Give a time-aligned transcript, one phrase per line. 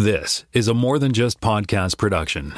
[0.00, 2.54] This is a more than just podcast production.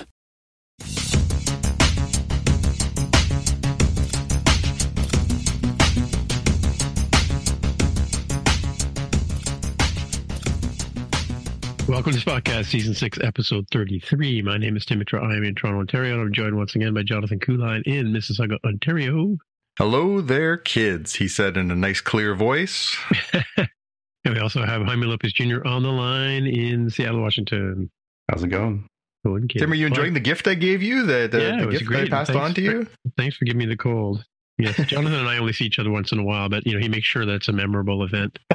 [11.89, 14.43] Welcome to Spockcast Season 6, Episode 33.
[14.43, 17.02] My name is Tim I am in Toronto, Ontario, and I'm joined once again by
[17.02, 19.37] Jonathan Kuline in Mississauga, Ontario.
[19.79, 22.97] Hello there, kids, he said in a nice, clear voice.
[24.25, 25.67] and we also have Jaime Lopez Jr.
[25.67, 27.91] on the line in Seattle, Washington.
[28.30, 28.87] How's it going?
[29.25, 29.47] Going.
[29.49, 31.07] Tim, are you enjoying the gift I gave you?
[31.07, 32.07] The, the, Yeah, the it was gift great.
[32.13, 32.87] I passed Thanks on to for- you?
[33.16, 34.24] Thanks for giving me the cold.
[34.59, 36.79] Yes, Jonathan and I only see each other once in a while, but you know
[36.80, 38.38] he makes sure that's a memorable event.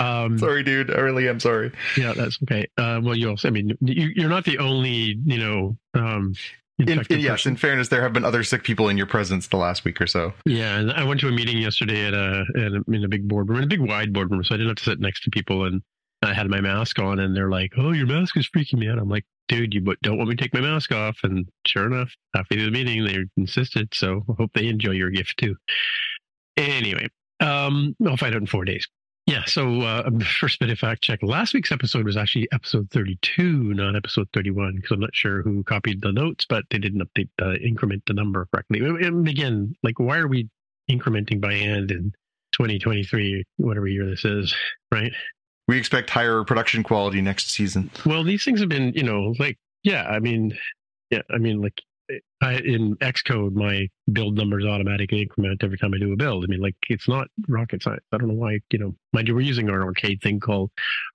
[0.00, 0.90] Um, Sorry, dude.
[0.90, 1.70] I really am sorry.
[1.96, 2.66] Yeah, that's okay.
[2.76, 6.34] Uh, well, you also, I mean, you, you're not the only, you know, um,
[6.78, 9.56] In, in- yes, in fairness, there have been other sick people in your presence the
[9.56, 10.32] last week or so.
[10.44, 13.28] Yeah, and I went to a meeting yesterday at a, at a in a big
[13.28, 15.64] boardroom, in a big wide boardroom, so I didn't have to sit next to people,
[15.66, 15.82] and
[16.22, 18.98] I had my mask on, and they're like, "Oh, your mask is freaking me out."
[18.98, 22.10] I'm like, "Dude, you don't want me to take my mask off?" And sure enough,
[22.34, 23.94] halfway through the meeting, they insisted.
[23.94, 25.54] So I hope they enjoy your gift too.
[26.56, 27.08] Anyway,
[27.40, 28.88] um, I'll find out in four days.
[29.34, 29.44] Yeah.
[29.46, 33.96] So uh, first bit of fact check: last week's episode was actually episode 32, not
[33.96, 37.56] episode 31, because I'm not sure who copied the notes, but they didn't update the
[37.56, 38.78] increment the number correctly.
[38.78, 40.48] And again, like, why are we
[40.88, 42.12] incrementing by hand in
[42.52, 44.54] 2023, whatever year this is,
[44.92, 45.12] right?
[45.66, 47.90] We expect higher production quality next season.
[48.06, 50.56] Well, these things have been, you know, like, yeah, I mean,
[51.10, 51.82] yeah, I mean, like,
[52.42, 56.44] I, in Xcode, my build numbers automatically increment every time I do a build.
[56.44, 58.04] I mean, like, it's not rocket science.
[58.12, 60.70] I don't know why, you know, mind you, we're using an arcade thing called,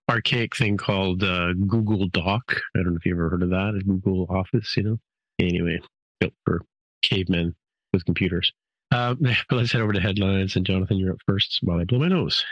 [0.10, 2.44] archaic thing called uh, Google Doc.
[2.76, 4.98] I don't know if you ever heard of that, Google Office, you know.
[5.40, 5.80] Anyway,
[6.20, 6.62] built for
[7.02, 7.56] cavemen
[7.94, 8.52] with computers.
[8.92, 9.16] Uh,
[9.52, 10.56] let's head over to headlines.
[10.56, 12.44] And Jonathan, you're up first while I blow my nose.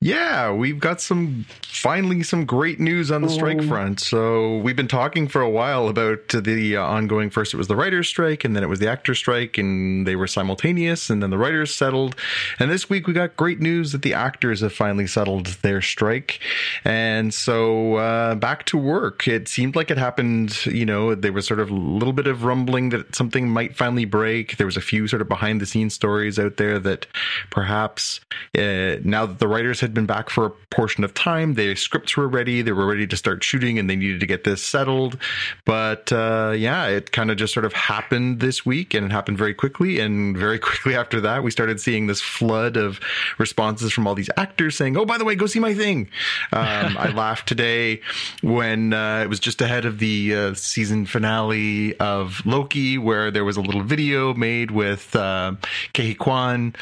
[0.00, 4.00] Yeah, we've got some finally some great news on the strike front.
[4.00, 7.30] So we've been talking for a while about the uh, ongoing.
[7.30, 10.14] First, it was the writers' strike, and then it was the actors' strike, and they
[10.14, 11.08] were simultaneous.
[11.08, 12.16] And then the writers settled.
[12.58, 16.38] And this week, we got great news that the actors have finally settled their strike.
[16.84, 19.26] And so uh, back to work.
[19.26, 20.66] It seemed like it happened.
[20.66, 24.04] You know, there was sort of a little bit of rumbling that something might finally
[24.04, 24.58] break.
[24.58, 27.06] There was a few sort of behind the scenes stories out there that
[27.50, 28.20] perhaps
[28.56, 32.16] uh, now that the writers had been back for a portion of time, their scripts
[32.16, 35.18] were ready, they were ready to start shooting, and they needed to get this settled.
[35.66, 39.36] But uh, yeah, it kind of just sort of happened this week, and it happened
[39.36, 40.00] very quickly.
[40.00, 42.98] And very quickly after that, we started seeing this flood of
[43.38, 46.08] responses from all these actors saying, "Oh, by the way, go see my thing."
[46.52, 48.00] Um, I laughed today
[48.42, 53.44] when uh, it was just ahead of the uh, season finale of Loki, where there
[53.44, 55.52] was a little video made with uh,
[55.92, 56.74] Ke Huy Quan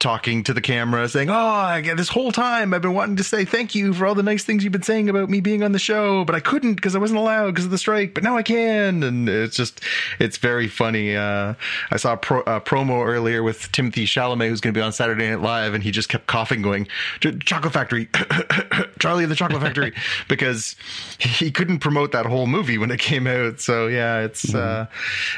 [0.00, 3.22] talking to the camera saying, Oh, I get this whole time I've been wanting to
[3.22, 5.72] say thank you for all the nice things you've been saying about me being on
[5.72, 8.36] the show, but I couldn't because I wasn't allowed because of the strike, but now
[8.36, 9.02] I can.
[9.02, 9.80] And it's just,
[10.18, 11.14] it's very funny.
[11.14, 11.54] Uh,
[11.90, 14.92] I saw a, pro, a promo earlier with Timothée Chalamet, who's going to be on
[14.92, 16.88] Saturday Night Live, and he just kept coughing, going,
[17.20, 18.08] Chocolate Factory,
[18.98, 19.92] Charlie the Chocolate Factory,
[20.28, 20.76] because
[21.18, 23.60] he couldn't promote that whole movie when it came out.
[23.60, 24.86] So yeah, it's, uh,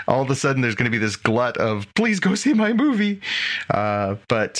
[0.06, 2.72] all of a sudden there's going to be this glut of, please go see my
[2.72, 3.20] movie.
[3.68, 4.51] Uh, but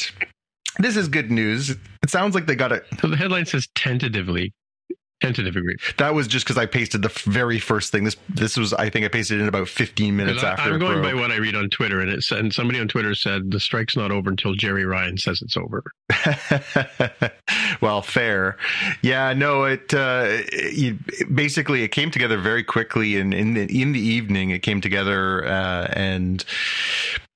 [0.78, 1.70] this is good news.
[1.70, 2.84] It sounds like they got it.
[3.00, 4.53] So the headline says tentatively,
[5.20, 5.80] tentative agreement.
[5.98, 8.04] That was just because I pasted the very first thing.
[8.04, 10.70] This this was I think I pasted it in about 15 minutes I- after.
[10.70, 12.88] I'm it going by what I read on Twitter, and it said, and somebody on
[12.88, 15.84] Twitter said the strike's not over until Jeri Ryan says it's over.
[17.81, 18.56] well, fair.
[19.02, 20.38] Yeah, no, it, uh,
[20.72, 20.98] you,
[21.32, 25.46] basically it came together very quickly, and in the in the evening it came together,
[25.46, 26.44] uh, and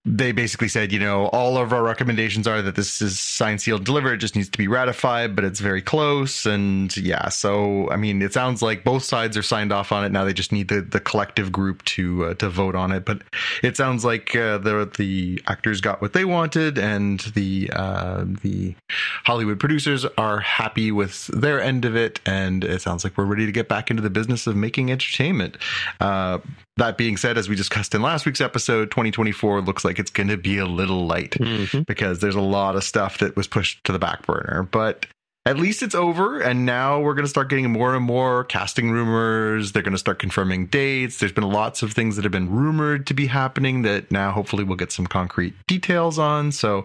[0.06, 3.85] they basically said, you know, all of our recommendations are that this is signed, sealed,
[3.85, 4.14] delivered.
[4.14, 6.47] It just needs to be ratified, but it's very close.
[6.47, 10.12] And yeah, so I mean, it sounds like both sides are signed off on it.
[10.12, 13.05] Now they just need the, the collective group to uh, to vote on it.
[13.05, 13.23] But
[13.64, 18.76] it sounds like uh, the the actors got what they wanted, and the uh, the
[19.25, 22.20] Hollywood producers are happy with their end of it.
[22.25, 25.56] And it sounds like we're ready to get back into the business of making entertainment.
[26.00, 26.38] Uh,
[26.79, 30.28] that being said, as we discussed in last week's episode, 2024 looks like it's going
[30.28, 31.87] to be a little light Mhm.
[31.87, 34.62] because there's a lot of stuff that was pushed to the back burner.
[34.70, 35.06] But
[35.44, 38.90] at least it's over and now we're going to start getting more and more casting
[38.90, 42.50] rumors they're going to start confirming dates there's been lots of things that have been
[42.50, 46.84] rumored to be happening that now hopefully we'll get some concrete details on so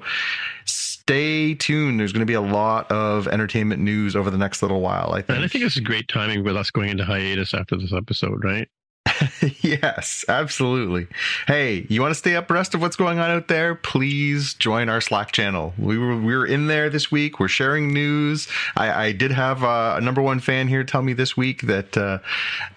[0.65, 4.81] stay tuned there's going to be a lot of entertainment news over the next little
[4.81, 7.53] while i think And I think this is great timing with us going into hiatus
[7.55, 8.67] after this episode, right?
[9.61, 11.07] yes, absolutely.
[11.47, 13.75] Hey, you want to stay abreast of what's going on out there?
[13.75, 15.73] Please join our Slack channel.
[15.77, 17.39] We were we were in there this week.
[17.39, 18.47] We're sharing news.
[18.75, 21.97] I, I did have uh, a number one fan here tell me this week that
[21.97, 22.19] uh,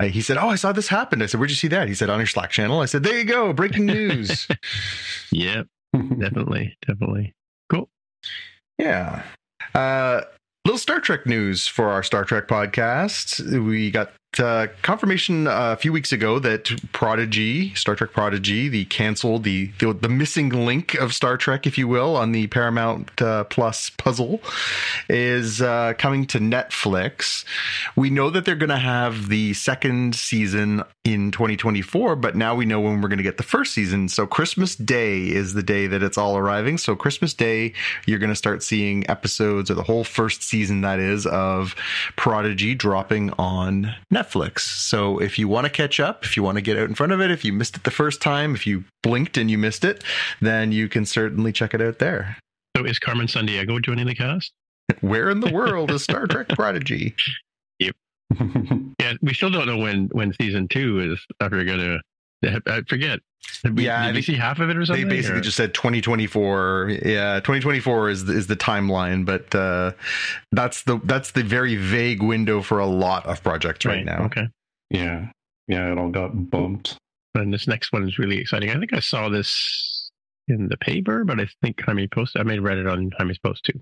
[0.03, 2.11] he said, "Oh, I saw this happen." I said, "Where'd you see that?" He said,
[2.11, 4.49] "On your Slack channel." I said, "There you go, breaking news."
[5.33, 7.35] Yep, definitely, definitely.
[7.69, 7.89] Cool.
[8.79, 9.23] yeah.
[9.75, 10.21] Uh,
[10.65, 13.41] little Star Trek news for our Star Trek podcast.
[13.67, 18.85] We got uh, confirmation uh, a few weeks ago that Prodigy, Star Trek Prodigy, the
[18.87, 23.21] canceled, the, the the missing link of Star Trek, if you will, on the Paramount
[23.23, 24.41] uh, Plus puzzle,
[25.09, 27.45] is uh, coming to Netflix.
[27.97, 32.65] We know that they're going to have the second season in 2024, but now we
[32.65, 34.09] know when we're going to get the first season.
[34.09, 36.79] So Christmas Day is the day that it's all arriving.
[36.79, 37.75] So Christmas Day,
[38.07, 41.75] you're going to start seeing episodes or the whole first season that is of
[42.17, 44.24] Prodigy dropping on Netflix.
[44.63, 47.13] So if you want to catch up, if you want to get out in front
[47.13, 49.85] of it, if you missed it the first time, if you blinked and you missed
[49.85, 50.03] it,
[50.41, 52.37] then you can certainly check it out there.
[52.77, 54.53] So is Carmen San Diego joining the cast?
[55.01, 57.15] Where in the world is Star Trek Prodigy?
[59.01, 61.99] Yeah, we still don't know when when season two is ever gonna.
[62.67, 63.21] I forget.
[63.63, 65.09] Did we, Yeah, did we see half of it or something?
[65.09, 66.99] They basically or- just said 2024.
[67.05, 69.93] Yeah, 2024 is the, is the timeline, but uh,
[70.53, 74.25] that's the that's the very vague window for a lot of projects right, now.
[74.25, 74.49] Okay.
[74.91, 75.29] yeah,
[75.69, 76.97] yeah, it all got bumped.
[77.35, 78.71] And this next one is really exciting.
[78.71, 80.11] I think I saw this
[80.47, 82.41] in the paper, but I think Jaime posted.
[82.41, 83.81] I may have read it on Jaime's post too.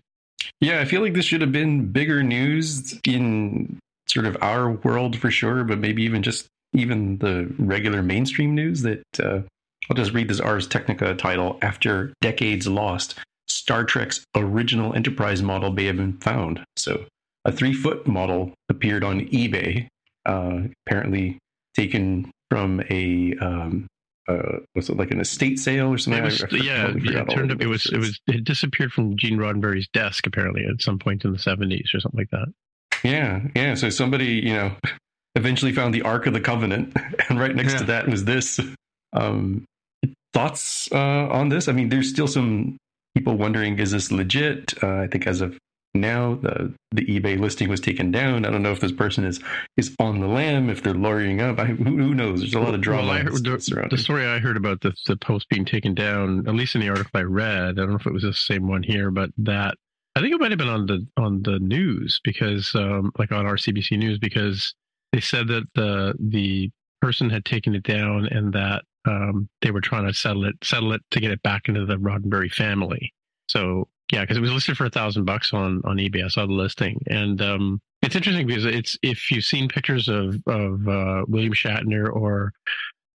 [0.61, 3.79] Yeah, I feel like this should have been bigger news in
[4.09, 8.82] sort of our world for sure, but maybe even just even the regular mainstream news
[8.82, 9.40] that uh,
[9.90, 11.58] I'll just read this Ars Technica title.
[11.62, 16.64] After decades lost, Star Trek's original Enterprise model may have been found.
[16.76, 17.04] So
[17.44, 19.88] a three foot model appeared on eBay,
[20.26, 21.38] uh, apparently
[21.74, 23.34] taken from a.
[23.40, 23.86] Um,
[24.28, 26.22] uh, was it like an estate sale or something?
[26.22, 27.60] It was, I- I yeah, totally yeah, it turned up.
[27.60, 31.32] It was it was it disappeared from Gene Roddenberry's desk apparently at some point in
[31.32, 32.46] the seventies or something like that.
[33.02, 33.75] Yeah, yeah.
[33.75, 34.76] So somebody, you know,
[35.34, 36.96] eventually found the Ark of the Covenant,
[37.29, 38.61] and right next to that was this.
[39.12, 39.64] Um,
[40.32, 41.69] thoughts uh, on this?
[41.69, 42.76] I mean, there's still some
[43.14, 44.75] people wondering: is this legit?
[44.82, 45.58] Uh, I think as of
[45.94, 48.44] now, the the eBay listing was taken down.
[48.44, 49.40] I don't know if this person is
[49.76, 51.58] is on the lam, if they're lawyering up.
[51.58, 52.40] I, who, who knows?
[52.40, 55.17] There's a lot of drama Well, heard, the, the story I heard about the the
[55.17, 57.70] post being taken down, at least in the article I read.
[57.70, 59.76] I don't know if it was the same one here, but that
[60.17, 63.46] I think it might have been on the on the news because, um, like on
[63.46, 64.75] our CBC News, because
[65.12, 66.70] they said that the the
[67.00, 70.93] person had taken it down and that um, they were trying to settle it settle
[70.93, 73.12] it to get it back into the Roddenberry family.
[73.49, 76.25] So yeah, because it was listed for a thousand bucks on on eBay.
[76.25, 80.37] I saw the listing, and um, it's interesting because it's if you've seen pictures of
[80.47, 82.53] of uh, William Shatner or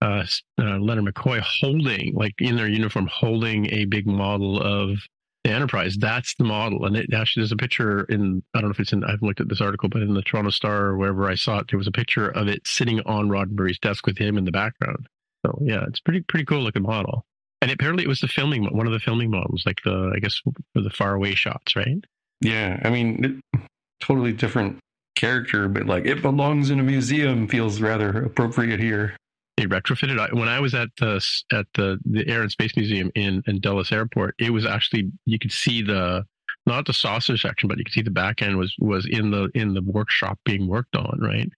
[0.02, 0.25] uh,
[0.61, 4.99] uh, Leonard McCoy holding, like in their uniform, holding a big model of
[5.44, 5.96] the Enterprise.
[5.99, 8.43] That's the model, and it actually there's a picture in.
[8.55, 9.05] I don't know if it's in.
[9.05, 11.58] I haven't looked at this article, but in the Toronto Star or wherever I saw
[11.58, 14.51] it, there was a picture of it sitting on Roddenberry's desk with him in the
[14.51, 15.06] background.
[15.44, 17.24] So yeah, it's pretty pretty cool looking model.
[17.60, 20.41] And apparently, it was the filming one of the filming models, like the I guess
[20.74, 22.03] the far away shots, right?
[22.41, 23.60] Yeah, I mean, it,
[24.01, 24.79] totally different
[25.15, 29.17] character, but like it belongs in a museum feels rather appropriate here.
[29.66, 30.18] They retrofitted.
[30.18, 33.60] I- When I was at the at the the Air and Space Museum in in
[33.60, 36.24] Dulles Airport, it was actually you could see the
[36.66, 39.50] not the saucer section, but you could see the back end was was in the
[39.54, 41.48] in the workshop being worked on, right?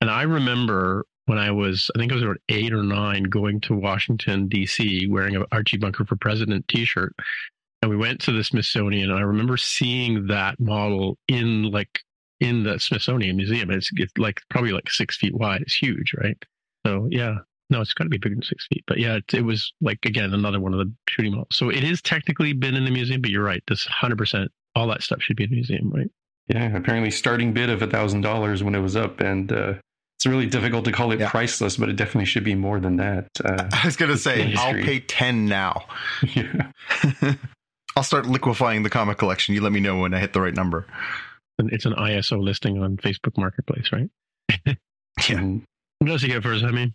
[0.00, 3.60] And I remember when I was, I think I was around eight or nine, going
[3.62, 5.08] to Washington D.C.
[5.08, 7.14] wearing a Archie Bunker for President T-shirt,
[7.82, 9.10] and we went to the Smithsonian.
[9.10, 12.00] And I remember seeing that model in like
[12.40, 13.70] in the Smithsonian Museum.
[13.70, 15.62] It's it's like probably like six feet wide.
[15.62, 16.36] It's huge, right?
[16.88, 17.34] So yeah,
[17.70, 18.82] no, it's got to be bigger than six feet.
[18.86, 21.48] But yeah, it, it was like again another one of the shooting models.
[21.52, 23.62] So it is technically been in the museum, but you're right.
[23.68, 26.10] This hundred percent, all that stuff should be in the museum, right?
[26.46, 29.74] Yeah, apparently starting bid of a thousand dollars when it was up, and uh,
[30.16, 31.28] it's really difficult to call it Yeah.
[31.28, 33.28] priceless, but it definitely should be more than that.
[33.44, 35.84] Uh, I was gonna say I'll pay ten now.
[36.34, 36.70] yeah.
[37.96, 39.54] I'll start liquefying the comic collection.
[39.54, 40.86] You let me know when I hit the right number.
[41.58, 44.08] And it's an ISO listing on Facebook Marketplace, right?
[45.28, 45.42] Yeah.
[46.06, 46.64] Else you get first?
[46.64, 46.94] I mean,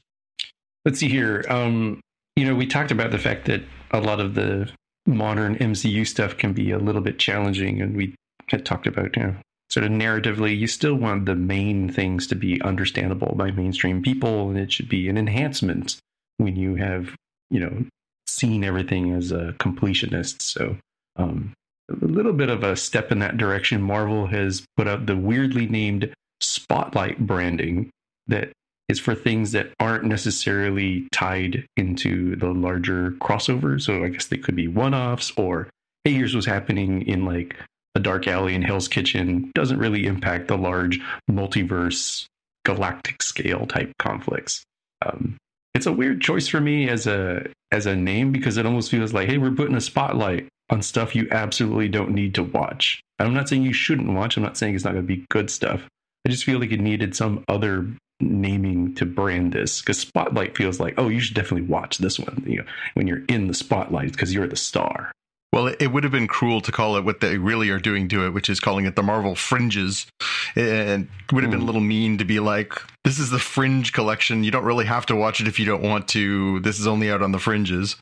[0.86, 1.46] let's see here.
[1.50, 2.00] Um,
[2.36, 4.72] you know, we talked about the fact that a lot of the
[5.06, 8.16] modern MCU stuff can be a little bit challenging, and we
[8.48, 9.36] had talked about you know
[9.74, 14.50] sort of narratively, you still want the main things to be understandable by mainstream people,
[14.50, 15.98] and it should be an enhancement
[16.38, 17.16] when you have,
[17.50, 17.84] you know,
[18.28, 20.44] seen everything as a completionist.
[20.44, 20.78] So,
[21.16, 21.54] um,
[21.90, 23.82] a little bit of a step in that direction.
[23.82, 27.90] Marvel has put out the weirdly named Spotlight branding
[28.28, 28.52] that
[28.90, 33.82] is for things that aren't necessarily tied into the larger crossover.
[33.82, 35.70] So I guess they could be one offs or,
[36.04, 37.56] hey, here's what's happening in like
[37.96, 39.52] a dark alley in Hell's Kitchen.
[39.56, 41.00] Doesn't really impact the large
[41.30, 42.26] multiverse,
[42.66, 44.64] galactic scale type conflicts.
[45.06, 45.38] Um,
[45.74, 49.14] it's a weird choice for me as a as a name because it almost feels
[49.14, 53.02] like, hey, we're putting a spotlight on stuff you absolutely don't need to watch.
[53.20, 54.38] I'm not saying you shouldn't watch.
[54.38, 55.82] I'm not saying it's not going to be good stuff.
[56.26, 57.88] I just feel like it needed some other
[58.24, 62.44] naming to brand this because spotlight feels like oh you should definitely watch this one
[62.46, 65.12] you know when you're in the spotlight because you're the star
[65.54, 68.26] well, it would have been cruel to call it what they really are doing to
[68.26, 70.08] it, which is calling it the Marvel Fringes.
[70.56, 71.68] And would have been a hmm.
[71.68, 74.44] little mean to be like, this is the Fringe collection.
[74.44, 76.60] You don't really have to watch it if you don't want to.
[76.62, 77.98] This is only out on the fringes.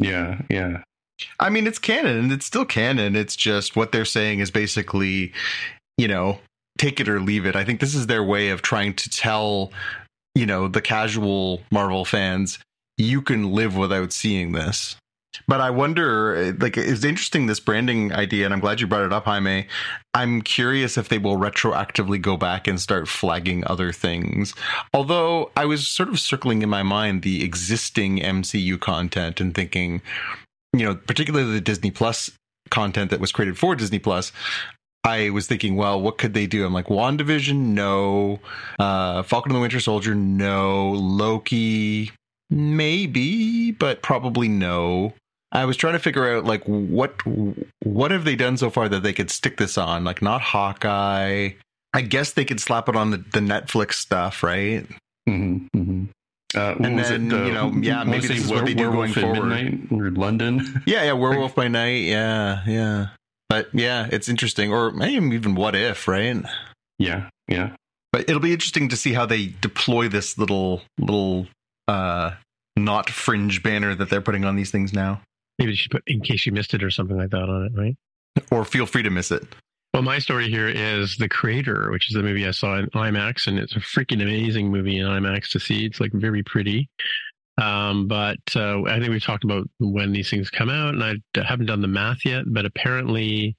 [0.00, 0.82] Yeah, yeah.
[1.40, 2.30] I mean, it's canon.
[2.30, 3.16] It's still canon.
[3.16, 5.32] It's just what they're saying is basically,
[5.96, 6.40] you know,
[6.78, 7.56] take it or leave it.
[7.56, 9.72] I think this is their way of trying to tell,
[10.34, 12.58] you know, the casual Marvel fans,
[12.96, 14.96] you can live without seeing this.
[15.48, 19.14] But I wonder, like, it's interesting this branding idea, and I'm glad you brought it
[19.14, 19.66] up, Jaime.
[20.12, 24.54] I'm curious if they will retroactively go back and start flagging other things.
[24.92, 30.02] Although I was sort of circling in my mind the existing MCU content and thinking,
[30.74, 32.30] you know, particularly the Disney Plus
[32.70, 34.32] content that was created for Disney Plus.
[35.04, 36.64] I was thinking, well, what could they do?
[36.64, 38.38] I'm like, WandaVision, no.
[38.78, 40.92] Uh, Falcon and the Winter Soldier, no.
[40.92, 42.12] Loki,
[42.50, 45.14] maybe, but probably no.
[45.50, 47.14] I was trying to figure out like what
[47.82, 50.02] what have they done so far that they could stick this on?
[50.02, 51.50] Like not Hawkeye.
[51.94, 54.86] I guess they could slap it on the, the Netflix stuff, right?
[55.28, 56.04] Mm-hmm, mm-hmm.
[56.54, 59.12] Uh, and then it, uh, you know, yeah, maybe this is what they do going
[59.12, 59.48] forward.
[59.48, 60.82] Midnight or London.
[60.86, 62.04] yeah, yeah, Werewolf by Night.
[62.04, 63.08] Yeah, yeah.
[63.52, 64.72] But yeah, it's interesting.
[64.72, 66.42] Or maybe even What If, right?
[66.98, 67.76] Yeah, yeah.
[68.10, 71.48] But it'll be interesting to see how they deploy this little little
[71.86, 72.30] uh
[72.78, 75.20] not fringe banner that they're putting on these things now.
[75.58, 77.72] Maybe you should put in case you missed it or something like that on it,
[77.78, 77.94] right?
[78.50, 79.42] Or feel free to miss it.
[79.92, 83.46] Well, my story here is The Creator, which is the movie I saw in IMAX,
[83.46, 85.84] and it's a freaking amazing movie in IMAX to see.
[85.84, 86.88] It's like very pretty.
[87.58, 91.16] Um, but uh, I think we've talked about when these things come out, and I
[91.42, 93.56] haven't done the math yet, but apparently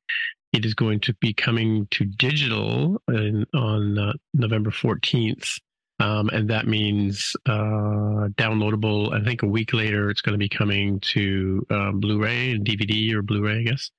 [0.51, 5.59] it is going to be coming to digital in, on uh, November 14th.
[5.99, 9.13] Um, and that means uh, downloadable.
[9.13, 13.13] I think a week later, it's going to be coming to um, Blu-ray and DVD
[13.13, 13.91] or Blu-ray, I guess.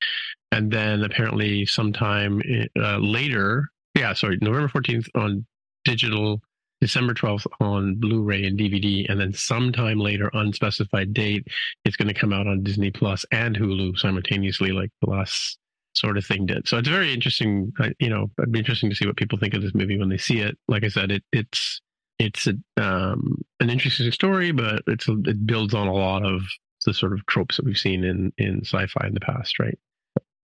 [0.51, 2.43] And then apparently, sometime
[2.79, 5.47] uh, later, yeah, sorry, November fourteenth on
[5.85, 6.41] digital,
[6.81, 11.47] December twelfth on Blu-ray and DVD, and then sometime later, unspecified date,
[11.85, 15.59] it's going to come out on Disney Plus and Hulu simultaneously, like the last
[15.95, 16.69] sort of thing did.
[16.69, 17.73] So it's very interesting.
[17.99, 20.19] You know, it'd be interesting to see what people think of this movie when they
[20.19, 20.59] see it.
[20.69, 21.81] Like I said, it, it's
[22.19, 26.43] it's a, um, an interesting story, but it's it builds on a lot of
[26.85, 29.79] the sort of tropes that we've seen in in sci-fi in the past, right?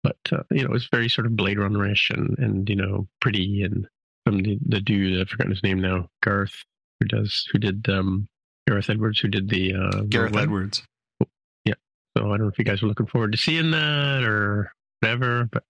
[0.02, 3.62] But uh, you know, it's very sort of Blade Runner-ish and and you know, pretty
[3.62, 3.88] and
[4.28, 6.64] from the, the dude I've forgotten his name now, Garth,
[7.00, 8.28] who does who did um
[8.66, 10.82] Gareth Edwards, who did the uh, Gareth Edwards.
[11.64, 11.74] Yeah.
[12.16, 14.70] So I don't know if you guys are looking forward to seeing that or
[15.00, 15.64] whatever, but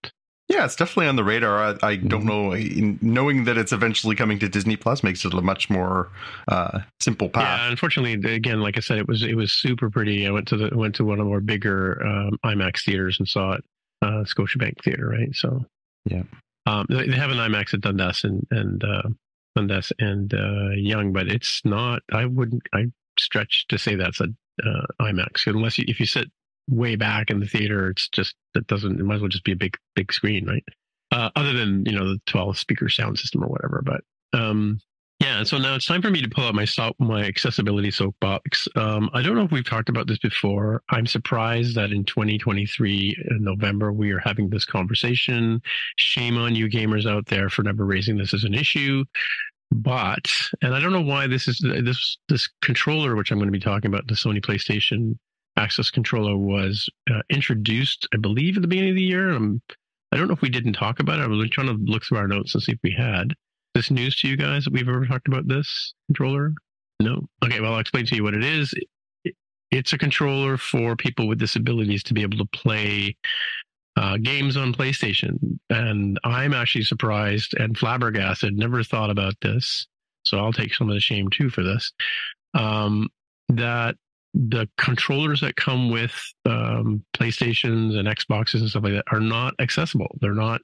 [0.49, 1.57] yeah, it's definitely on the radar.
[1.57, 2.89] I, I don't mm-hmm.
[2.89, 2.97] know.
[3.01, 6.09] Knowing that it's eventually coming to Disney Plus makes it a much more
[6.49, 7.59] uh, simple path.
[7.61, 10.27] Yeah, unfortunately, again, like I said, it was it was super pretty.
[10.27, 13.53] I went to the went to one of our bigger um, IMAX theaters and saw
[13.53, 13.63] it,
[14.01, 15.33] uh, Scotiabank Theater, right?
[15.33, 15.63] So
[16.05, 16.23] yeah,
[16.69, 19.09] um, they, have an IMAX at Dundas and and uh,
[19.55, 22.01] Dundas and uh, Yonge, but it's not.
[22.11, 22.63] I wouldn't.
[22.73, 22.85] I
[23.17, 24.27] stretch to say that's a
[24.63, 26.29] uh, IMAX unless you, if you sit
[26.69, 27.89] way back in the theater.
[27.89, 28.99] It's just that doesn't.
[28.99, 30.63] It might as well just be a big big screen, right?
[31.11, 33.81] Uh, other than you know the 12 speaker sound system or whatever.
[33.83, 34.01] But
[34.39, 34.79] um,
[35.19, 36.65] yeah, so now it's time for me to pull out my
[36.99, 38.69] my accessibility soapbox.
[38.77, 40.81] Um, I don't know if we've talked about this before.
[40.89, 45.61] I'm surprised that in 2023 in November we are having this conversation.
[45.97, 49.03] Shame on you gamers out there for never raising this as an issue.
[49.71, 53.51] But and I don't know why this is this this controller which I'm going to
[53.51, 55.17] be talking about the Sony PlayStation
[55.57, 59.31] access controller was uh, introduced, I believe, at the beginning of the year.
[59.31, 59.61] I'm,
[60.13, 61.23] I don't know if we didn't talk about it.
[61.23, 63.33] I was trying to look through our notes and see if we had
[63.73, 66.53] this news to you guys that we've ever talked about this controller.
[66.99, 67.27] No.
[67.43, 67.61] Okay.
[67.61, 68.73] Well, I'll explain to you what it is.
[69.71, 73.15] It's a controller for people with disabilities to be able to play
[73.95, 75.59] uh, games on PlayStation.
[75.69, 79.87] And I'm actually surprised and flabbergasted, never thought about this.
[80.23, 81.91] So I'll take some of the shame too for this.
[82.53, 83.09] Um,
[83.49, 83.95] that
[84.33, 86.13] the controllers that come with
[86.45, 90.17] um, PlayStations and Xboxes and stuff like that are not accessible.
[90.21, 90.61] They're not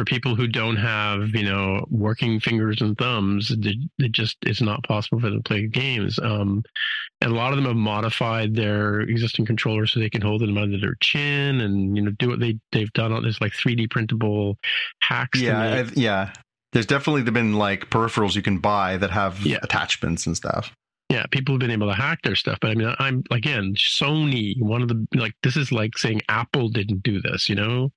[0.00, 3.50] for people who don't have, you know, working fingers and thumbs.
[3.50, 6.18] It just it's not possible for them to play games.
[6.18, 6.62] Um,
[7.20, 10.56] and a lot of them have modified their existing controllers so they can hold them
[10.56, 13.10] under their chin and you know do what they they've done.
[13.22, 14.56] There's like 3D printable
[15.02, 15.38] hacks.
[15.38, 16.32] Yeah, yeah.
[16.72, 19.58] There's definitely been like peripherals you can buy that have yeah.
[19.62, 20.72] attachments and stuff
[21.10, 22.58] yeah, people have been able to hack their stuff.
[22.60, 26.68] But I mean, I'm again, Sony, one of the like, this is like saying Apple
[26.68, 27.90] didn't do this, you know?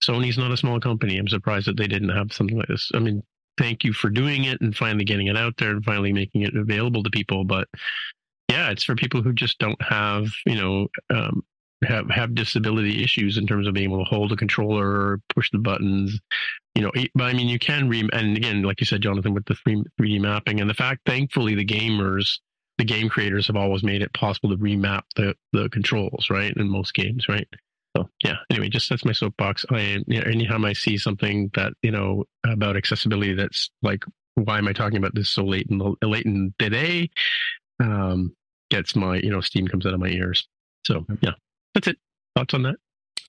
[0.00, 1.18] Sony's not a small company.
[1.18, 2.92] I'm surprised that they didn't have something like this.
[2.94, 3.20] I mean,
[3.58, 6.56] thank you for doing it and finally getting it out there and finally making it
[6.56, 7.42] available to people.
[7.42, 7.66] But
[8.48, 11.42] yeah, it's for people who just don't have, you know, um,
[11.84, 15.58] have have disability issues in terms of being able to hold a controller push the
[15.58, 16.16] buttons
[16.76, 19.44] you know but i mean you can re and again like you said jonathan with
[19.46, 22.38] the 3, 3d mapping and the fact thankfully the gamers
[22.82, 26.52] the game creators have always made it possible to remap the the controls, right?
[26.56, 27.46] In most games, right?
[27.96, 28.38] So yeah.
[28.50, 29.64] Anyway, just that's my soapbox.
[29.70, 34.02] I you know, anytime I see something that you know about accessibility, that's like,
[34.34, 37.10] why am I talking about this so late in the late in the day?
[37.78, 38.34] Um,
[38.68, 40.48] gets my you know steam comes out of my ears.
[40.84, 41.34] So yeah,
[41.74, 41.98] that's it.
[42.34, 42.76] Thoughts on that?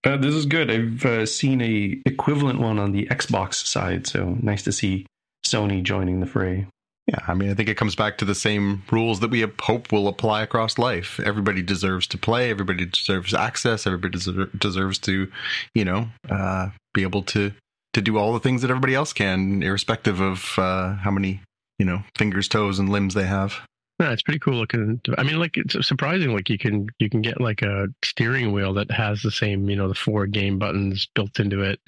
[0.03, 0.71] Uh, this is good.
[0.71, 5.05] I've uh, seen a equivalent one on the Xbox side, so nice to see
[5.45, 6.65] Sony joining the fray.
[7.07, 9.91] Yeah, I mean, I think it comes back to the same rules that we hope
[9.91, 11.19] will apply across life.
[11.19, 12.49] Everybody deserves to play.
[12.49, 13.85] Everybody deserves access.
[13.85, 14.17] Everybody
[14.57, 15.29] deserves to,
[15.75, 17.51] you know, uh, be able to
[17.93, 21.41] to do all the things that everybody else can, irrespective of uh, how many,
[21.77, 23.61] you know, fingers, toes, and limbs they have.
[23.99, 24.99] Yeah, it's pretty cool looking.
[25.17, 26.33] I mean, like it's surprising.
[26.33, 29.75] Like you can you can get like a steering wheel that has the same, you
[29.75, 31.79] know, the four game buttons built into it.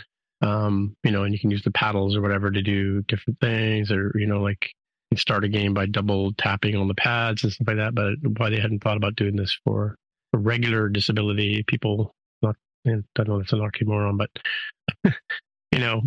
[0.41, 3.91] Um, you know, and you can use the paddles or whatever to do different things,
[3.91, 4.69] or you know, like
[5.19, 7.95] start a game by double tapping on the pads and stuff like that.
[7.95, 9.95] But why they hadn't thought about doing this for,
[10.33, 14.29] regular disability people, not I don't know, it's an oxymoron, but
[15.71, 16.01] you know,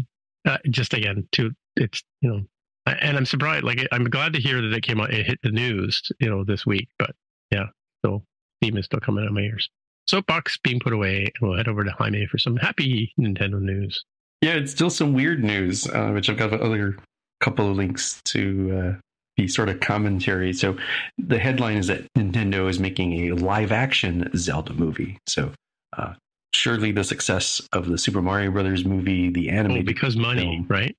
[0.47, 2.43] uh, just again, to it's you know,
[2.87, 3.65] and I'm surprised.
[3.65, 6.45] Like I'm glad to hear that it came out, it hit the news, you know,
[6.45, 6.89] this week.
[6.99, 7.11] But
[7.51, 7.67] yeah,
[8.05, 8.23] so
[8.61, 9.69] theme is still coming out of my ears.
[10.09, 14.05] Soapbox being put away, and we'll head over to Jaime for some happy Nintendo news.
[14.41, 16.97] Yeah, it's still some weird news, uh, which I've got other
[17.41, 19.01] couple of links to uh,
[19.37, 20.53] be sort of commentary.
[20.53, 20.77] So
[21.17, 25.19] the headline is that Nintendo is making a live action Zelda movie.
[25.27, 25.53] So
[25.97, 26.15] uh,
[26.53, 30.67] surely the success of the Super Mario Brothers movie, the animated, oh, because money, film,
[30.69, 30.97] right?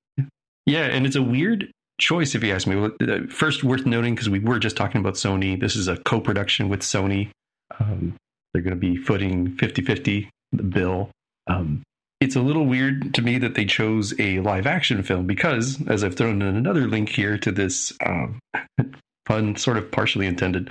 [0.66, 2.90] Yeah, and it's a weird choice if you ask me.
[3.00, 5.60] Uh, first, worth noting because we were just talking about Sony.
[5.60, 7.30] This is a co-production with Sony.
[7.78, 8.14] Um,
[8.52, 11.10] they're going to be footing 50-50 the bill.
[11.46, 11.82] Um,
[12.20, 16.04] it's a little weird to me that they chose a live action film because, as
[16.04, 18.38] I've thrown in another link here to this um,
[19.24, 20.70] pun, sort of partially intended,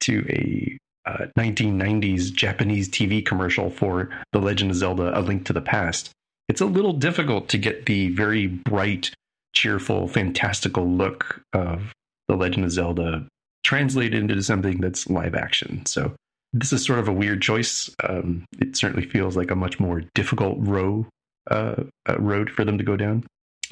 [0.00, 5.52] to a uh, 1990s Japanese TV commercial for The Legend of Zelda: A Link to
[5.52, 6.10] the Past.
[6.48, 9.14] It's a little difficult to get the very bright,
[9.54, 11.92] cheerful, fantastical look of
[12.28, 13.26] The Legend of Zelda
[13.64, 15.86] translated into something that's live action.
[15.86, 16.14] So
[16.52, 17.90] this is sort of a weird choice.
[18.02, 21.06] Um, it certainly feels like a much more difficult row
[21.50, 23.24] uh, uh, road for them to go down.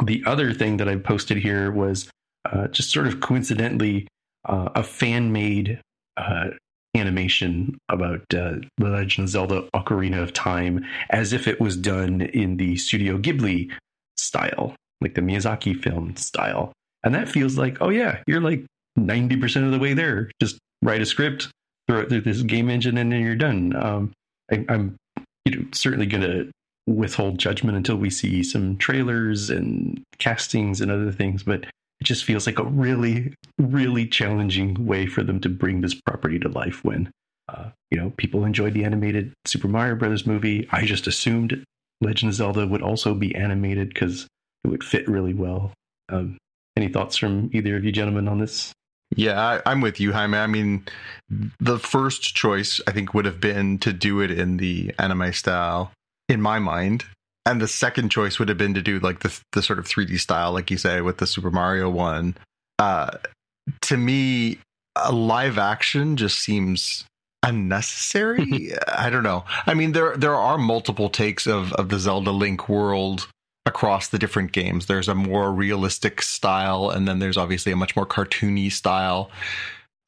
[0.02, 2.10] The other thing that I posted here was
[2.50, 4.08] uh, just sort of coincidentally
[4.48, 5.80] uh, a fan made
[6.16, 6.48] uh,
[6.96, 12.22] animation about uh, The Legend of Zelda Ocarina of Time as if it was done
[12.22, 13.70] in the Studio Ghibli
[14.16, 16.72] style, like the Miyazaki film style.
[17.04, 18.64] And that feels like, oh, yeah, you're like
[18.98, 20.30] 90% of the way there.
[20.40, 21.48] Just write a script,
[21.90, 23.74] throw it through this game engine, and then you're done.
[23.74, 24.12] Um,
[24.50, 24.96] I, am
[25.44, 26.50] you know, certainly going to
[26.86, 32.24] withhold judgment until we see some trailers and castings and other things, but it just
[32.24, 36.84] feels like a really, really challenging way for them to bring this property to life
[36.84, 37.10] when,
[37.48, 40.68] uh, you know, people enjoyed the animated Super Mario Brothers movie.
[40.70, 41.64] I just assumed
[42.00, 44.26] Legend of Zelda would also be animated because
[44.64, 45.72] it would fit really well.
[46.08, 46.38] Um,
[46.76, 48.72] any thoughts from either of you gentlemen on this?
[49.16, 50.38] Yeah, I, am with you, Jaime.
[50.38, 50.86] I mean,
[51.58, 55.92] the first choice I think would have been to do it in the anime style,
[56.28, 57.04] in my mind,
[57.44, 60.18] and the second choice would have been to do like the the sort of 3D
[60.20, 62.36] style, like you say, with the Super Mario one.
[62.78, 63.10] Uh,
[63.82, 64.58] to me,
[64.94, 67.04] a live action just seems
[67.42, 68.72] unnecessary.
[68.88, 69.44] I don't know.
[69.66, 73.26] I mean, there there are multiple takes of of the Zelda Link world
[73.66, 74.86] across the different games.
[74.86, 79.30] There's a more realistic style, and then there's obviously a much more cartoony style.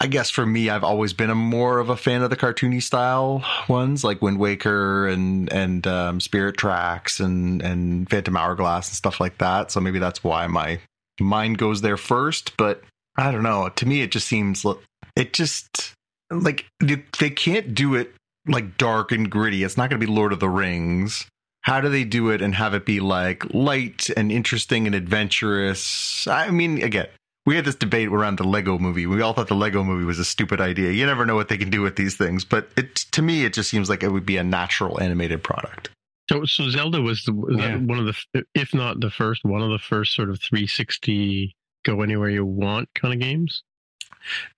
[0.00, 2.82] I guess for me, I've always been a more of a fan of the cartoony
[2.82, 8.96] style ones, like Wind Waker and and um, Spirit Tracks and and Phantom Hourglass and
[8.96, 9.70] stuff like that.
[9.70, 10.80] So maybe that's why my
[11.20, 12.56] mind goes there first.
[12.56, 12.82] But
[13.16, 13.68] I don't know.
[13.68, 14.66] To me, it just seems
[15.14, 15.94] it just
[16.32, 18.12] like they, they can't do it
[18.48, 19.62] like dark and gritty.
[19.62, 21.26] It's not going to be Lord of the Rings.
[21.62, 26.26] How do they do it and have it be like light and interesting and adventurous?
[26.26, 27.06] I mean, again,
[27.46, 29.06] we had this debate around the Lego movie.
[29.06, 30.90] We all thought the Lego movie was a stupid idea.
[30.92, 33.52] You never know what they can do with these things, but it to me it
[33.52, 35.88] just seems like it would be a natural animated product.
[36.30, 37.76] So, so Zelda was the was Yeah.
[37.78, 42.00] one of the, if not the first, one of the first sort of 360 go
[42.02, 43.62] anywhere you want kind of games.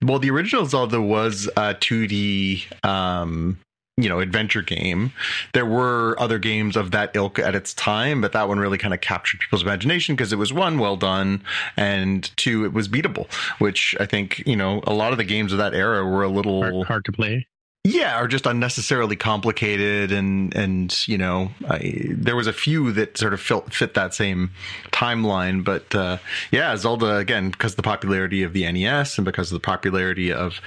[0.03, 3.57] Well, the original Zelda was a 2D, um,
[3.97, 5.13] you know, adventure game.
[5.53, 8.93] There were other games of that ilk at its time, but that one really kind
[8.93, 11.41] of captured people's imagination because it was one, well done,
[11.77, 15.53] and two, it was beatable, which I think, you know, a lot of the games
[15.53, 17.47] of that era were a little Hard, hard to play.
[17.85, 23.17] Yeah are just unnecessarily complicated and and you know I, there was a few that
[23.17, 24.51] sort of fit, fit that same
[24.91, 26.17] timeline but uh
[26.51, 30.33] yeah zelda again because of the popularity of the nes and because of the popularity
[30.33, 30.59] of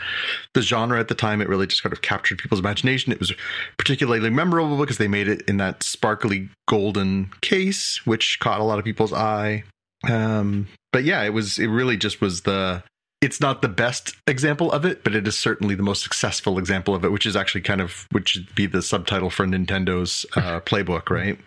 [0.55, 3.13] the genre at the time it really just kind of captured people's imagination.
[3.13, 3.33] It was
[3.77, 8.79] particularly memorable because they made it in that sparkly golden case which caught a lot
[8.79, 9.65] of people's eye.
[10.09, 12.83] Um but yeah it was it really just was the
[13.21, 16.95] it's not the best example of it, but it is certainly the most successful example
[16.95, 20.61] of it, which is actually kind of which should be the subtitle for Nintendo's uh,
[20.67, 21.39] playbook, right?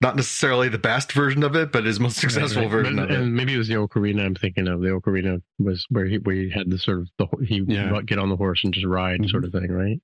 [0.00, 2.70] Not necessarily the best version of it, but his most successful Right, right.
[2.70, 3.20] version But- of it.
[3.20, 4.80] And maybe it was the Ocarina I'm thinking of.
[4.80, 8.00] The Ocarina was where he where he had the sort of the he Yeah.
[8.06, 9.30] get on the horse and just ride Mhm.
[9.30, 9.98] sort of thing, right?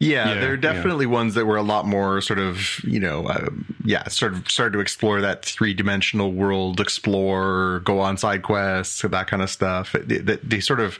[0.00, 0.60] Yeah, Yeah, there are yeah.
[0.60, 3.48] definitely ones that were a lot more sort of, you know, uh,
[3.84, 9.02] yeah, sort of started to explore that three dimensional world, explore, go on side quests,
[9.02, 9.92] that kind of stuff.
[9.92, 10.98] They, they, they sort of,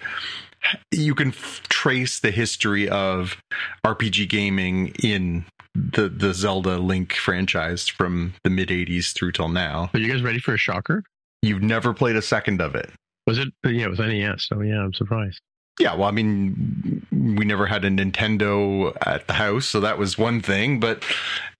[0.90, 3.36] you can f- trace the history of
[3.84, 5.44] RPG gaming in
[5.74, 9.90] the the Zelda Link franchise from the mid '80s through till now.
[9.92, 11.02] Are you guys ready for a shocker?
[11.42, 12.90] You've never played a second of it.
[13.26, 13.48] Was it?
[13.64, 14.46] Yeah, it was NES.
[14.46, 15.40] So yeah, I'm surprised.
[15.80, 20.18] Yeah, well, I mean, we never had a Nintendo at the house, so that was
[20.18, 20.78] one thing.
[20.78, 21.02] But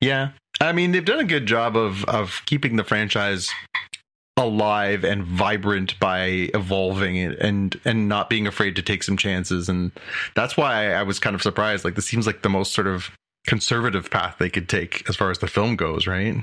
[0.01, 3.51] yeah, I mean, they've done a good job of of keeping the franchise
[4.37, 9.69] alive and vibrant by evolving it and and not being afraid to take some chances.
[9.69, 9.93] And
[10.35, 11.85] that's why I was kind of surprised.
[11.85, 13.11] Like, this seems like the most sort of
[13.47, 16.37] conservative path they could take as far as the film goes, right?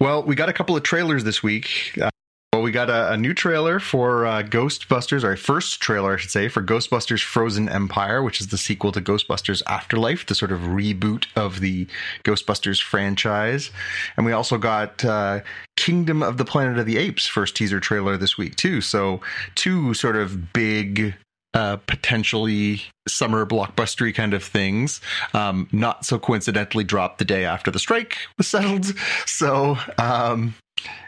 [0.00, 1.98] Well, we got a couple of trailers this week.
[2.00, 2.10] Uh,
[2.52, 6.30] well, we got a, a new trailer for uh, Ghostbusters, our first trailer, I should
[6.30, 10.60] say, for Ghostbusters Frozen Empire, which is the sequel to Ghostbusters Afterlife, the sort of
[10.60, 11.86] reboot of the
[12.24, 13.70] Ghostbusters franchise.
[14.16, 15.40] And we also got uh,
[15.76, 18.80] Kingdom of the Planet of the Apes first teaser trailer this week, too.
[18.80, 19.20] So,
[19.54, 21.14] two sort of big
[21.54, 25.00] uh, potentially summer blockbustery kind of things.
[25.34, 28.94] Um, not so coincidentally dropped the day after the strike was settled.
[29.26, 30.54] So um,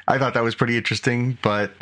[0.08, 1.38] I thought that was pretty interesting.
[1.42, 1.72] But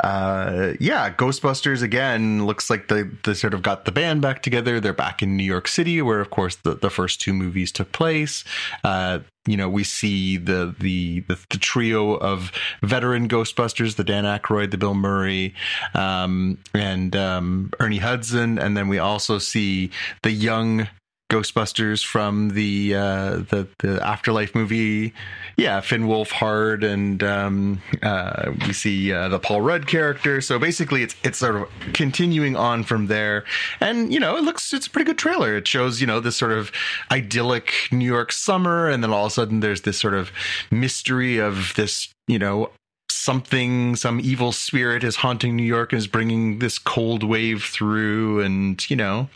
[0.00, 4.78] uh, yeah, Ghostbusters again looks like they, they sort of got the band back together.
[4.78, 7.92] They're back in New York City, where of course the, the first two movies took
[7.92, 8.44] place.
[8.84, 14.24] Uh, you know, we see the, the the the trio of veteran Ghostbusters, the Dan
[14.24, 15.54] Aykroyd, the Bill Murray,
[15.94, 19.90] um, and um, Ernie Hudson, and then we also see
[20.22, 20.88] the young
[21.28, 25.12] Ghostbusters from the uh, the the Afterlife movie.
[25.56, 30.40] Yeah, Finn Wolfhard, and um, uh, we see uh, the Paul Rudd character.
[30.40, 33.44] So basically, it's it's sort of continuing on from there,
[33.80, 35.56] and you know, it looks it's a pretty good trailer.
[35.56, 36.70] It shows you know this sort of
[37.10, 40.30] idyllic New York summer, and then all of a sudden there's this sort of
[40.70, 42.70] mystery of this you know
[43.08, 48.40] something some evil spirit is haunting new york and is bringing this cold wave through
[48.40, 49.28] and you know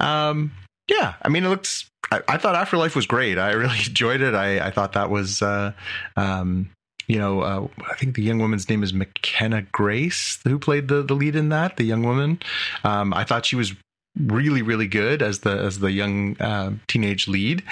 [0.00, 0.52] um
[0.92, 4.34] yeah i mean it looks i, I thought afterlife was great i really enjoyed it
[4.34, 5.72] i i thought that was uh
[6.16, 6.70] um
[7.06, 11.02] you know uh, i think the young woman's name is mckenna grace who played the
[11.02, 12.38] the lead in that the young woman
[12.84, 13.72] um i thought she was
[14.18, 17.62] really really good as the as the young uh, teenage lead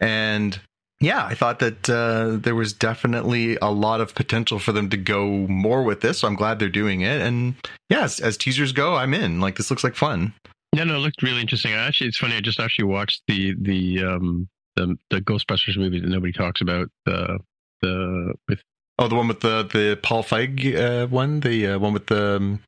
[0.00, 0.60] and
[1.00, 4.96] yeah, I thought that uh, there was definitely a lot of potential for them to
[4.96, 6.18] go more with this.
[6.18, 7.20] So I'm glad they're doing it.
[7.20, 7.54] And
[7.90, 9.40] yes, as teasers go, I'm in.
[9.40, 10.32] Like this looks like fun.
[10.76, 11.72] Yeah, no, it looked really interesting.
[11.72, 12.36] I actually, it's funny.
[12.36, 16.88] I just actually watched the the um the the Ghostbusters movie that nobody talks about.
[17.06, 17.38] The
[17.82, 18.60] the with
[18.98, 22.36] Oh, the one with the the Paul Feig uh, one, the uh, one with the
[22.36, 22.60] um,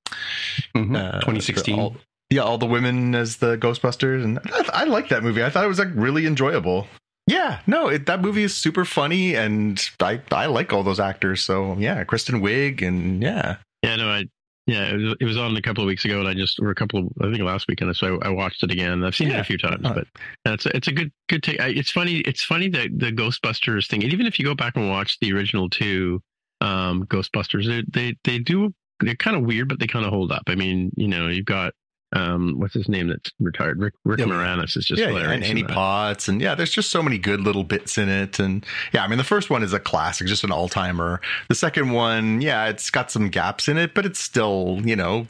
[0.76, 0.94] Mhm.
[0.96, 1.76] uh, 2016.
[1.76, 1.96] the- all-
[2.30, 5.42] yeah, all the women as the Ghostbusters, and I, I like that movie.
[5.42, 6.86] I thought it was like really enjoyable.
[7.26, 11.42] Yeah, no, it, that movie is super funny, and I I like all those actors.
[11.42, 14.24] So yeah, Kristen Wiig, and yeah, yeah, no, I
[14.68, 16.68] Yeah, it was, it was on a couple of weeks ago, and I just or
[16.70, 19.02] a couple of I think last weekend, so I, I watched it again.
[19.02, 21.58] I've seen it a few times, but it's a, it's a good good take.
[21.58, 22.18] I- It's funny.
[22.18, 24.04] It's funny that the Ghostbusters thing.
[24.04, 26.22] And even if you go back and watch the original two
[26.60, 30.32] um, Ghostbusters, they they they do they're kind of weird, but they kind of hold
[30.32, 30.42] up.
[30.48, 31.72] I mean, you know, you've got
[32.12, 35.32] um, what's his name that's retired, Rick Rick Yeah, Moranis is just yeah, hilarious.
[35.34, 35.62] and Annie.
[35.64, 39.08] Potts, and yeah, there's just so many good little bits in it, and yeah, I
[39.08, 41.20] mean, the first one is a classic, just an all timer.
[41.48, 45.26] The second one, yeah, it's got some gaps in it, but it's still, you know,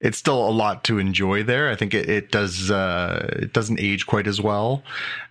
[0.00, 1.70] it's still a lot to enjoy there.
[1.70, 4.82] I think it, it does, uh, it doesn't age quite as well,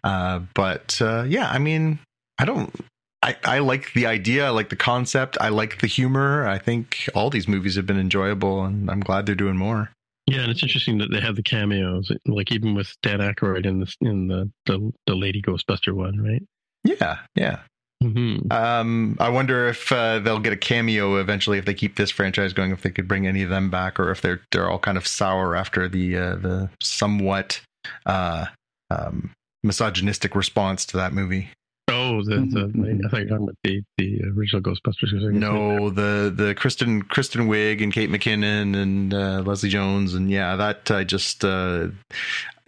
[0.03, 1.99] uh, but uh, yeah, I mean,
[2.39, 2.73] I don't.
[3.21, 4.45] I, I like the idea.
[4.45, 5.37] I like the concept.
[5.41, 6.47] I like the humor.
[6.47, 9.91] I think all these movies have been enjoyable, and I'm glad they're doing more.
[10.29, 13.79] Yeah, and it's interesting that they have the cameos, like even with Dan Aykroyd in
[13.79, 16.43] the in the the, the Lady Ghostbuster one, right?
[16.83, 17.59] Yeah, yeah.
[18.03, 18.51] Mm-hmm.
[18.51, 22.53] Um, I wonder if uh, they'll get a cameo eventually if they keep this franchise
[22.53, 22.71] going.
[22.71, 25.07] If they could bring any of them back, or if they're they're all kind of
[25.07, 27.61] sour after the uh, the somewhat
[28.05, 28.45] uh,
[28.91, 29.31] um,
[29.63, 31.49] misogynistic response to that movie.
[31.91, 35.31] Oh, the, the I thought you were talking about the the original Ghostbusters.
[35.31, 40.55] No, the the Kristen Kristen Wiig and Kate McKinnon and uh, Leslie Jones and yeah,
[40.55, 41.87] that I just uh,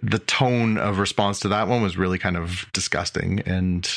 [0.01, 3.89] the tone of response to that one was really kind of disgusting, and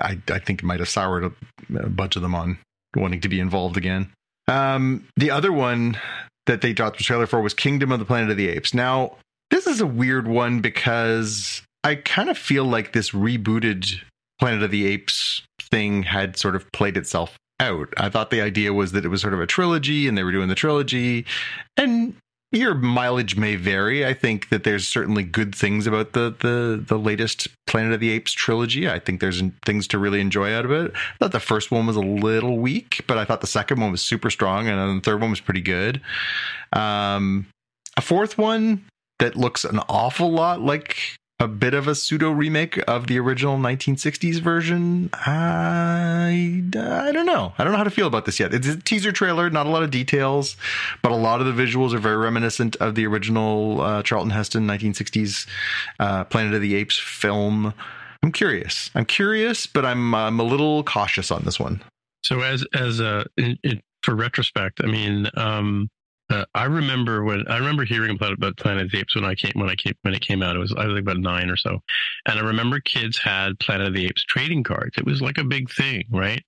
[0.00, 1.32] I I think it might have soured a,
[1.78, 2.58] a bunch of them on
[2.96, 4.10] wanting to be involved again.
[4.48, 5.98] Um, the other one
[6.46, 8.74] that they dropped the trailer for was Kingdom of the Planet of the Apes.
[8.74, 9.16] Now,
[9.50, 14.00] this is a weird one because I kind of feel like this rebooted
[14.38, 17.92] Planet of the Apes thing had sort of played itself out.
[17.96, 20.32] I thought the idea was that it was sort of a trilogy and they were
[20.32, 21.24] doing the trilogy.
[21.76, 22.16] And
[22.54, 24.06] your mileage may vary.
[24.06, 28.10] I think that there's certainly good things about the the the latest Planet of the
[28.10, 28.88] Apes trilogy.
[28.88, 30.92] I think there's things to really enjoy out of it.
[30.94, 33.90] I thought the first one was a little weak, but I thought the second one
[33.90, 36.00] was super strong and the third one was pretty good.
[36.72, 37.46] Um
[37.96, 38.84] a fourth one
[39.18, 43.58] that looks an awful lot like a bit of a pseudo remake of the original
[43.58, 45.10] 1960s version.
[45.12, 47.52] I, I don't know.
[47.58, 48.54] I don't know how to feel about this yet.
[48.54, 50.56] It's a teaser trailer, not a lot of details,
[51.02, 54.66] but a lot of the visuals are very reminiscent of the original uh, Charlton Heston
[54.66, 55.46] 1960s
[55.98, 57.74] uh, Planet of the Apes film.
[58.22, 58.90] I'm curious.
[58.94, 61.82] I'm curious, but I'm I'm a little cautious on this one.
[62.22, 65.90] So as as a in, in, for retrospect, I mean, um,
[66.34, 69.34] uh, I remember when I remember hearing about about Planet of the Apes when I
[69.34, 70.56] came when I came when it came out.
[70.56, 71.80] It was I was like about nine or so,
[72.26, 74.96] and I remember kids had Planet of the Apes trading cards.
[74.98, 76.42] It was like a big thing, right?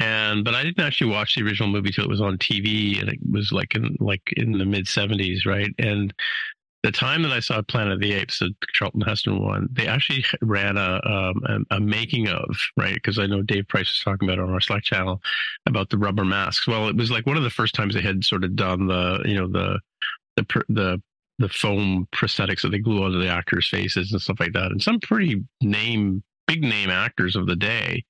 [0.00, 3.08] And but I didn't actually watch the original movie till it was on TV, and
[3.08, 5.70] it was like in like in the mid '70s, right?
[5.78, 6.14] And
[6.82, 10.24] the time that I saw Planet of the Apes, the Charlton Heston one, they actually
[10.40, 14.28] ran a um, a, a making of right because I know Dave Price was talking
[14.28, 15.20] about it on our Slack channel
[15.66, 16.66] about the rubber masks.
[16.66, 19.22] Well, it was like one of the first times they had sort of done the
[19.26, 19.78] you know the
[20.36, 21.02] the the
[21.38, 24.82] the foam prosthetics that they glue onto the actors' faces and stuff like that, and
[24.82, 28.02] some pretty name big name actors of the day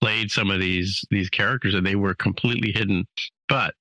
[0.00, 3.04] played some of these these characters and they were completely hidden.
[3.48, 3.74] But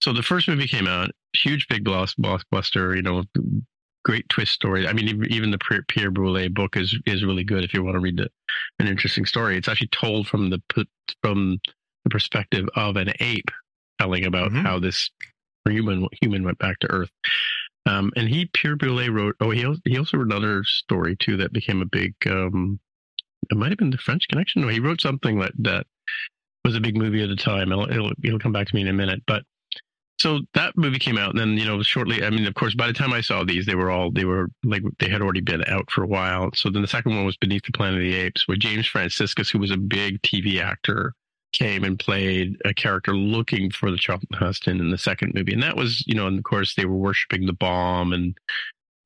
[0.00, 3.24] so the first movie came out, huge big blockbuster, you know,
[4.08, 4.88] great twist story.
[4.88, 8.00] I mean, even the Pierre Boulle book is is really good if you want to
[8.00, 8.30] read the,
[8.78, 9.58] an interesting story.
[9.58, 10.62] It's actually told from the
[11.22, 11.58] from
[12.04, 13.50] the perspective of an ape,
[14.00, 14.64] telling about mm-hmm.
[14.64, 15.10] how this
[15.68, 17.10] human human went back to Earth.
[17.84, 19.36] Um, and he Pierre Boulle wrote.
[19.40, 22.14] Oh, he he also wrote another story too that became a big.
[22.26, 22.80] Um,
[23.50, 24.62] it might have been the French Connection.
[24.62, 25.86] No, he wrote something that that
[26.64, 27.72] was a big movie at the time.
[27.72, 29.42] It'll, it'll, it'll come back to me in a minute, but
[30.18, 32.86] so that movie came out and then you know shortly i mean of course by
[32.86, 35.64] the time i saw these they were all they were like they had already been
[35.66, 36.50] out for a while.
[36.54, 39.50] So then the second one was beneath the planet of the apes where james franciscus
[39.50, 41.14] who was a big tv actor
[41.52, 45.52] came and played a character looking for the charlton heston in the second movie.
[45.52, 48.36] And that was you know and of course they were worshiping the bomb and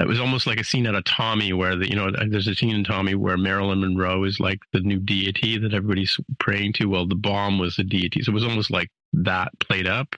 [0.01, 2.55] it was almost like a scene out of Tommy where the, you know there's a
[2.57, 6.87] scene in Tommy where Marilyn Monroe is like the new deity that everybody's praying to.
[6.87, 10.16] Well, the bomb was the deity, so it was almost like that played up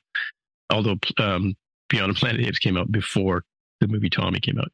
[0.71, 1.55] although um,
[1.89, 3.45] Beyond the Planet of the Apes came out before
[3.81, 4.73] the movie Tommy came out.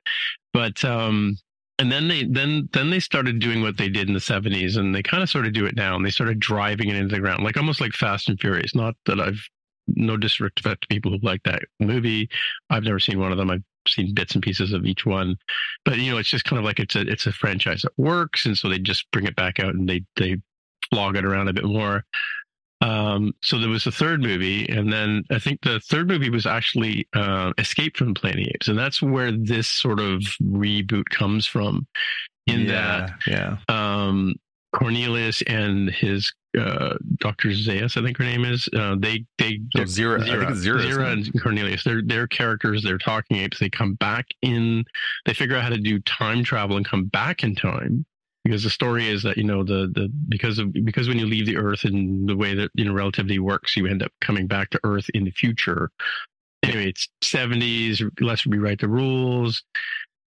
[0.52, 1.36] But um,
[1.78, 4.94] and then they then then they started doing what they did in the 70s and
[4.94, 7.20] they kind of sort of do it now and they started driving it into the
[7.20, 8.74] ground like almost like Fast and Furious.
[8.74, 9.40] Not that I've
[9.88, 12.28] no disrespect to people who like that movie.
[12.68, 13.50] I've never seen one of them.
[13.50, 15.36] I've seen bits and pieces of each one.
[15.84, 18.44] But you know, it's just kind of like it's a it's a franchise that works
[18.44, 20.36] and so they just bring it back out and they they
[20.92, 22.04] flog it around a bit more.
[22.80, 26.46] Um, so there was a third movie, and then I think the third movie was
[26.46, 31.86] actually uh, Escape from Planet Apes, and that's where this sort of reboot comes from.
[32.46, 34.34] In yeah, that, yeah, um,
[34.72, 37.48] Cornelius and his uh, Dr.
[37.48, 38.68] Zaius, I think her name is.
[38.74, 41.84] Uh, they they oh, Zira, Zira, I think it's Zira, Zira and Cornelius.
[41.84, 42.82] They're they're characters.
[42.82, 43.58] They're talking apes.
[43.58, 44.84] They come back in.
[45.26, 48.06] They figure out how to do time travel and come back in time.
[48.44, 51.46] Because the story is that you know the the because of because when you leave
[51.46, 54.70] the Earth and the way that you know relativity works, you end up coming back
[54.70, 55.90] to Earth in the future.
[56.62, 58.02] Anyway, it's seventies.
[58.20, 59.62] Let's rewrite the rules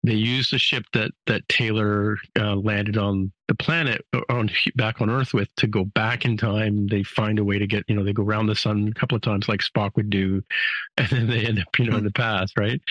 [0.06, 5.02] they use the ship that that Taylor uh, landed on the planet uh, on back
[5.02, 6.88] on Earth with to go back in time.
[6.88, 9.16] They find a way to get you know they go around the sun a couple
[9.16, 10.44] of times like Spock would do,
[10.98, 12.82] and then they end up you know in the past, right?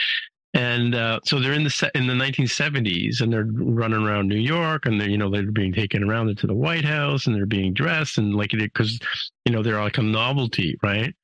[0.54, 4.86] And uh, so they're in the in the 1970s, and they're running around New York,
[4.86, 7.74] and they're you know they're being taken around into the White House, and they're being
[7.74, 9.00] dressed and like because
[9.44, 11.14] you know they're like a novelty, right?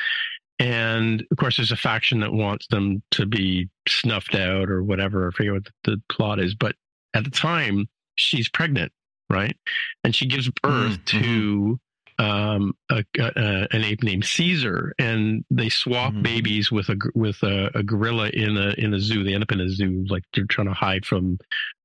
[0.58, 5.28] And of course, there's a faction that wants them to be snuffed out or whatever.
[5.28, 6.54] I forget what the, the plot is.
[6.54, 6.74] But
[7.14, 8.92] at the time, she's pregnant,
[9.30, 9.56] right?
[10.04, 11.22] And she gives birth mm-hmm.
[11.22, 11.80] to
[12.20, 16.22] um, a, a, an ape named Caesar, and they swap mm-hmm.
[16.22, 19.24] babies with a with a, a, gorilla in a in a zoo.
[19.24, 21.38] They end up in a zoo, like they're trying to hide from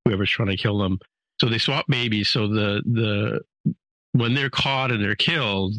[0.03, 0.99] whoever's trying to kill them.
[1.39, 2.27] So they swap babies.
[2.27, 3.73] So the the
[4.11, 5.75] when they're caught and they're killed,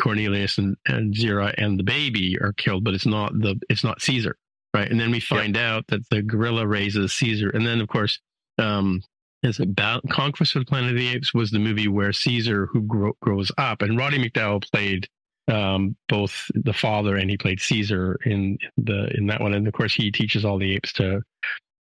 [0.00, 4.00] Cornelius and, and Zira and the baby are killed, but it's not the it's not
[4.00, 4.34] Caesar,
[4.74, 4.90] right?
[4.90, 5.64] And then we find yep.
[5.64, 8.18] out that the gorilla raises Caesar, and then of course,
[8.56, 9.02] um,
[9.42, 12.66] is it ba- Conquest of the Planet of the Apes was the movie where Caesar,
[12.66, 15.08] who grow, grows up, and Roddy McDowall played
[15.48, 19.72] um, both the father and he played Caesar in the in that one, and of
[19.72, 21.22] course he teaches all the apes to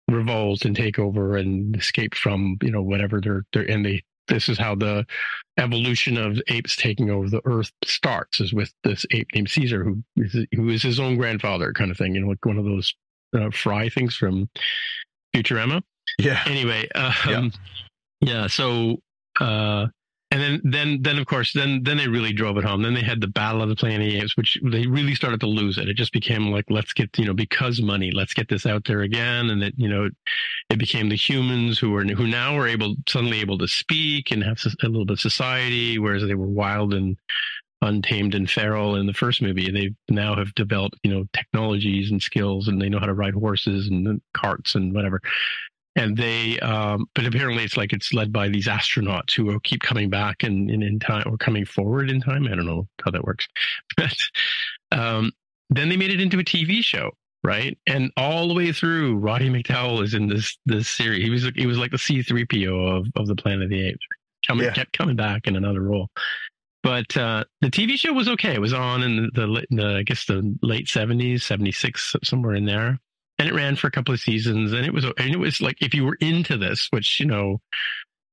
[0.10, 4.50] revolt and take over and escape from you know whatever they're they're and they this
[4.50, 5.06] is how the
[5.58, 10.04] evolution of apes taking over the earth starts is with this ape named Caesar who
[10.18, 12.94] is, who is his own grandfather kind of thing you know like one of those
[13.38, 14.50] uh, fry things from
[15.36, 15.82] Futurama
[16.20, 16.42] yeah.
[16.46, 17.50] Anyway um, yeah.
[18.22, 18.98] yeah so
[19.40, 19.88] uh
[20.34, 22.82] and then then then of course then then they really drove it home.
[22.82, 25.78] Then they had the battle of the planet apes which they really started to lose
[25.78, 25.88] it.
[25.88, 29.02] It just became like let's get you know because money let's get this out there
[29.02, 29.52] again.
[29.52, 30.10] And that, you know
[30.72, 34.44] it became the humans who were who now were able suddenly able to speak and
[34.44, 37.16] have a little bit of society whereas they were wild and
[37.84, 39.70] untamed and feral in the first movie.
[39.70, 43.36] They now have developed you know technologies and skills and they know how to ride
[43.36, 45.22] horses and carts and whatever
[45.96, 49.82] and they um, but apparently it's like it's led by these astronauts who will keep
[49.82, 52.46] coming back and in, in, in, time or coming forward in time.
[52.46, 53.48] I don't know how that works.
[53.98, 54.16] But
[54.92, 55.32] um,
[55.70, 57.12] then they made it into a tv show
[57.44, 57.78] right?
[57.88, 61.24] And all the way through roddy mcdowall is in this this series.
[61.24, 64.06] He was he was like the c3po of, of the planet of the apes
[64.48, 64.74] coming yeah.
[64.74, 66.10] kept coming back in another role.
[66.82, 68.56] But uh, the TV show was okay.
[68.56, 72.56] It was on in the, the, the I guess the late seventies, seventy six, somewhere
[72.56, 73.00] in there
[73.40, 75.82] and it ran for a couple of seasons and it was and it was like
[75.82, 77.60] if you were into this which you know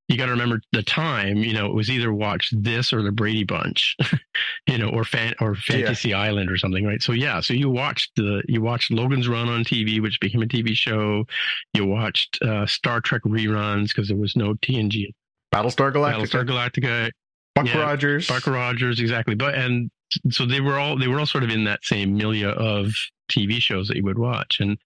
[0.07, 3.11] you got to remember the time you know it was either watch this or the
[3.11, 3.95] brady bunch
[4.67, 6.19] you know or fan or fantasy yeah.
[6.19, 7.01] island or something right?
[7.01, 10.47] So yeah so you watched the you watched logan's run on tv which became a
[10.47, 11.25] tv show.
[11.73, 15.13] You watched uh, star trek reruns because there was no tng
[15.53, 16.27] battlestar galactica.
[16.27, 17.11] Battlestar galactica.
[17.55, 18.27] Buck yeah, rogers.
[18.27, 19.35] Buck rogers exactly.
[19.35, 19.91] But and
[20.29, 22.93] so they were all they were all sort of in that same milieu of
[23.31, 24.77] TV shows that you would watch, and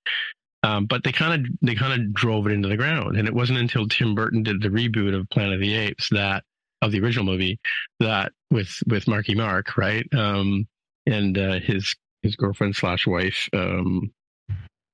[0.63, 3.17] um, but they kind of they kind of drove it into the ground.
[3.17, 6.43] And it wasn't until Tim Burton did the reboot of Planet of the Apes that
[6.81, 7.59] of the original movie
[7.99, 10.67] that with with Marky Mark, right, um,
[11.05, 14.11] and uh, his his girlfriend slash wife, um,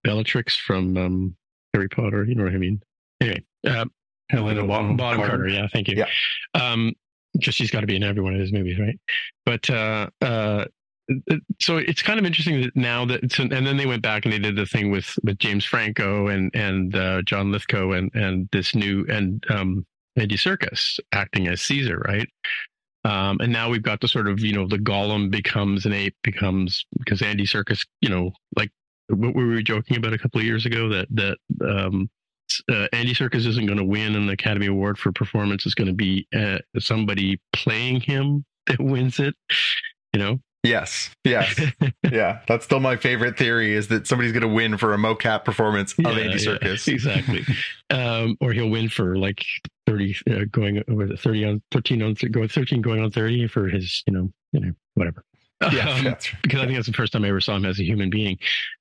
[0.03, 1.35] Bellatrix from um,
[1.73, 2.25] Harry Potter.
[2.25, 2.81] You know what I mean?
[3.21, 3.85] Anyway, uh,
[4.29, 5.37] Helena Bonham, Bonham Carter.
[5.37, 5.47] Carter.
[5.47, 5.95] Yeah, thank you.
[5.97, 6.07] Yeah.
[7.39, 8.99] Just she's got to be in every one of his movies, right?
[9.45, 10.65] But uh, uh,
[11.59, 14.33] so it's kind of interesting that now that so, and then they went back and
[14.33, 18.49] they did the thing with with James Franco and and uh, John Lithgow and and
[18.51, 22.27] this new and um, Andy Serkis acting as Caesar, right?
[23.03, 26.15] Um, and now we've got the sort of you know the golem becomes an ape
[26.23, 28.69] becomes because Andy Serkis, you know, like
[29.07, 32.09] what we were we joking about a couple of years ago that that um,
[32.71, 35.65] uh, Andy Serkis isn't going to win an Academy Award for performance.
[35.65, 39.35] It's going to be uh, somebody playing him that wins it.
[40.13, 41.09] You know, Yes.
[41.23, 41.59] Yes.
[42.11, 42.39] yeah.
[42.47, 45.93] That's still my favorite theory is that somebody's going to win for a mocap performance
[45.93, 46.87] of yeah, Andy Serkis.
[46.87, 47.45] Yeah, exactly.
[47.89, 49.43] um, or he'll win for like
[49.87, 53.67] 30, uh, going over the 30 on 13 on, going 13 going on 30 for
[53.67, 55.23] his, you know, you know, whatever.
[55.71, 55.89] Yeah.
[55.89, 56.15] Um.
[56.43, 58.37] Because I think that's the first time I ever saw him as a human being.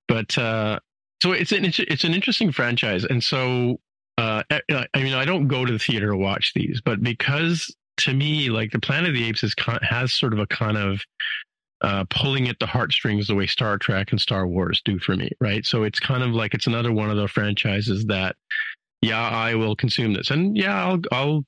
[0.07, 0.81] But, uh,
[1.23, 3.05] so it's an, it's an interesting franchise.
[3.05, 3.81] And so,
[4.19, 4.63] uh, I
[4.97, 8.73] mean, I don't go to the theater to watch these, but because to me, like
[8.73, 11.01] the Planet of the Apes is, has sort of a kind of
[11.83, 15.31] uh, pulling at the heartstrings the way Star Trek and Star Wars do for me,
[15.41, 15.65] right?
[15.65, 18.37] So it's kind of like it's another one of the franchises that,
[19.01, 21.45] yeah, I will consume this, and yeah, I'll I'll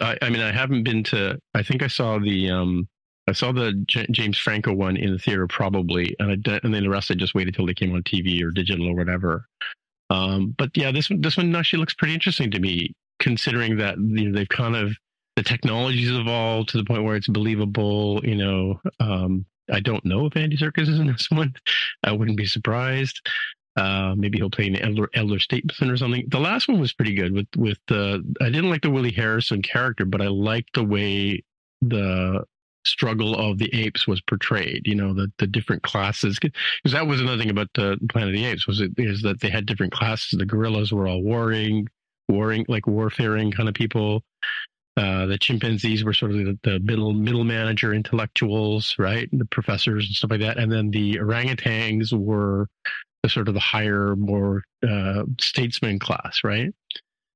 [0.00, 1.38] I, I mean, I haven't been to.
[1.54, 2.88] I think I saw the um,
[3.28, 6.88] I saw the J- James Franco one in the theater probably, and and then the
[6.88, 9.46] rest I just waited till they came on TV or digital or whatever.
[10.10, 13.98] Um, but yeah, this one this one actually looks pretty interesting to me, considering that
[13.98, 14.92] you know they've kind of
[15.34, 18.20] the technology's evolved to the point where it's believable.
[18.24, 21.54] You know, um, I don't know if Andy Serkis is in this one.
[22.04, 23.20] I wouldn't be surprised.
[23.76, 26.24] Uh, maybe he'll play an elder, elder statesman or something.
[26.28, 28.22] The last one was pretty good with with the.
[28.40, 31.42] I didn't like the Woody Harrelson character, but I liked the way
[31.82, 32.44] the
[32.86, 34.82] struggle of the apes was portrayed.
[34.86, 38.34] You know, the the different classes because that was another thing about the Planet of
[38.34, 40.38] the Apes was it is that they had different classes.
[40.38, 41.88] The gorillas were all warring,
[42.28, 44.22] warring like warfaring kind of people.
[44.96, 49.28] Uh, the chimpanzees were sort of the, the, middle middle manager intellectuals, right?
[49.30, 50.56] The professors and stuff like that.
[50.56, 52.66] And then the orangutans were
[53.22, 56.72] the sort of the higher, more uh, statesman class, right?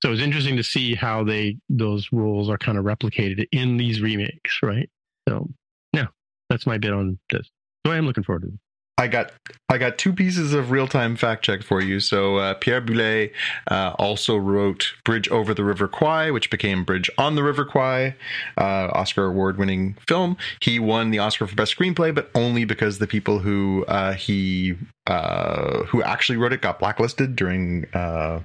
[0.02, 4.00] So it's interesting to see how they those roles are kind of replicated in these
[4.00, 4.88] remakes, right?
[5.30, 5.48] So
[5.92, 6.06] yeah,
[6.48, 7.48] that's my bit on this.
[7.86, 8.54] So I am looking forward to it.
[8.98, 9.32] I got
[9.70, 12.00] I got two pieces of real time fact check for you.
[12.00, 13.30] So uh, Pierre Boulle
[13.70, 18.16] uh, also wrote Bridge over the River Kwai, which became Bridge on the River Kwai,
[18.58, 20.36] uh, Oscar award winning film.
[20.60, 24.76] He won the Oscar for best screenplay, but only because the people who uh, he
[25.06, 28.40] uh, who actually wrote it got blacklisted during uh,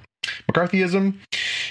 [0.50, 1.16] McCarthyism.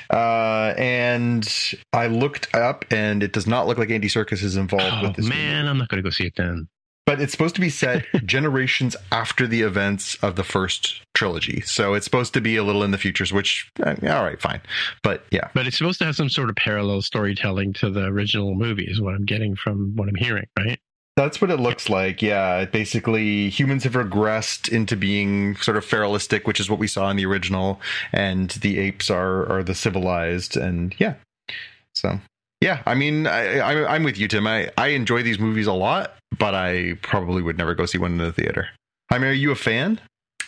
[0.10, 4.95] Uh, and I looked up, and it does not look like Andy Serkis is involved
[4.99, 5.28] oh, with this.
[5.28, 5.70] Man, movie.
[5.70, 6.68] I'm not going to go see it then
[7.06, 11.62] but it's supposed to be set generations after the events of the first trilogy.
[11.62, 14.62] So it's supposed to be a little in the futures, which, uh, all right, fine.
[15.03, 15.49] But yeah.
[15.53, 19.01] But it's supposed to have some sort of parallel storytelling to the original movie, is
[19.01, 20.80] what I'm getting from what I'm hearing, right?
[21.16, 22.22] That's what it looks like.
[22.22, 22.66] Yeah.
[22.66, 27.18] Basically, humans have regressed into being sort of feralistic, which is what we saw in
[27.18, 27.80] the original,
[28.11, 30.57] and the apes are are the civilized.
[30.57, 31.16] And yeah.
[31.93, 32.20] So
[32.61, 34.47] yeah, I mean, I, am with you, Tim.
[34.47, 38.13] I, I enjoy these movies a lot, but I probably would never go see one
[38.13, 38.68] in the theater.
[39.11, 40.01] I mean, are you a fan?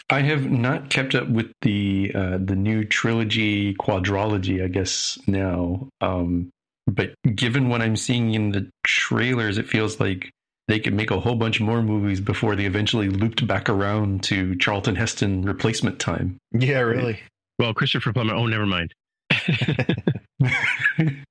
[0.09, 5.89] I have not kept up with the uh, the new trilogy quadrology, I guess now.
[6.01, 6.49] Um,
[6.88, 10.32] but given what I'm seeing in the trailers, it feels like
[10.68, 14.55] they could make a whole bunch more movies before they eventually looped back around to
[14.55, 16.38] Charlton Heston replacement time.
[16.51, 17.20] Yeah, really.
[17.59, 18.34] Well, Christopher Plummer.
[18.34, 18.93] Oh, never mind.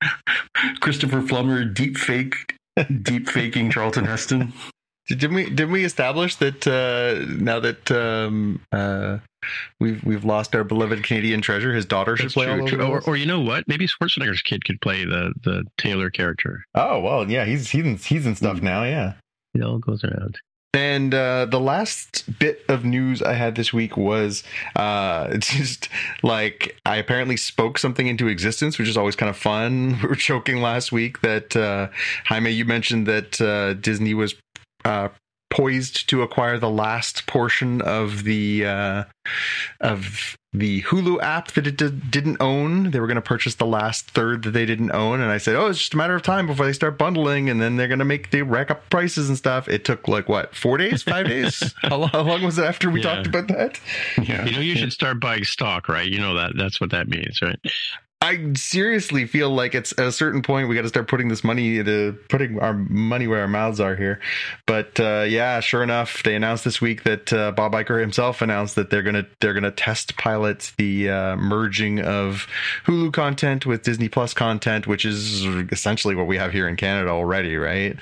[0.80, 2.57] Christopher Plummer deep fake
[3.03, 4.53] deep faking Charlton Heston.
[5.09, 9.18] Didn't we didn't we establish that uh, now that um, uh,
[9.78, 12.82] we've we've lost our beloved Canadian treasure, his daughter should play true, all true.
[12.84, 13.68] Or, or, you know what?
[13.68, 16.64] Maybe Schwarzenegger's kid could play the the Taylor character.
[16.74, 18.62] Oh well, yeah, he's he's in, he's in stuff mm.
[18.62, 18.82] now.
[18.82, 19.12] Yeah,
[19.57, 20.38] it all goes around.
[20.76, 24.44] And uh, the last bit of news I had this week was
[24.74, 25.88] uh, just
[26.22, 29.98] like I apparently spoke something into existence, which is always kind of fun.
[30.02, 31.88] We were joking last week that uh,
[32.26, 34.34] Jaime, you mentioned that uh, Disney was
[34.84, 35.09] uh,
[35.50, 39.04] poised to acquire the last portion of the uh,
[39.80, 42.90] of the Hulu app that it did, didn't own.
[42.90, 45.54] They were going to purchase the last third that they didn't own, and I said,
[45.54, 47.98] "Oh, it's just a matter of time before they start bundling, and then they're going
[47.98, 51.26] to make they rack up prices and stuff." It took like what four days, five
[51.28, 51.74] days?
[51.82, 53.14] how, long, how, long, was it after we yeah.
[53.14, 53.80] talked about that?
[54.22, 54.44] Yeah.
[54.46, 56.09] You know, you should start buying stock, right?
[56.09, 57.59] You know that that's what that means, right?
[58.22, 61.44] I seriously feel like it's at a certain point we got to start putting this
[61.44, 64.20] money into putting our money where our mouths are here.
[64.66, 68.74] But uh, yeah, sure enough, they announced this week that uh, Bob Iger himself announced
[68.76, 72.46] that they're gonna they're gonna test pilot the uh, merging of
[72.86, 77.10] Hulu content with Disney Plus content, which is essentially what we have here in Canada
[77.10, 77.96] already, right?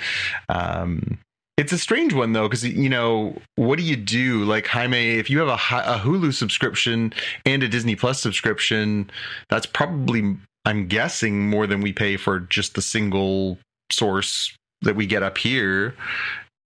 [0.48, 1.18] Um,
[1.56, 4.44] it's a strange one though, because you know, what do you do?
[4.44, 7.12] Like Jaime, if you have a, a Hulu subscription
[7.46, 9.10] and a Disney Plus subscription,
[9.48, 13.58] that's probably, I'm guessing, more than we pay for just the single
[13.92, 15.94] source that we get up here.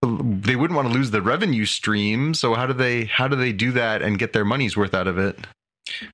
[0.03, 3.53] They wouldn't want to lose the revenue stream, so how do they how do they
[3.53, 5.39] do that and get their money's worth out of it?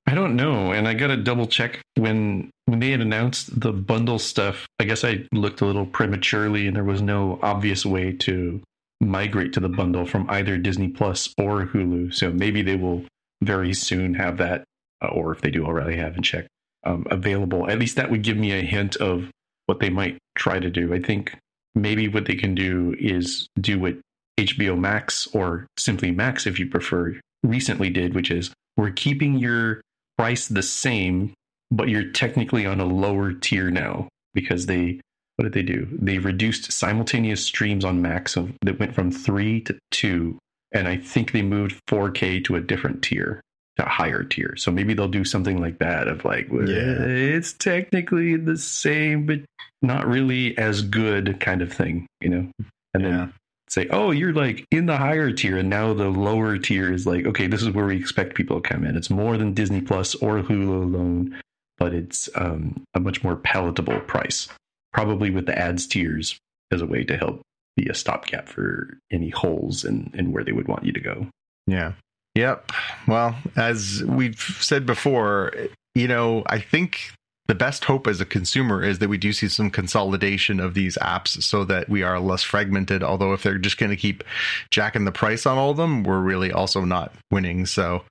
[0.05, 3.71] I don't know, and I got to double check when when they had announced the
[3.71, 4.67] bundle stuff.
[4.79, 8.61] I guess I looked a little prematurely, and there was no obvious way to
[8.99, 12.13] migrate to the bundle from either Disney Plus or Hulu.
[12.13, 13.05] So maybe they will
[13.41, 14.63] very soon have that,
[15.01, 16.47] uh, or if they do already have and check
[16.83, 17.69] um, available.
[17.69, 19.29] At least that would give me a hint of
[19.67, 20.93] what they might try to do.
[20.93, 21.37] I think
[21.73, 23.95] maybe what they can do is do what
[24.37, 29.81] HBO Max or simply Max, if you prefer, recently did, which is we're keeping your
[30.17, 31.33] price the same,
[31.71, 34.99] but you're technically on a lower tier now because they
[35.37, 35.87] what did they do?
[35.91, 40.39] They reduced simultaneous streams on Max of, that went from three to two,
[40.71, 43.39] and I think they moved 4K to a different tier,
[43.77, 44.55] to a higher tier.
[44.57, 47.05] So maybe they'll do something like that of like, well, yeah.
[47.05, 49.41] it's technically the same, but
[49.83, 52.51] not really as good kind of thing, you know?
[52.95, 53.33] And then
[53.69, 57.27] say, oh, you're like in the higher tier, and now the lower tier is like,
[57.27, 58.95] okay, this is where we expect people to come in.
[58.95, 61.39] It's more than Disney Plus or Hulu alone,
[61.77, 64.47] but it's um, a much more palatable price,
[64.93, 66.37] probably with the ads tiers
[66.71, 67.41] as a way to help
[67.75, 71.27] be a stopgap for any holes in, in where they would want you to go.
[71.67, 71.93] Yeah.
[72.35, 72.71] Yep.
[73.07, 75.53] Well, as we've said before,
[75.95, 77.11] you know, I think
[77.47, 80.97] the best hope as a consumer is that we do see some consolidation of these
[80.97, 83.03] apps so that we are less fragmented.
[83.03, 84.23] Although, if they're just going to keep
[84.69, 87.65] jacking the price on all of them, we're really also not winning.
[87.65, 88.03] So,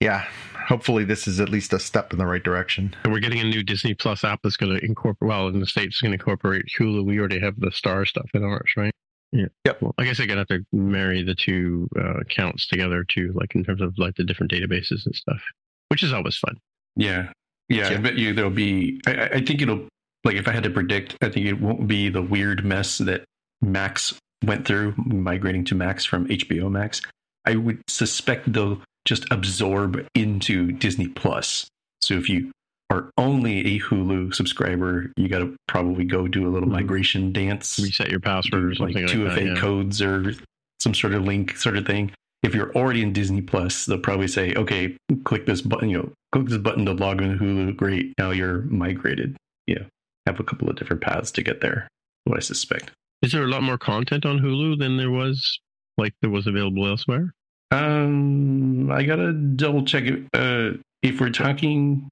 [0.00, 0.26] yeah,
[0.66, 2.94] hopefully, this is at least a step in the right direction.
[3.04, 5.28] And we're getting a new Disney Plus app that's going to incorporate.
[5.28, 7.04] Well, in the states, it's going to incorporate Hulu.
[7.04, 8.92] We already have the Star stuff in ours, right?
[9.32, 9.46] Yeah.
[9.64, 9.82] Yep.
[9.82, 13.54] Well, I guess I gotta have to marry the two uh, accounts together too, like
[13.54, 15.40] in terms of like the different databases and stuff,
[15.88, 16.56] which is always fun.
[16.94, 17.30] Yeah.
[17.68, 17.88] Yeah.
[17.88, 19.88] I bet you there'll be, I, I- I think it'll,
[20.24, 23.24] like, if I had to predict, I think it won't be the weird mess that
[23.60, 24.14] Max
[24.44, 27.02] went through migrating to Max from HBO Max.
[27.44, 31.66] I would suspect they'll just absorb into Disney Plus.
[32.02, 32.50] So if you
[32.90, 36.72] are only a Hulu subscriber, you got to probably go do a little Mhm.
[36.72, 39.54] migration dance Reset your password or like like, 2FA yeah.
[39.56, 40.34] codes or
[40.80, 42.12] some sort of link sort of thing.
[42.42, 45.88] If you're already in Disney Plus, they'll probably say, "Okay, click this button.
[45.88, 47.74] You know, click this button to log into Hulu.
[47.76, 49.36] Great, now you're migrated."
[49.66, 49.84] Yeah,
[50.26, 51.88] have a couple of different paths to get there.
[52.24, 52.92] What I suspect.
[53.22, 55.58] Is there a lot more content on Hulu than there was,
[55.98, 57.32] like there was available elsewhere?
[57.70, 60.04] Um, I gotta double check.
[60.32, 60.70] Uh,
[61.02, 62.08] if we're talking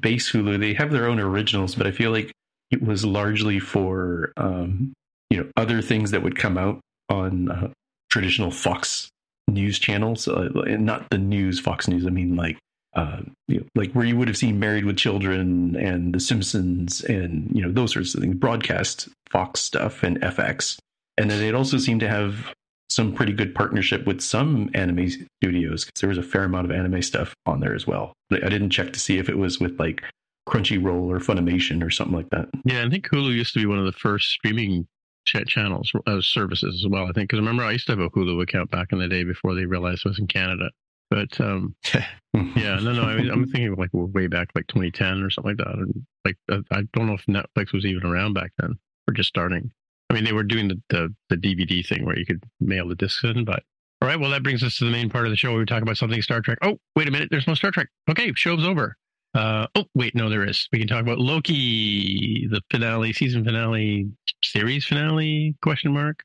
[0.00, 2.32] base Hulu, they have their own originals, but I feel like
[2.70, 4.92] it was largely for um,
[5.30, 7.68] you know other things that would come out on uh,
[8.10, 9.08] traditional Fox
[9.48, 12.06] news channels, uh, not the news Fox News.
[12.06, 12.58] I mean, like
[12.94, 17.02] uh, you know, like where you would have seen Married with Children and The Simpsons,
[17.04, 20.78] and you know those sorts of things, broadcast Fox stuff and FX,
[21.16, 22.52] and then they'd also seem to have
[22.96, 25.10] some pretty good partnership with some anime
[25.42, 28.14] studios because there was a fair amount of anime stuff on there as well.
[28.30, 30.02] But I didn't check to see if it was with like
[30.48, 32.48] Crunchyroll or Funimation or something like that.
[32.64, 34.88] Yeah, I think Hulu used to be one of the first streaming
[35.26, 37.04] ch- channels uh, services as well.
[37.04, 39.08] I think because I remember I used to have a Hulu account back in the
[39.08, 40.70] day before they realized I was in Canada.
[41.10, 45.22] But um, yeah, no, no, I mean, I'm thinking of like way back like 2010
[45.22, 45.74] or something like that.
[45.74, 46.36] And like
[46.70, 49.70] I don't know if Netflix was even around back then or just starting.
[50.10, 52.94] I mean, they were doing the, the, the DVD thing where you could mail the
[52.94, 53.62] discs in, but
[54.02, 54.20] all right.
[54.20, 55.96] Well, that brings us to the main part of the show where we talk about
[55.96, 56.58] something Star Trek.
[56.62, 57.28] Oh, wait a minute.
[57.30, 57.88] There's no Star Trek.
[58.10, 58.32] Okay.
[58.34, 58.94] Show's over.
[59.34, 60.14] Uh, oh, wait.
[60.14, 60.68] No, there is.
[60.70, 64.10] We can talk about Loki, the finale, season finale,
[64.44, 66.22] series finale, question mark,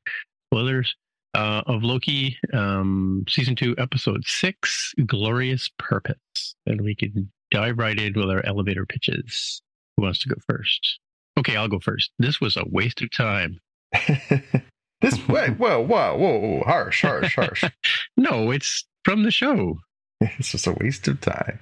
[0.49, 0.93] spoilers,
[1.33, 6.55] uh, of Loki, um, season two, episode six, Glorious Purpose.
[6.65, 9.61] And we can dive right in with our elevator pitches.
[9.95, 10.99] Who wants to go first?
[11.39, 12.11] Okay, I'll go first.
[12.19, 13.59] This was a waste of time.
[15.01, 17.63] this wait, whoa, whoa, whoa, whoa, harsh, harsh, harsh.
[18.17, 19.79] No, it's from the show.
[20.21, 21.59] it's just a waste of time.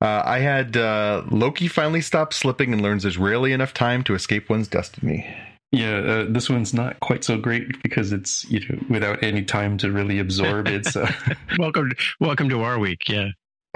[0.00, 4.14] Uh, I had uh, Loki finally stops slipping and learns there's rarely enough time to
[4.14, 5.26] escape one's destiny.
[5.72, 9.76] Yeah, uh, this one's not quite so great because it's you know without any time
[9.78, 10.68] to really absorb.
[10.68, 11.12] It's uh,
[11.58, 13.08] welcome, welcome to our week.
[13.08, 13.28] Yeah,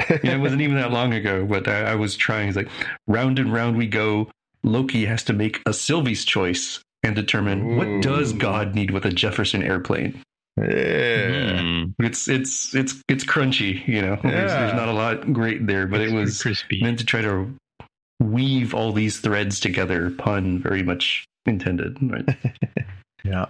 [0.09, 2.49] you know, it wasn't even that long ago, but I, I was trying.
[2.49, 2.71] It's like
[3.07, 4.31] round and round we go.
[4.65, 9.11] Loki has to make a Sylvie's choice and determine what does God need with a
[9.11, 10.21] Jefferson airplane.
[10.57, 11.61] Yeah.
[11.61, 14.17] Hmm, It's it's it's it's crunchy, you know.
[14.23, 14.61] There's, Yeah.
[14.61, 16.81] there's not a lot great there, but it was crispy.
[16.83, 17.53] meant to try to
[18.21, 20.11] weave all these threads together.
[20.11, 21.99] Pun very much intended.
[22.01, 22.29] Right?
[23.25, 23.47] Yeah.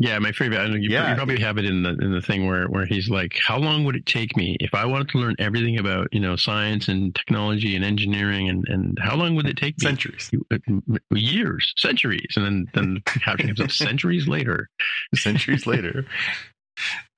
[0.00, 0.58] Yeah, my favorite.
[0.58, 1.14] I know you, Yeah.
[1.14, 3.94] probably have it in the in the thing where where he's like, "How long would
[3.94, 7.76] it take me if I wanted to learn everything about you know science and technology
[7.76, 10.30] and engineering and and how long would it take me?" Centuries.
[10.52, 10.58] Uh,
[11.14, 14.68] years, centuries, and then then the caption comes up centuries later.
[15.14, 16.04] Centuries later.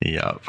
[0.05, 0.41] Yep.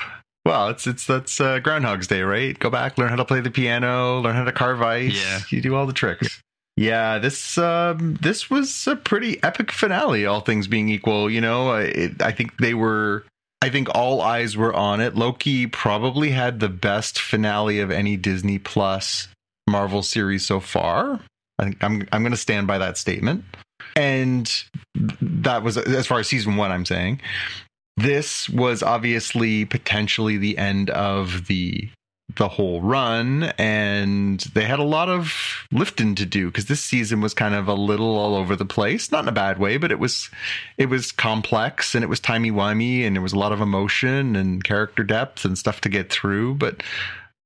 [0.44, 2.58] Well, it's it's that's uh, Groundhog's Day, right?
[2.58, 5.14] Go back, learn how to play the piano, learn how to carve ice.
[5.14, 5.40] Yeah.
[5.50, 6.42] you do all the tricks.
[6.78, 10.26] Yeah, this um, this was a pretty epic finale.
[10.26, 13.24] All things being equal, you know, I- think they were.
[13.60, 15.16] I think all eyes were on it.
[15.16, 19.26] Loki probably had the best finale of any Disney Plus
[19.68, 21.18] Marvel series so far.
[21.58, 23.42] I think I'm I'm going to stand by that statement.
[23.96, 24.48] And
[24.94, 26.70] that was as far as season one.
[26.70, 27.20] I'm saying
[27.96, 31.90] this was obviously potentially the end of the
[32.36, 37.20] the whole run and they had a lot of lifting to do because this season
[37.20, 39.90] was kind of a little all over the place not in a bad way but
[39.90, 40.28] it was
[40.76, 44.62] it was complex and it was timey-wimey and there was a lot of emotion and
[44.62, 46.82] character depth and stuff to get through but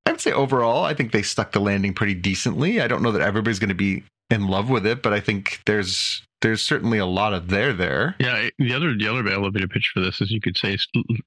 [0.05, 3.13] i would say overall i think they stuck the landing pretty decently i don't know
[3.13, 6.99] that everybody's going to be in love with it but i think there's there's certainly
[6.99, 8.17] a lot of there there.
[8.19, 10.77] Yeah, the other the other elevator pitch for this is you could say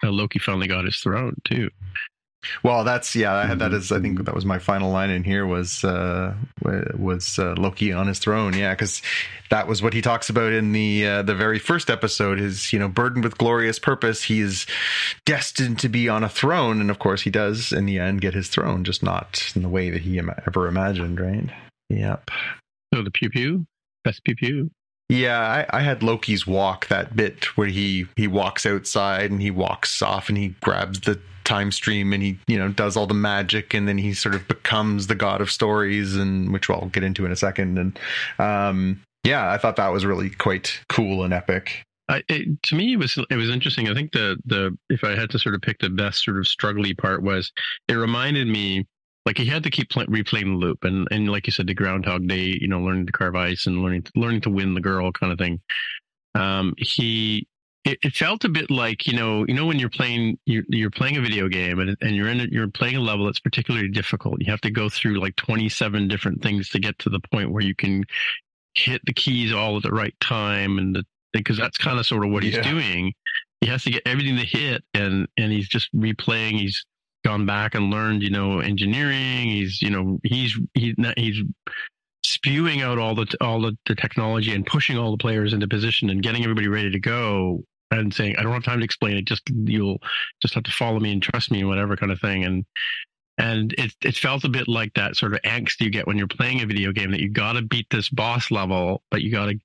[0.04, 1.72] uh, Loki finally got his throne too.
[2.64, 3.34] Well, that's yeah.
[3.34, 6.34] I, that is, I think that was my final line in here was uh,
[6.64, 8.54] was uh, Loki on his throne.
[8.54, 9.02] Yeah, because
[9.50, 12.40] that was what he talks about in the uh, the very first episode.
[12.40, 14.66] Is you know burdened with glorious purpose, he is
[15.26, 18.34] destined to be on a throne, and of course he does in the end get
[18.34, 21.20] his throne, just not in the way that he ever imagined.
[21.20, 21.50] Right?
[21.90, 22.32] Yep.
[22.94, 23.66] So the pew pew,
[24.04, 24.72] best pew pew.
[25.08, 29.52] Yeah, I, I, had Loki's walk that bit where he he walks outside and he
[29.52, 33.14] walks off and he grabs the time stream and he you know does all the
[33.14, 37.04] magic and then he sort of becomes the god of stories and which I'll get
[37.04, 38.00] into in a second and
[38.40, 41.84] um, yeah, I thought that was really quite cool and epic.
[42.08, 43.90] I, it, to me, it was it was interesting.
[43.90, 46.46] I think the the if I had to sort of pick the best sort of
[46.46, 47.52] struggly part was
[47.88, 48.86] it reminded me
[49.26, 51.74] like he had to keep play, replaying the loop and and like you said the
[51.74, 55.12] groundhog day you know learning to carve ice and learning learning to win the girl
[55.12, 55.60] kind of thing
[56.36, 57.48] um he
[57.86, 60.92] it, it, felt a bit like you know you know when you're playing you're, you're
[60.92, 63.88] playing a video game and, and you're in a, you're playing a level that's particularly
[63.88, 67.52] difficult you have to go through like 27 different things to get to the point
[67.52, 68.04] where you can
[68.74, 72.26] hit the keys all at the right time and the because that's kind of sort
[72.26, 72.62] of what he's yeah.
[72.62, 73.14] doing
[73.62, 76.86] he has to get everything to hit and and he's just replaying he's
[77.26, 79.50] gone back and learned, you know, engineering.
[79.50, 81.44] He's, you know, he's he's he's
[82.24, 86.10] spewing out all the all the, the technology and pushing all the players into position
[86.10, 89.26] and getting everybody ready to go and saying, I don't have time to explain it.
[89.26, 90.00] Just you'll
[90.42, 92.44] just have to follow me and trust me and whatever kind of thing.
[92.44, 92.66] And
[93.38, 96.28] and it it felt a bit like that sort of angst you get when you're
[96.28, 99.48] playing a video game that you got to beat this boss level, but you got
[99.48, 99.60] to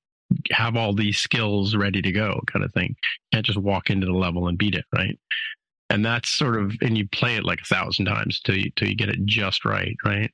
[0.53, 2.91] have all these skills ready to go, kind of thing.
[2.91, 5.19] You can't just walk into the level and beat it, right?
[5.91, 8.89] and that's sort of and you play it like a thousand times till you till
[8.89, 10.33] you get it just right right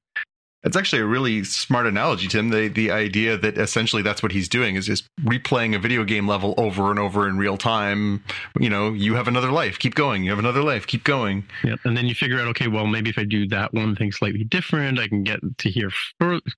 [0.66, 2.50] it's actually a really smart analogy, Tim.
[2.50, 6.26] The the idea that essentially that's what he's doing is just replaying a video game
[6.26, 8.24] level over and over in real time.
[8.58, 10.24] You know, you have another life, keep going.
[10.24, 11.44] You have another life, keep going.
[11.62, 11.78] Yep.
[11.84, 14.42] And then you figure out, okay, well, maybe if I do that one thing slightly
[14.42, 15.90] different, I can get to here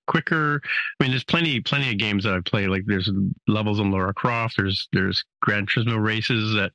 [0.06, 0.62] quicker.
[0.98, 2.66] I mean, there's plenty plenty of games that I play.
[2.66, 3.10] Like there's
[3.46, 4.56] levels on Lara Croft.
[4.56, 6.72] There's there's Gran Turismo races that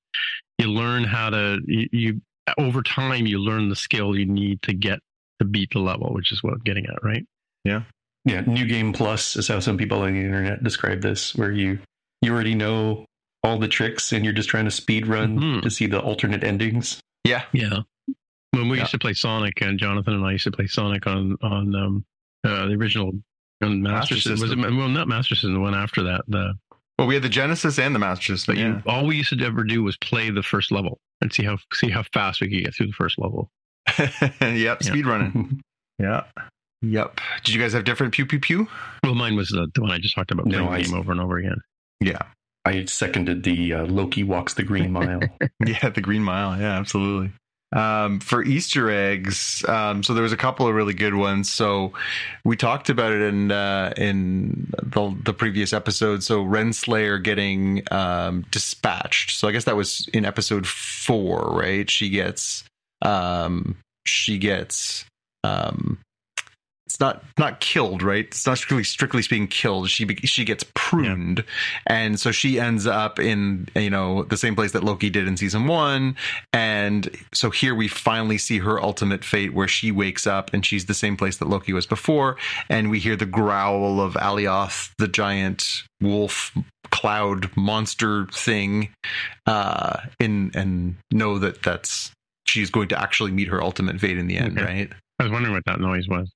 [0.60, 2.22] you learn how to you, you
[2.58, 5.00] over time you learn the skill you need to get
[5.44, 7.26] to beat the level, which is what I'm getting at, right?
[7.64, 7.84] Yeah.
[8.26, 8.42] Yeah.
[8.42, 11.80] New Game Plus is how some people on the internet describe this, where you
[12.22, 13.06] you already know
[13.44, 15.60] all the tricks and you're just trying to speed run mm-hmm.
[15.60, 17.00] to see the alternate endings.
[17.26, 17.44] Yeah.
[17.52, 17.80] Yeah.
[18.52, 18.84] When we yeah.
[18.84, 22.06] used to play Sonic, and Jonathan and I used to play Sonic on on um,
[22.44, 23.14] uh, the original
[23.62, 24.62] on Master, Master System.
[24.62, 25.56] Was it well not Master System?
[25.56, 26.22] The one after that.
[26.28, 26.54] The
[26.98, 28.56] well, we had the Genesis and the Master System.
[28.56, 28.68] But yeah.
[28.68, 31.58] you, all we used to ever do was play the first level and see how
[31.74, 33.50] see how fast we could get through the first level.
[34.42, 35.62] yep, speed running.
[36.00, 36.24] yeah.
[36.82, 37.20] Yep.
[37.44, 38.68] Did you guys have different pew pew pew?
[39.04, 41.12] Well, mine was the, the one I just talked about playing no, the game over
[41.12, 41.62] and over again.
[42.02, 42.24] Yeah.
[42.66, 45.20] I seconded the uh, Loki walks the green mile.
[45.66, 46.60] yeah, the green mile.
[46.60, 47.32] Yeah, absolutely.
[47.74, 51.52] Um, for Easter eggs, um, so there was a couple of really good ones.
[51.52, 51.94] So
[52.46, 56.24] we talked about it in uh, in the, the previous episode.
[56.24, 59.32] So Renslayer getting um, dispatched.
[59.32, 61.90] So I guess that was in episode four, right?
[61.90, 62.64] She gets
[63.04, 65.06] um, she gets
[65.44, 66.00] um,
[66.94, 68.26] it's not not killed, right?
[68.26, 69.90] It's not strictly strictly speaking killed.
[69.90, 71.44] She she gets pruned, yeah.
[71.88, 75.36] and so she ends up in you know the same place that Loki did in
[75.36, 76.16] season one,
[76.52, 80.86] and so here we finally see her ultimate fate, where she wakes up and she's
[80.86, 82.38] the same place that Loki was before,
[82.70, 86.56] and we hear the growl of Alioth, the giant wolf
[86.92, 88.90] cloud monster thing,
[89.48, 92.12] uh, in and know that that's
[92.54, 94.66] she's going to actually meet her ultimate fate in the end, okay.
[94.66, 94.94] right?
[95.20, 96.32] I was wondering what that noise was.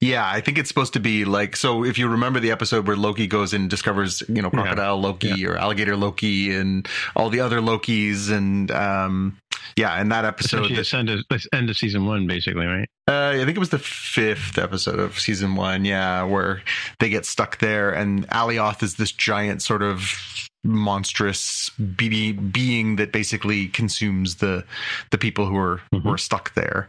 [0.00, 1.84] Yeah, I think it's supposed to be like so.
[1.84, 5.06] If you remember the episode where Loki goes and discovers, you know, crocodile yeah.
[5.06, 5.48] Loki yeah.
[5.48, 9.38] or alligator Loki and all the other Lokis, and um,
[9.76, 12.88] yeah, in that episode, the end of, end of season one, basically, right?
[13.06, 15.84] Uh, I think it was the fifth episode of season one.
[15.84, 16.62] Yeah, where
[16.98, 23.12] they get stuck there, and Alioth is this giant sort of monstrous be- being that
[23.12, 24.64] basically consumes the
[25.10, 25.98] the people who are mm-hmm.
[25.98, 26.88] who are stuck there.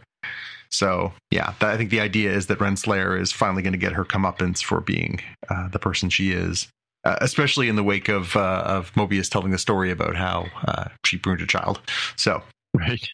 [0.70, 3.92] So yeah, that, I think the idea is that Renslayer is finally going to get
[3.92, 5.20] her comeuppance for being
[5.50, 6.68] uh, the person she is,
[7.04, 10.88] uh, especially in the wake of uh, of Mobius telling the story about how uh,
[11.04, 11.80] she pruned a child.
[12.16, 12.42] So
[12.74, 13.06] right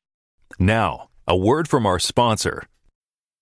[0.58, 2.64] now, a word from our sponsor.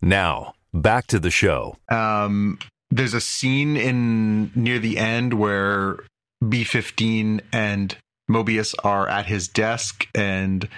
[0.00, 1.76] Now, back to the show.
[1.88, 2.58] Um,
[2.90, 5.98] there's a scene in near the end where
[6.42, 7.96] B15 and
[8.30, 10.68] Mobius are at his desk, and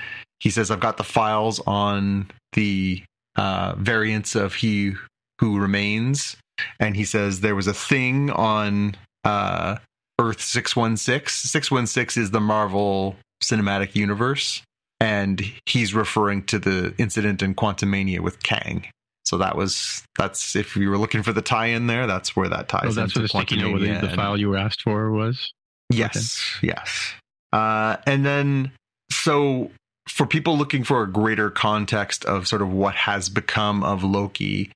[0.41, 3.03] he says, "I've got the files on the
[3.37, 4.95] uh, variants of He
[5.41, 6.37] Who Remains,"
[6.79, 9.79] and he says there was a thing on uh,
[10.19, 11.49] Earth 616.
[11.49, 14.63] 616 is the Marvel Cinematic Universe,
[15.01, 18.87] and he's referring to the incident in Quantumania with Kang.
[19.25, 22.69] So that was that's if you were looking for the tie-in there, that's where that
[22.69, 22.85] ties.
[22.85, 25.53] Oh, that's into what the sticky note the, the file you were asked for was.
[25.91, 27.15] Yes, yes.
[27.53, 28.73] Uh, and then,
[29.11, 29.71] so
[30.07, 34.71] for people looking for a greater context of sort of what has become of Loki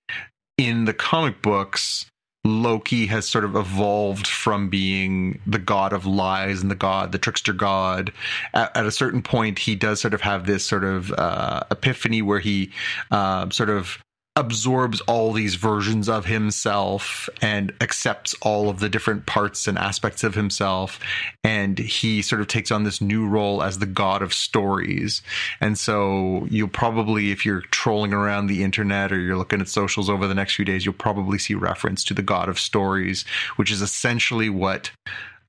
[0.59, 2.07] in the comic books,
[2.45, 7.19] Loki has sort of evolved from being the god of lies and the god, the
[7.19, 8.13] trickster god.
[8.53, 12.21] At, at a certain point, he does sort of have this sort of uh, epiphany
[12.21, 12.71] where he
[13.11, 13.99] uh, sort of
[14.35, 20.25] absorbs all these versions of himself and accepts all of the different parts and aspects
[20.25, 20.99] of himself.
[21.45, 25.21] And he sort of takes on this new role as the god of stories.
[25.61, 30.09] And so you'll probably if you're trolling around the internet or you're looking at socials
[30.09, 33.25] over the next few days you'll probably see reference to the god of stories
[33.57, 34.91] which is essentially what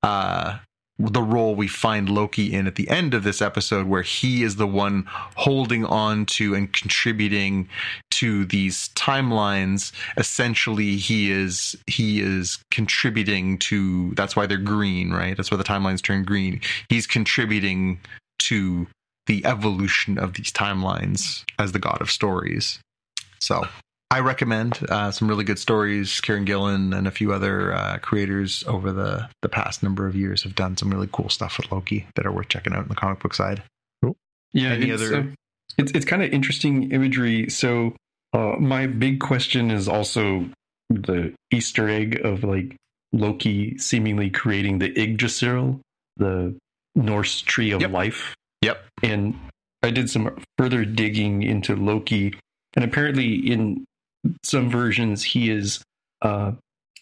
[0.02, 0.58] uh
[1.00, 4.58] the role we find Loki in at the end of this episode, where he is
[4.58, 7.68] the one holding on to and contributing
[8.12, 9.92] to these timelines.
[10.18, 14.14] Essentially, he is he is contributing to.
[14.14, 15.36] That's why they're green, right?
[15.36, 16.62] That's why the timelines turn green.
[16.90, 18.00] He's contributing
[18.40, 18.88] to
[19.26, 22.80] the evolution of these timelines as the god of stories.
[23.40, 23.64] So
[24.14, 26.22] I recommend uh, some really good stories.
[26.22, 30.44] Kieron Gillen and a few other uh, creators over the, the past number of years
[30.44, 32.96] have done some really cool stuff with Loki that are worth checking out in the
[32.96, 33.64] comic book side.
[34.54, 35.24] Yeah, Any it's, other- uh,
[35.80, 37.50] it's it's kind of interesting imagery.
[37.50, 37.96] So
[38.34, 40.46] uh, my big question is also
[40.92, 42.76] the Easter egg of like
[43.14, 45.82] Loki seemingly creating the Yggdrasil,
[46.18, 46.56] the
[46.94, 47.90] Norse tree of Yep.
[47.92, 48.36] life.
[48.62, 48.86] Yep.
[49.02, 49.34] And
[49.82, 52.36] I did some further digging into Loki,
[52.76, 53.86] and apparently in
[54.44, 55.82] some versions he is
[56.22, 56.52] uh,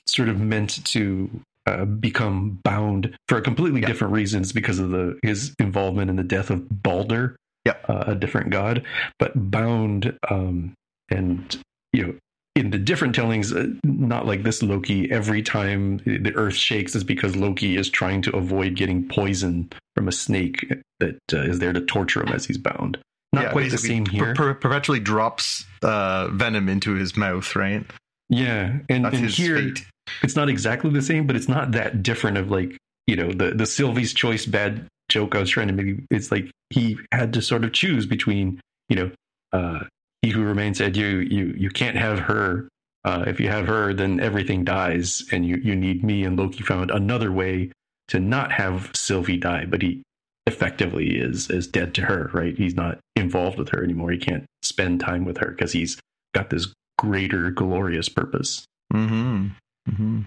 [0.08, 1.30] sort of meant to
[1.68, 3.88] uh, become bound for completely Yeah.
[3.88, 7.86] different reasons because of the his involvement in the death of Balder, Yep.
[7.88, 8.84] uh, a different god,
[9.20, 10.74] but bound um,
[11.12, 11.58] and
[11.94, 12.14] you know
[12.56, 15.10] in the different tellings, uh, not like this Loki.
[15.10, 20.10] Every time the earth shakes is because Loki is trying to avoid getting poison from
[20.10, 20.66] a snake
[21.00, 22.98] that uh, is there to torture him as he's bound.
[23.34, 24.36] Not Yeah, quite the same here.
[24.36, 27.86] per- perpetually drops uh, venom into his mouth, right?
[28.30, 29.86] yeah, and, and here fate.
[30.24, 32.78] it's not exactly the same, but it's not that different of like,
[33.08, 35.98] you know, the the Sylvie's choice bad joke I was trying to make.
[36.10, 38.60] It's like he had to sort of choose between,
[38.90, 39.12] you know,
[39.54, 39.80] uh,
[40.22, 42.68] he who remains said you you you can't have her.
[43.04, 46.24] Uh, if you have her, then everything dies, and you you need me.
[46.24, 47.72] And Loki found another way
[48.10, 50.04] to not have Sylvie die, but he
[50.48, 52.30] effectively is is dead to her.
[52.34, 52.58] Right?
[52.58, 54.12] He's not involved with her anymore.
[54.12, 56.00] He can't spend time with her because he's
[56.34, 58.66] got this greater glorious purpose.
[58.94, 59.48] Mm-hmm.
[59.90, 60.22] Mm-hmm.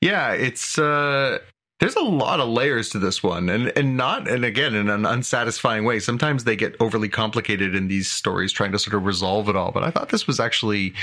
[0.00, 1.38] Yeah, it's uh
[1.80, 5.06] there's a lot of layers to this one and and not and again in an
[5.06, 5.98] unsatisfying way.
[6.00, 9.72] Sometimes they get overly complicated in these stories trying to sort of resolve it all.
[9.72, 10.94] But I thought this was actually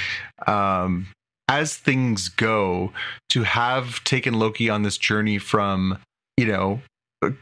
[0.47, 1.07] um
[1.47, 2.93] as things go
[3.29, 5.97] to have taken Loki on this journey from,
[6.37, 6.79] you know,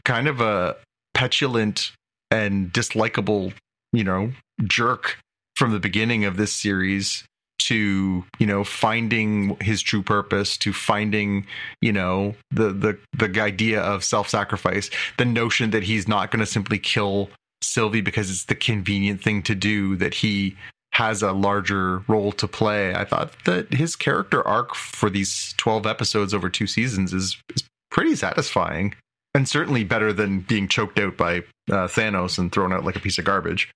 [0.04, 0.76] kind of a
[1.14, 1.92] petulant
[2.30, 3.52] and dislikable,
[3.92, 4.32] you know,
[4.64, 5.18] jerk
[5.56, 7.24] from the beginning of this series
[7.58, 11.46] to you know finding his true purpose to finding
[11.82, 16.46] you know the the the idea of self-sacrifice the notion that he's not going to
[16.46, 17.28] simply kill
[17.60, 20.56] sylvie because it's the convenient thing to do that he
[20.92, 22.94] has a larger role to play.
[22.94, 27.64] I thought that his character arc for these 12 episodes over two seasons is, is
[27.90, 28.94] pretty satisfying
[29.34, 31.38] and certainly better than being choked out by
[31.70, 33.70] uh, Thanos and thrown out like a piece of garbage.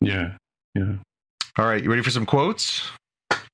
[0.00, 0.32] Yeah.
[0.74, 0.94] Yeah.
[1.56, 2.90] All right, you ready for some quotes?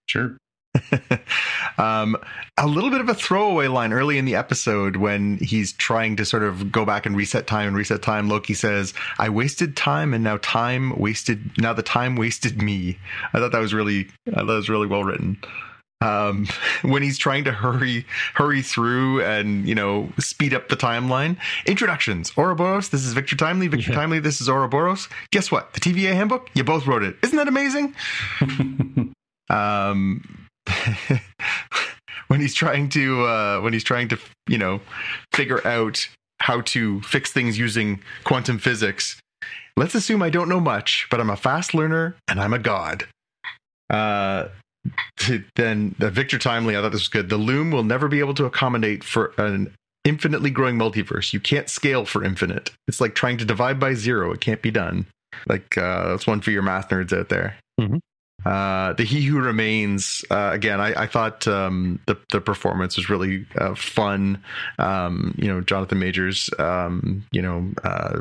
[0.07, 0.36] Sure.
[1.78, 2.16] um,
[2.57, 6.24] a little bit of a throwaway line early in the episode when he's trying to
[6.24, 8.28] sort of go back and reset time and reset time.
[8.28, 11.51] Loki says, "I wasted time, and now time wasted.
[11.59, 12.99] Now the time wasted me."
[13.32, 15.38] I thought that was really, I thought that was really well written.
[16.01, 16.47] Um,
[16.83, 21.37] when he's trying to hurry, hurry through and you know speed up the timeline.
[21.67, 22.89] Introductions: Ouroboros.
[22.89, 23.69] This is Victor Timely.
[23.69, 23.99] Victor yeah.
[23.99, 24.19] Timely.
[24.21, 25.09] This is Ouroboros.
[25.31, 25.73] Guess what?
[25.75, 26.51] The TVA handbook.
[26.55, 27.17] You both wrote it.
[27.23, 27.95] Isn't that amazing?
[29.51, 30.47] um,
[32.29, 34.81] when he's trying to uh, when he's trying to you know
[35.33, 36.09] figure out
[36.41, 39.21] how to fix things using quantum physics.
[39.77, 43.07] Let's assume I don't know much, but I'm a fast learner and I'm a god.
[43.89, 44.49] Uh,
[45.57, 47.28] then uh, Victor Timely, I thought this was good.
[47.28, 49.74] The loom will never be able to accommodate for an
[50.05, 51.33] infinitely growing multiverse.
[51.33, 52.70] You can't scale for infinite.
[52.89, 54.33] It's like trying to divide by zero.
[54.33, 55.07] It can't be done.
[55.47, 57.57] Like uh, that's one for your math nerds out there.
[57.81, 57.99] Mm-hmm.
[58.45, 60.24] Uh, the He Who Remains.
[60.31, 64.43] Uh, again, I, I thought um, the the performance was really uh, fun.
[64.78, 66.49] Um, you know, Jonathan Majors.
[66.59, 68.20] Um, you know, uh,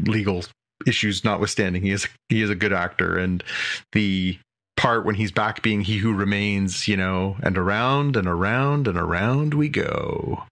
[0.00, 0.44] legal
[0.86, 3.44] issues notwithstanding, he is he is a good actor, and
[3.92, 4.38] the
[4.80, 8.96] part when he's back being he who remains, you know, and around and around and
[8.96, 10.42] around we go.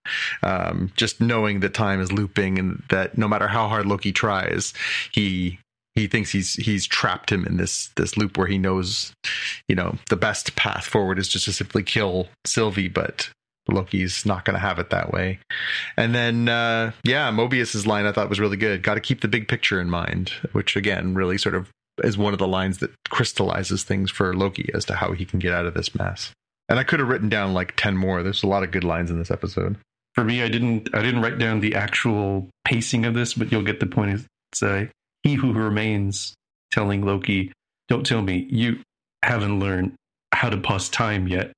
[0.43, 4.75] Um, just knowing that time is looping and that no matter how hard Loki tries,
[5.13, 5.59] he
[5.95, 9.15] he thinks he's he's trapped him in this this loop where he knows,
[9.67, 13.31] you know, the best path forward is just to simply kill Sylvie, but
[13.71, 15.39] Loki's not going to have it that way.
[15.97, 18.83] And then, uh, yeah, Mobius's line I thought was really good.
[18.83, 21.71] Got to keep the big picture in mind, which again really sort of
[22.05, 25.39] is one of the lines that crystallizes things for Loki as to how he can
[25.39, 26.33] get out of this mess.
[26.69, 28.23] And I could have written down like 10 more.
[28.23, 29.77] There's a lot of good lines in this episode.
[30.15, 33.63] For me, I didn't I didn't write down the actual pacing of this, but you'll
[33.63, 34.27] get the point.
[34.51, 34.87] It's uh,
[35.23, 36.35] he who remains
[36.73, 37.53] telling Loki,
[37.89, 38.81] "Don't tell me you
[39.25, 39.95] haven't learned
[40.33, 41.53] how to pause time yet."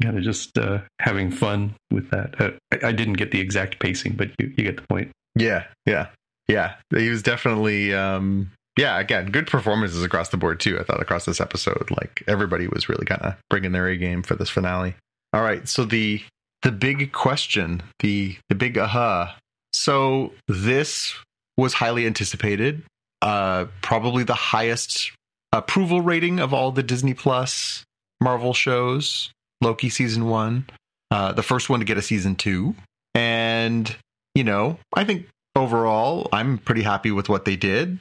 [0.00, 2.40] Kind of just uh, having fun with that.
[2.40, 5.10] Uh, I, I, didn't get the exact pacing, but you, you get the point.
[5.34, 6.06] Yeah, yeah,
[6.46, 6.74] yeah.
[6.94, 10.78] He was definitely um, yeah, again, good performances across the board too.
[10.78, 14.22] I thought across this episode, like everybody was really kind of bringing their A game
[14.22, 14.94] for this finale.
[15.32, 16.22] All right, so the
[16.62, 19.36] the big question, the the big aha.
[19.72, 21.14] So this
[21.56, 22.84] was highly anticipated.
[23.20, 25.10] Uh, probably the highest
[25.52, 27.84] approval rating of all the Disney Plus
[28.20, 29.30] Marvel shows.
[29.60, 30.66] Loki season one,
[31.10, 32.76] uh, the first one to get a season two,
[33.12, 33.96] and
[34.36, 35.26] you know, I think
[35.56, 37.98] overall, I'm pretty happy with what they did.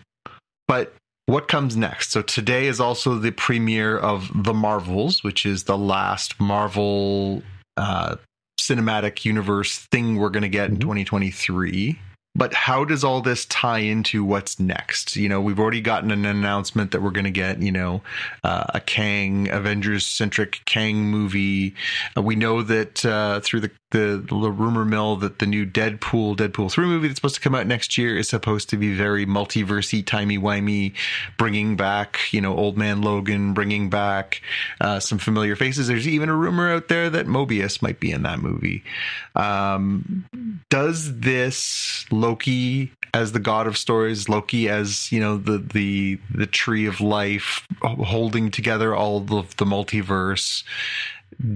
[0.68, 0.93] But
[1.28, 2.11] what comes next?
[2.11, 7.43] So today is also the premiere of The Marvels, which is the last Marvel
[7.76, 8.15] uh,
[8.59, 10.82] cinematic universe thing we're going to get in mm-hmm.
[10.82, 11.99] 2023.
[12.38, 15.15] But how does all this tie into what's next?
[15.15, 18.03] You know, we've already gotten an announcement that we're going to get, you know,
[18.43, 21.73] uh, a Kang Avengers centric Kang movie.
[22.15, 26.35] Uh, we know that uh, through the, the, the rumor mill that the new Deadpool
[26.35, 29.25] Deadpool three movie that's supposed to come out next year is supposed to be very
[29.25, 30.93] multiversey, timey wimey,
[31.38, 34.41] bringing back you know Old Man Logan, bringing back
[34.81, 35.88] uh, some familiar faces.
[35.88, 38.83] There's even a rumor out there that Mobius might be in that movie.
[39.35, 40.25] Um,
[40.69, 46.45] does this Loki as the god of stories, Loki as you know the the the
[46.45, 50.63] tree of life, holding together all of the multiverse.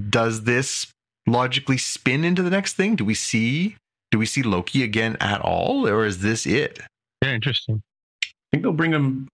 [0.10, 0.88] Does this
[1.28, 2.96] logically spin into the next thing?
[2.96, 3.76] Do we see
[4.12, 6.80] do we see Loki again at all, or is this it?
[7.22, 7.82] Yeah, interesting.
[8.24, 9.28] I think they'll bring him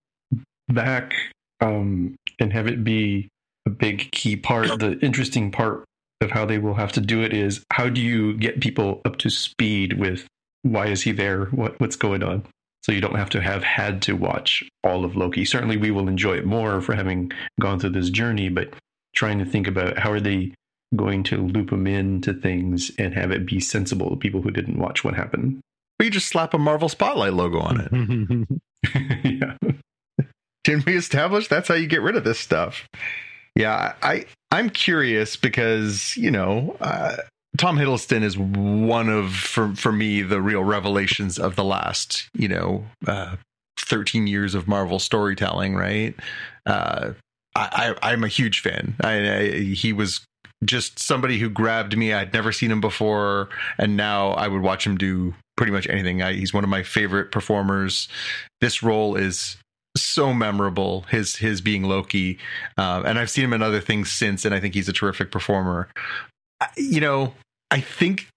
[0.69, 1.13] back
[1.61, 3.29] um, and have it be
[3.65, 4.79] a big key part.
[4.79, 5.83] The interesting part
[6.21, 9.17] of how they will have to do it is how do you get people up
[9.17, 10.27] to speed with
[10.72, 11.45] why is he there?
[11.45, 12.45] What what's going on?
[12.84, 15.43] So you don't have to have had to watch all of Loki.
[15.43, 18.49] Certainly, we will enjoy it more for having gone through this journey.
[18.49, 18.74] But
[19.15, 20.53] trying to think about how are they
[20.95, 24.80] going to loop them into things and have it be sensible to people who didn't
[24.80, 25.59] watch what happened.
[25.99, 28.47] Or you just slap a Marvel Spotlight logo on it.
[29.26, 29.57] yeah.
[30.63, 32.88] Didn't we establish that's how you get rid of this stuff?
[33.55, 37.18] Yeah, I I'm curious because you know uh,
[37.57, 42.47] Tom Hiddleston is one of for for me the real revelations of the last you
[42.47, 43.35] know uh,
[43.79, 45.75] 13 years of Marvel storytelling.
[45.75, 46.15] Right,
[46.65, 47.11] uh,
[47.55, 48.95] I, I am a huge fan.
[49.01, 50.21] I, I, he was
[50.63, 52.13] just somebody who grabbed me.
[52.13, 56.21] I'd never seen him before, and now I would watch him do pretty much anything.
[56.21, 58.07] I, he's one of my favorite performers.
[58.61, 59.57] This role is
[59.95, 61.01] so memorable.
[61.09, 62.37] His his being Loki,
[62.77, 65.31] uh, and I've seen him in other things since, and I think he's a terrific
[65.31, 65.87] performer.
[66.75, 67.33] You know,
[67.72, 68.28] I think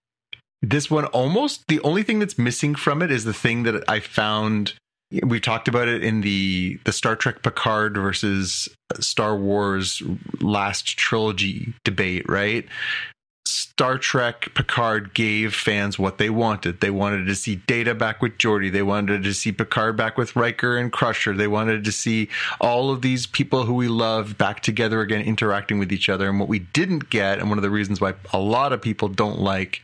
[0.62, 4.00] this one almost the only thing that's missing from it is the thing that I
[4.00, 4.74] found.
[5.22, 8.68] We talked about it in the the Star Trek Picard versus
[9.00, 10.02] Star Wars
[10.40, 12.66] last trilogy debate, right?
[13.50, 16.80] Star Trek Picard gave fans what they wanted.
[16.80, 18.70] They wanted to see Data back with Geordi.
[18.70, 21.34] They wanted to see Picard back with Riker and Crusher.
[21.34, 22.28] They wanted to see
[22.60, 26.28] all of these people who we love back together again, interacting with each other.
[26.28, 29.08] And what we didn't get, and one of the reasons why a lot of people
[29.08, 29.82] don't like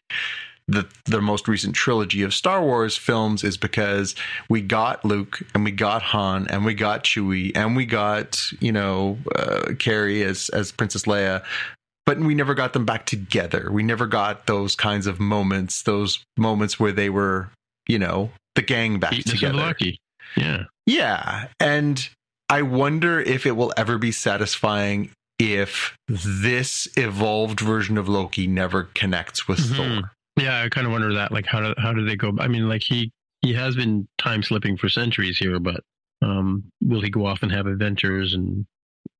[0.69, 4.15] the the most recent trilogy of Star Wars films is because
[4.49, 8.73] we got Luke and we got Han and we got Chewie and we got you
[8.73, 11.45] know uh, Carrie as as Princess Leia,
[12.07, 13.69] but we never got them back together.
[13.71, 17.51] We never got those kinds of moments, those moments where they were,
[17.89, 19.55] you know, the gang back Eating together.
[19.59, 19.99] lucky.
[20.37, 20.65] Yeah.
[20.87, 21.49] Yeah.
[21.61, 22.09] And
[22.49, 28.85] I wonder if it will ever be satisfying if this evolved version of Loki never
[28.95, 29.77] connects with Mhm.
[30.01, 30.13] Thor.
[30.39, 31.33] Yeah, I kind of wonder that.
[31.33, 32.33] Like, how do how do they go?
[32.39, 33.11] I mean, like he
[33.43, 35.81] he has been time slipping for centuries here, but
[36.23, 38.65] um, will he go off and have adventures and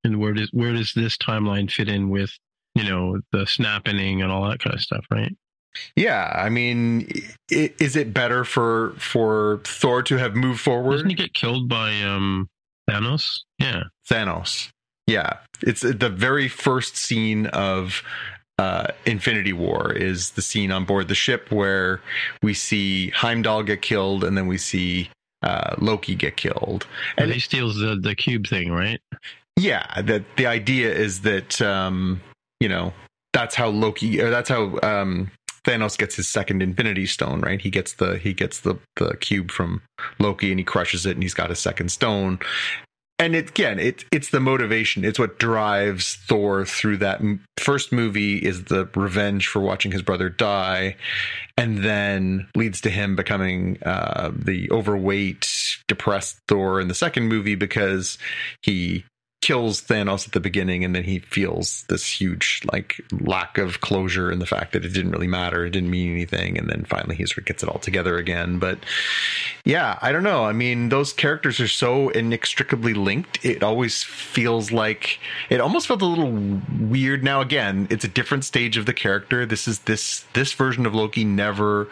[0.05, 2.31] and where does where does this timeline fit in with
[2.77, 5.35] you know the snapping and all that kind of stuff, right?
[5.95, 7.09] Yeah, I mean,
[7.51, 10.93] is it better for for Thor to have moved forward?
[10.93, 12.49] Doesn't he get killed by um
[12.89, 13.41] Thanos?
[13.59, 14.69] Yeah, Thanos.
[15.07, 18.03] Yeah, it's the very first scene of
[18.59, 22.01] uh, Infinity War is the scene on board the ship where
[22.43, 25.11] we see Heimdall get killed, and then we see
[25.43, 26.87] uh, Loki get killed.
[27.17, 29.01] and And he steals the the cube thing, right?
[29.57, 32.21] yeah, that the idea is that um,
[32.61, 32.93] you know
[33.33, 35.31] that's how Loki or that's how um,
[35.65, 37.61] Thanos gets his second Infinity Stone, right?
[37.61, 39.83] He gets the he gets the the cube from
[40.19, 42.39] Loki and he crushes it, and he's got a second stone.
[43.19, 45.03] And it, again, it, it's the motivation.
[45.03, 47.23] It's what drives Thor through that
[47.59, 50.97] first movie is the revenge for watching his brother die,
[51.57, 57.55] and then leads to him becoming uh, the overweight, depressed Thor in the second movie
[57.55, 58.19] because
[58.63, 59.05] he
[59.43, 64.33] kills Thanos at the beginning and then he feels this huge like lack of closure
[64.33, 67.15] in the fact that it didn't really matter, it didn't mean anything, and then finally
[67.15, 68.59] he sort of gets it all together again.
[68.59, 68.79] But
[69.65, 70.45] yeah, I don't know.
[70.45, 73.45] I mean, those characters are so inextricably linked.
[73.45, 75.21] It always feels like
[75.51, 77.23] it almost felt a little weird.
[77.23, 79.47] Now again, it's a different stage of the character.
[79.47, 81.89] This is this this version of Loki never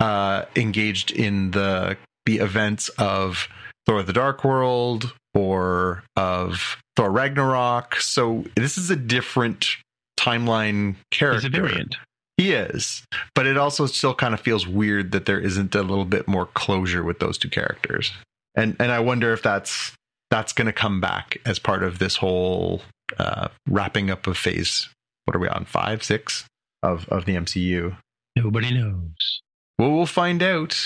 [0.00, 3.48] uh engaged in the the events of
[3.86, 7.96] Thor the Dark World or of Thor Ragnarok.
[7.96, 9.76] So this is a different
[10.18, 11.48] timeline character.
[11.48, 11.96] He's a variant.
[12.36, 13.02] He is,
[13.34, 16.46] but it also still kind of feels weird that there isn't a little bit more
[16.46, 18.12] closure with those two characters.
[18.54, 19.92] And and I wonder if that's
[20.30, 22.82] that's going to come back as part of this whole
[23.18, 24.88] uh, wrapping up of phase.
[25.24, 26.44] What are we on five, six
[26.82, 27.96] of of the MCU?
[28.36, 29.40] Nobody knows.
[29.78, 30.78] Well, we'll find out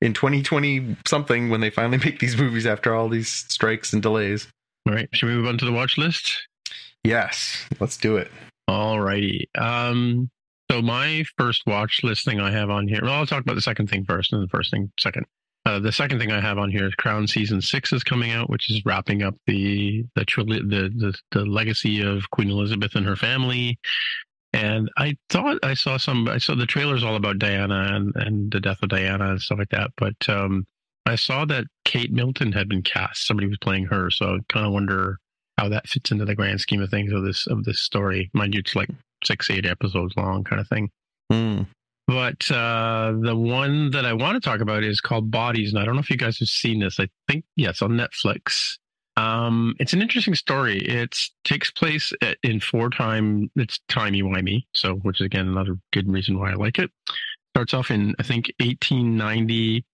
[0.00, 4.48] in 2020 something when they finally make these movies after all these strikes and delays.
[4.86, 6.48] All right, should we move on to the watch list?
[7.04, 8.30] Yes, let's do it.
[8.66, 9.48] All righty.
[9.56, 10.30] Um,
[10.70, 13.00] so my first watch list thing I have on here.
[13.02, 15.24] Well, I'll talk about the second thing first, and the first thing second.
[15.64, 18.48] Uh, the second thing I have on here is Crown season six is coming out,
[18.48, 23.16] which is wrapping up the the the, the the legacy of Queen Elizabeth and her
[23.16, 23.78] family.
[24.52, 26.26] And I thought I saw some.
[26.28, 29.58] I saw the trailers all about Diana and, and the death of Diana and stuff
[29.58, 29.90] like that.
[29.96, 30.64] But um,
[31.04, 33.26] I saw that Kate Middleton had been cast.
[33.26, 35.18] Somebody was playing her, so I kind of wonder
[35.58, 38.30] how that fits into the grand scheme of things of this of this story.
[38.32, 38.90] Mind you, it's like
[39.24, 40.90] six, eight episodes long, kind of thing.
[41.30, 41.62] Hmm.
[42.06, 45.84] But uh, the one that I want to talk about is called Bodies, and I
[45.84, 46.98] don't know if you guys have seen this.
[46.98, 48.78] I think yeah, it's on Netflix.
[49.18, 50.78] Um, it's an interesting story.
[50.78, 53.50] It takes place at, in four time.
[53.56, 56.88] It's timey wimey, so which is again another good reason why I like it.
[57.52, 59.84] Starts off in I think 1890,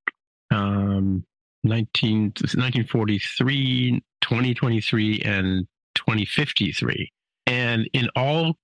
[0.50, 1.24] um,
[1.62, 7.10] 19, 1943, 2023, and 2053,
[7.46, 8.56] and in all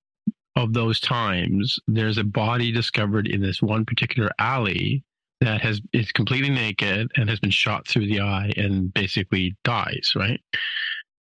[0.56, 5.04] of those times, there's a body discovered in this one particular alley
[5.40, 10.12] that has is completely naked and has been shot through the eye and basically dies,
[10.14, 10.40] right?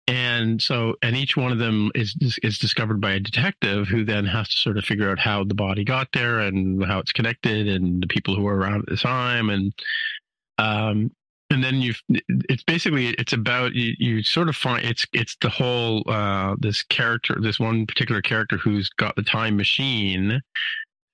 [0.07, 4.25] And so, and each one of them is is discovered by a detective who then
[4.25, 7.67] has to sort of figure out how the body got there and how it's connected
[7.67, 9.73] and the people who were around at the time and
[10.59, 11.11] um
[11.49, 15.49] and then you've it's basically it's about you, you sort of find it's it's the
[15.49, 20.41] whole uh this character this one particular character who's got the time machine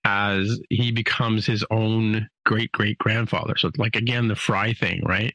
[0.05, 5.33] as he becomes his own great great grandfather so like again the fry thing right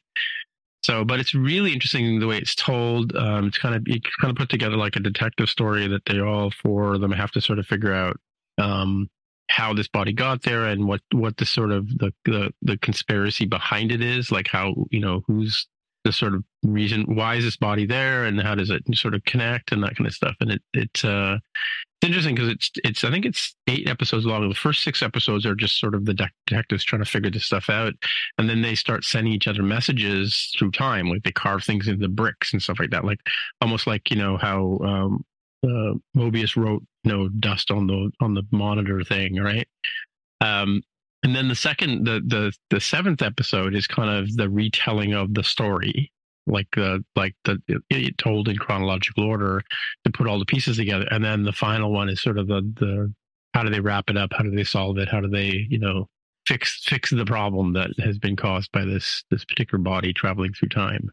[0.82, 3.14] So, but it's really interesting the way it's told.
[3.16, 6.20] Um, it's kind of it's kind of put together like a detective story that they
[6.20, 8.16] all four of them have to sort of figure out
[8.58, 9.08] um,
[9.50, 13.44] how this body got there and what what the sort of the, the the conspiracy
[13.44, 14.30] behind it is.
[14.30, 15.66] Like how you know who's
[16.04, 19.24] the sort of reason why is this body there and how does it sort of
[19.24, 20.34] connect and that kind of stuff.
[20.40, 21.38] And it it uh,
[22.00, 24.48] it's interesting because it's it's I think it's eight episodes long.
[24.48, 26.14] The first six episodes are just sort of the
[26.46, 27.94] detectives trying to figure this stuff out,
[28.38, 32.00] and then they start sending each other messages through time, like they carve things into
[32.00, 33.18] the bricks and stuff like that, like
[33.60, 35.24] almost like you know how um,
[35.64, 39.66] uh, Mobius wrote you know dust on the on the monitor thing, right?
[40.40, 40.82] Um,
[41.22, 45.34] and then the second the the the seventh episode is kind of the retelling of
[45.34, 46.12] the story.
[46.46, 47.60] Like the like the
[47.90, 49.62] it told in chronological order
[50.04, 51.06] to put all the pieces together.
[51.10, 53.12] And then the final one is sort of the the
[53.52, 54.30] how do they wrap it up?
[54.32, 55.08] How do they solve it?
[55.08, 56.06] How do they you know
[56.46, 60.70] fix fix the problem that has been caused by this this particular body traveling through
[60.70, 61.10] time?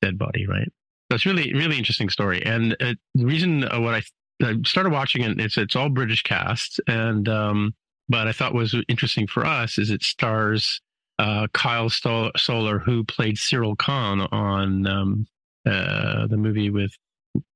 [0.00, 0.68] Dead body right?
[1.10, 2.44] It's really really interesting story.
[2.46, 4.02] And uh, the reason uh, what I,
[4.42, 6.80] I started watching it it's it's all british cast.
[6.86, 7.74] And um
[8.08, 10.80] but i thought was interesting for us is it stars
[11.18, 15.26] uh, Kyle Soller who played Syril Karn on um,
[15.66, 16.92] uh, the movie with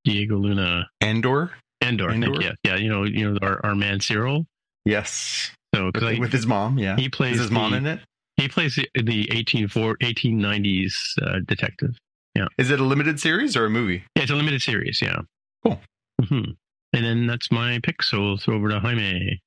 [0.05, 0.89] Diego Luna.
[1.01, 1.53] Andor.
[1.81, 2.11] Andor.
[2.11, 2.41] Andor?
[2.41, 2.77] yeah, yeah.
[2.77, 4.47] You know, you know our, our man Syril.
[4.85, 5.51] Yes.
[5.75, 6.97] So with, I, with his mom, yeah.
[6.97, 8.01] He plays Is his the, mom in it.
[8.37, 11.97] He plays the, the 18, 1890s uh, detective.
[12.35, 12.47] Yeah.
[12.59, 14.05] Is it a limited series or a movie?
[14.17, 15.01] Yeah, it's a limited series.
[15.01, 15.21] Yeah.
[15.65, 15.81] Cool.
[16.21, 16.51] Mm-hmm.
[16.95, 18.03] And then that's my pick.
[18.03, 19.41] So we'll throw over to Jaime.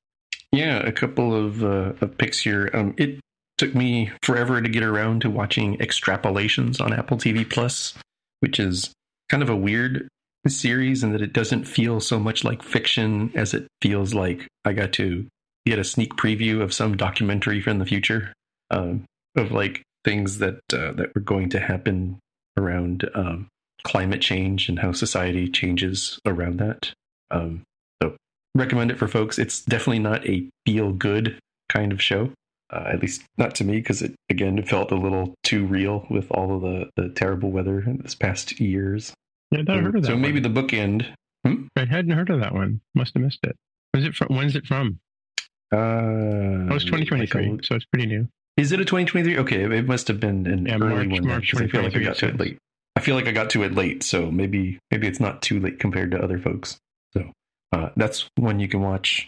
[0.51, 2.69] Yeah, a couple of, uh, of picks here.
[2.73, 3.19] Um, it
[3.57, 7.93] took me forever to get around to watching Extrapolations on Apple TV Plus,
[8.39, 8.93] which is
[9.29, 10.07] kind of a weird
[10.47, 14.73] series in that it doesn't feel so much like fiction as it feels like I
[14.73, 15.25] got to
[15.65, 18.33] get a sneak preview of some documentary from the future
[18.69, 22.19] um, of like things that uh, that were going to happen
[22.57, 23.47] around um,
[23.83, 26.91] climate change and how society changes around that.
[27.31, 27.63] Um,
[28.55, 29.37] recommend it for folks.
[29.37, 31.37] It's definitely not a feel good
[31.69, 32.31] kind of show
[32.71, 36.05] uh, at least not to me, because it again it felt a little too real
[36.09, 39.13] with all of the, the terrible weather this past years.
[39.51, 40.07] Yeah, I heard of that.
[40.07, 40.21] So one.
[40.21, 41.07] maybe the bookend.
[41.45, 41.67] Hmm?
[41.75, 42.81] I hadn't heard of that one.
[42.95, 43.55] Must have missed it.
[43.91, 44.35] When's it from?
[44.35, 44.99] When's it from?
[45.71, 48.27] Uh, oh, it's 2023, like a, so it's pretty new.
[48.57, 49.37] Is it a 2023?
[49.39, 51.27] Okay, it must have been an yeah, early March, one.
[51.27, 52.57] March I feel like I got to it late.
[52.95, 55.79] I feel like I got to it late, so maybe maybe it's not too late
[55.79, 56.77] compared to other folks.
[57.13, 57.31] So
[57.75, 59.27] uh, that's one you can watch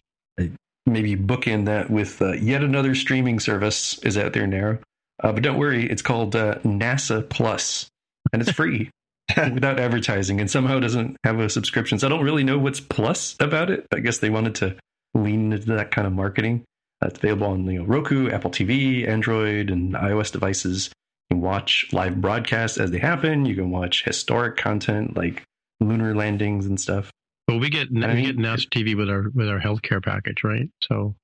[0.87, 4.79] maybe bookend that with uh, yet another streaming service is out there now.
[5.23, 7.87] Uh, but don't worry, it's called uh, NASA Plus,
[8.31, 8.89] and it's free
[9.37, 11.99] without advertising, and somehow doesn't have a subscription.
[11.99, 13.85] So I don't really know what's plus about it.
[13.93, 14.75] I guess they wanted to
[15.13, 16.63] lean into that kind of marketing.
[17.03, 20.91] Uh, it's available on you know, Roku, Apple TV, Android, and iOS devices.
[21.29, 23.45] You can watch live broadcasts as they happen.
[23.45, 25.43] You can watch historic content like
[25.79, 27.11] lunar landings and stuff.
[27.47, 30.69] Well, we get I we get NASA TV with our with our healthcare package, right?
[30.81, 31.15] So,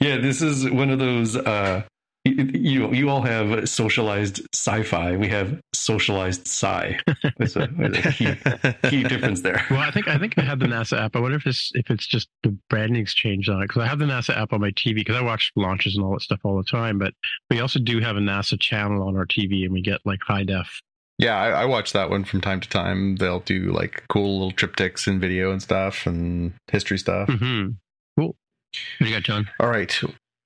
[0.00, 1.36] yeah, this is one of those.
[1.36, 1.82] Uh,
[2.24, 5.16] you you all have socialized sci-fi.
[5.16, 6.98] We have socialized sci.
[7.38, 9.64] There's a, there's a key, key, difference there.
[9.70, 11.14] Well, I think I think I have the NASA app.
[11.14, 13.98] I wonder if it's if it's just the branding's changed on it because I have
[13.98, 16.56] the NASA app on my TV because I watch launches and all that stuff all
[16.56, 16.98] the time.
[16.98, 17.14] But
[17.50, 20.44] we also do have a NASA channel on our TV, and we get like high
[20.44, 20.80] def
[21.18, 23.16] yeah, I, I, watch that one from time to time.
[23.16, 27.28] They'll do like cool little triptychs and video and stuff and history stuff.
[27.28, 27.70] Mm-hmm.
[28.18, 28.36] Cool.
[28.98, 29.48] What you got, John?
[29.58, 29.98] All right.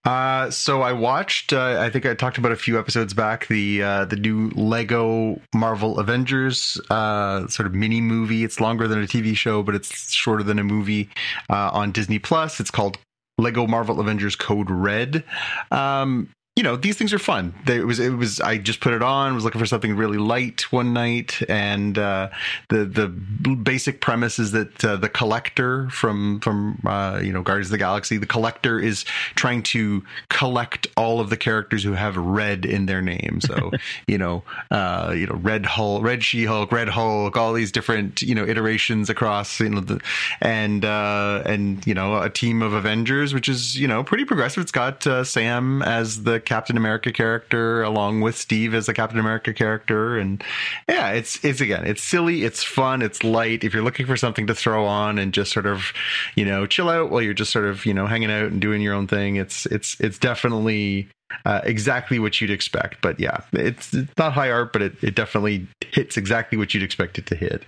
[0.05, 1.53] Uh, so I watched.
[1.53, 5.41] Uh, I think I talked about a few episodes back the uh, the new Lego
[5.55, 8.45] Marvel Avengers uh, sort of mini movie.
[8.45, 11.11] It's longer than a TV show, but it's shorter than a movie
[11.51, 12.61] uh, on Disney Plus.
[12.61, 12.99] It's called
[13.39, 15.23] Lego Marvel Avengers Code Red.
[15.71, 17.55] Um, you know these things are fun.
[17.69, 19.35] it was it was I just put it on.
[19.35, 22.29] Was looking for something really light one night, and uh,
[22.69, 23.07] the the
[23.55, 27.79] basic premise is that uh, the collector from from uh, you know Guardians of the
[27.79, 29.05] Galaxy, the collector is
[29.37, 33.41] trying to collect all of the characters who have red in their name.
[33.41, 33.71] So
[34.09, 38.23] you know uh, you know Red Hulk, Red She Hulk, Red Hulk, all these different
[38.23, 40.01] you know iterations across you know the
[40.41, 44.63] and uh, and you know a team of Avengers, which is you know pretty progressive.
[44.63, 49.21] It's got uh, Sam as the Captain America character along with Steve as a Captain
[49.21, 50.19] America character.
[50.19, 50.43] And
[50.89, 53.63] yeah, it's, it's again, it's silly, it's fun, it's light.
[53.63, 55.93] If you're looking for something to throw on and just sort of,
[56.35, 58.83] you know, chill out while you're just sort of, you know, hanging out and doing
[58.83, 61.09] your own thing, it's, it's, it's definitely
[61.45, 63.01] uh, exactly what you'd expect.
[63.01, 66.83] But yeah, it's, it's not high art, but it, it definitely hits exactly what you'd
[66.83, 67.63] expect it to hit.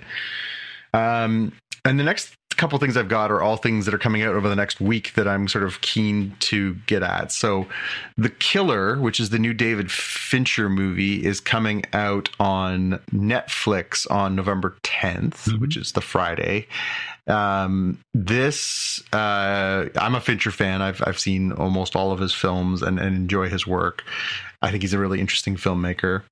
[0.92, 1.52] Um,
[1.84, 4.48] and the next couple things I've got are all things that are coming out over
[4.48, 7.32] the next week that I'm sort of keen to get at.
[7.32, 7.66] So,
[8.16, 14.34] The Killer, which is the new David Fincher movie, is coming out on Netflix on
[14.34, 15.60] November 10th, mm-hmm.
[15.60, 16.66] which is the Friday.
[17.26, 20.82] Um, this, uh, I'm a Fincher fan.
[20.82, 24.02] I've, I've seen almost all of his films and, and enjoy his work.
[24.60, 26.22] I think he's a really interesting filmmaker.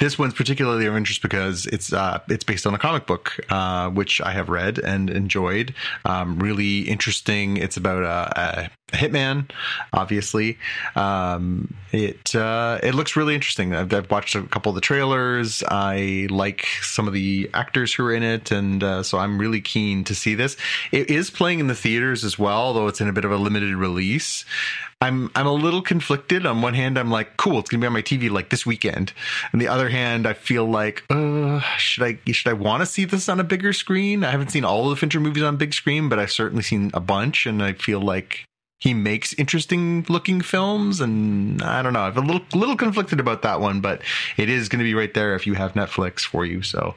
[0.00, 3.90] This one's particularly of interest because it's uh, it's based on a comic book, uh,
[3.90, 5.74] which I have read and enjoyed.
[6.04, 7.56] Um, really interesting.
[7.56, 9.50] It's about a, a hitman,
[9.92, 10.58] obviously.
[10.96, 13.74] Um, it uh, it looks really interesting.
[13.74, 15.62] I've, I've, watched a couple of the trailers.
[15.68, 19.60] I like some of the actors who are in it, and uh, so I'm really
[19.60, 20.56] keen to see this.
[20.92, 23.36] It is playing in the theaters as well, though it's in a bit of a
[23.36, 24.44] limited release.
[25.00, 26.46] I'm I'm a little conflicted.
[26.46, 29.12] On one hand, I'm like, cool, it's gonna be on my TV like this weekend.
[29.52, 33.04] On the other hand, I feel like, uh, should I should I want to see
[33.04, 34.24] this on a bigger screen?
[34.24, 36.90] I haven't seen all of the Fincher movies on big screen, but I've certainly seen
[36.94, 38.46] a bunch, and I feel like
[38.80, 42.00] he makes interesting looking films and I don't know.
[42.00, 44.02] I'm a little little conflicted about that one, but
[44.36, 46.94] it is going to be right there if you have Netflix for you, so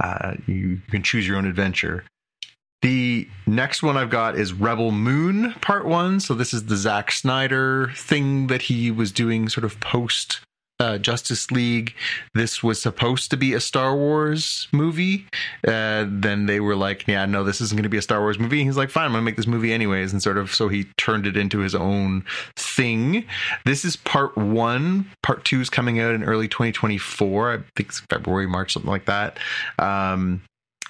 [0.00, 2.04] uh, you can choose your own adventure.
[2.82, 6.20] The next one I've got is Rebel Moon Part One.
[6.20, 10.40] So this is the Zack Snyder thing that he was doing, sort of post
[10.78, 11.94] uh, Justice League.
[12.34, 15.26] This was supposed to be a Star Wars movie.
[15.66, 18.38] Uh, then they were like, "Yeah, no, this isn't going to be a Star Wars
[18.38, 20.68] movie." he's like, "Fine, I'm going to make this movie anyways." And sort of, so
[20.68, 22.24] he turned it into his own
[22.56, 23.24] thing.
[23.64, 25.10] This is part one.
[25.22, 27.52] Part two is coming out in early 2024.
[27.52, 29.38] I think it's February, March, something like that.
[29.78, 30.42] Um,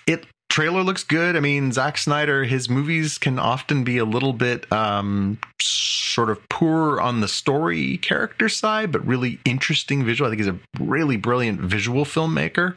[0.06, 0.26] it
[0.56, 1.36] trailer looks good.
[1.36, 6.48] I mean, Zack Snyder, his movies can often be a little bit um, sort of
[6.48, 10.26] poor on the story character side, but really interesting visual.
[10.26, 12.74] I think he's a really brilliant visual filmmaker.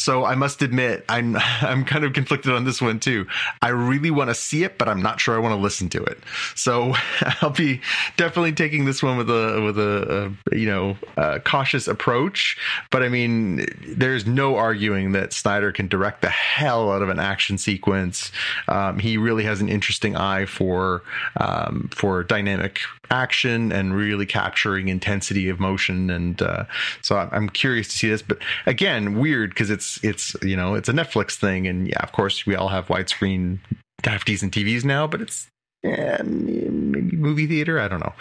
[0.00, 3.26] So I must admit, I'm I'm kind of conflicted on this one too.
[3.62, 6.02] I really want to see it, but I'm not sure I want to listen to
[6.02, 6.18] it.
[6.54, 6.94] So
[7.42, 7.80] I'll be
[8.16, 12.56] definitely taking this one with a with a, a you know a cautious approach.
[12.90, 17.20] But I mean, there's no arguing that Snyder can direct the hell out of an
[17.20, 18.32] action sequence.
[18.68, 21.02] Um, he really has an interesting eye for
[21.36, 22.80] um, for dynamic
[23.10, 26.10] action and really capturing intensity of motion.
[26.10, 26.64] And uh,
[27.02, 28.22] so I'm curious to see this.
[28.22, 32.12] But again, weird because it's it's you know it's a Netflix thing, and yeah, of
[32.12, 33.58] course we all have widescreen
[34.04, 35.48] have decent TVs now, but it's
[35.82, 37.80] yeah, maybe movie theater.
[37.80, 38.14] I don't know.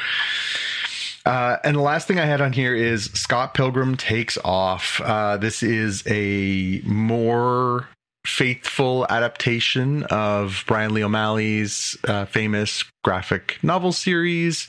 [1.25, 5.01] Uh, and the last thing I had on here is Scott Pilgrim takes off.
[5.01, 7.87] Uh, this is a more
[8.29, 14.67] faithful adaptation of Brian Lee O'Malley's uh, famous graphic novel series.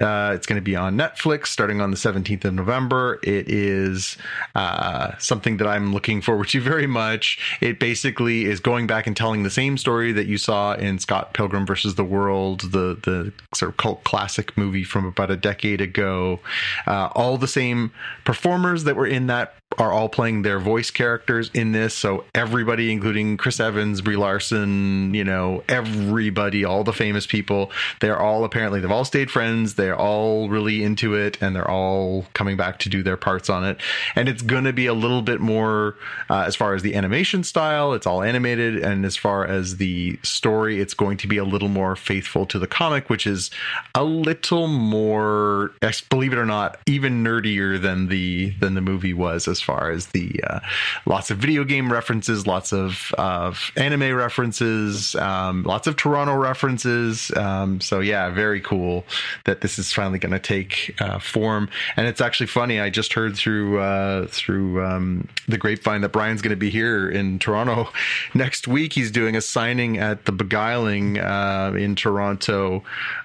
[0.00, 3.18] Uh, it's going to be on Netflix starting on the 17th of November.
[3.22, 4.16] It is
[4.54, 7.58] uh, something that I'm looking forward to very much.
[7.60, 11.34] It basically is going back and telling the same story that you saw in Scott
[11.34, 15.80] Pilgrim versus the World, the the sort of cult classic movie from about a decade
[15.80, 16.38] ago.
[16.86, 17.92] Uh, all the same
[18.24, 21.94] performers that were in that are all playing their voice characters in this.
[21.94, 27.70] So everybody, including Chris Evans, Brie Larson, you know, everybody, all the famous people,
[28.00, 29.74] they're all apparently they've all stayed friends.
[29.74, 33.64] They're all really into it, and they're all coming back to do their parts on
[33.64, 33.80] it.
[34.16, 35.96] And it's going to be a little bit more
[36.28, 37.94] uh, as far as the animation style.
[37.94, 41.68] It's all animated, and as far as the story, it's going to be a little
[41.68, 43.50] more faithful to the comic, which is
[43.94, 45.72] a little more,
[46.08, 50.06] believe it or not, even nerdier than the than the movie was as far as
[50.06, 50.60] the uh,
[51.06, 57.30] lots of video game references, lots of of anime references, um, lots of Toronto references.
[57.36, 59.04] Um, so yeah, very cool
[59.44, 61.68] that this is finally going to take uh, form.
[61.96, 62.80] And it's actually funny.
[62.80, 67.08] I just heard through uh, through um, the grapevine that Brian's going to be here
[67.08, 67.88] in Toronto
[68.34, 68.92] next week.
[68.92, 72.82] He's doing a signing at the Beguiling uh, in Toronto.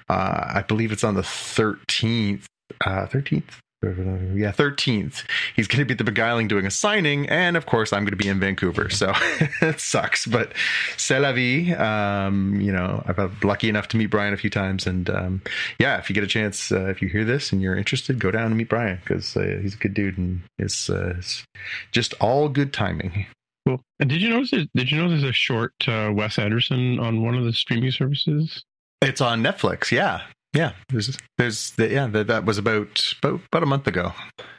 [0.08, 2.46] Uh, I believe it's on the thirteenth.
[2.84, 3.60] Uh, thirteenth,
[4.34, 5.24] yeah, 13th.
[5.54, 7.28] He's going to be at the Beguiling doing a signing.
[7.28, 8.90] And of course, I'm going to be in Vancouver.
[8.90, 9.12] So
[9.62, 10.52] it sucks, but
[10.96, 11.72] c'est la vie.
[11.72, 14.86] Um, you know, I've been lucky enough to meet Brian a few times.
[14.86, 15.42] And um,
[15.78, 18.30] yeah, if you get a chance, uh, if you hear this and you're interested, go
[18.30, 21.44] down and meet Brian because uh, he's a good dude and it's, uh, it's,
[21.92, 23.26] just all good timing.
[23.66, 23.80] Cool.
[23.98, 24.50] And did you notice?
[24.50, 28.64] Did you know there's a short uh, Wes Anderson on one of the streaming services?
[29.02, 29.90] It's on Netflix.
[29.90, 30.22] Yeah,
[30.52, 34.12] yeah, there's there's the, yeah that that was about about about a month ago.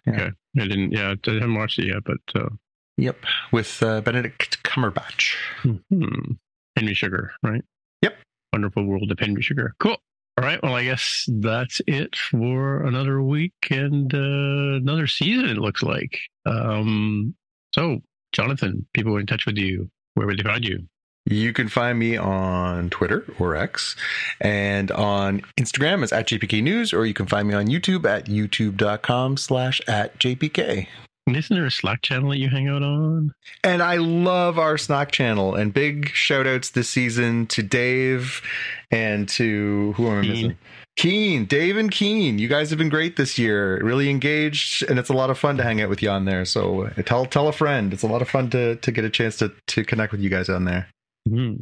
[0.05, 0.13] Yeah.
[0.13, 2.49] Okay, I didn't yeah I haven't watched it yet, but uh...
[2.97, 3.17] yep,
[3.51, 6.33] with uh, Benedict Cumberbatch, mm-hmm.
[6.75, 7.63] Henry Sugar, right?
[8.01, 8.15] Yep,
[8.53, 9.73] Wonderful World of Henry Sugar.
[9.79, 9.97] Cool.
[10.39, 10.61] All right.
[10.61, 15.49] Well, I guess that's it for another week and uh, another season.
[15.49, 16.19] It looks like.
[16.45, 17.33] Um,
[17.73, 18.01] so,
[18.33, 19.89] Jonathan, people in touch with you.
[20.13, 20.85] Where would they find you?
[21.29, 23.97] You can find me on Twitter or X
[24.39, 28.27] and on Instagram as at JPK News, or you can find me on YouTube at
[28.27, 30.87] youtube.com slash at JPK.
[31.25, 33.33] And isn't there a Slack channel that you hang out on?
[33.61, 35.55] And I love our Slack channel.
[35.55, 38.41] And big shout outs this season to Dave
[38.89, 40.57] and to who am I missing?
[40.95, 42.39] Keen, Dave and Keen.
[42.39, 43.83] You guys have been great this year.
[43.83, 46.45] Really engaged, and it's a lot of fun to hang out with you on there.
[46.45, 47.93] So tell tell a friend.
[47.93, 50.29] It's a lot of fun to to get a chance to to connect with you
[50.29, 50.87] guys on there.
[51.27, 51.53] Hmm.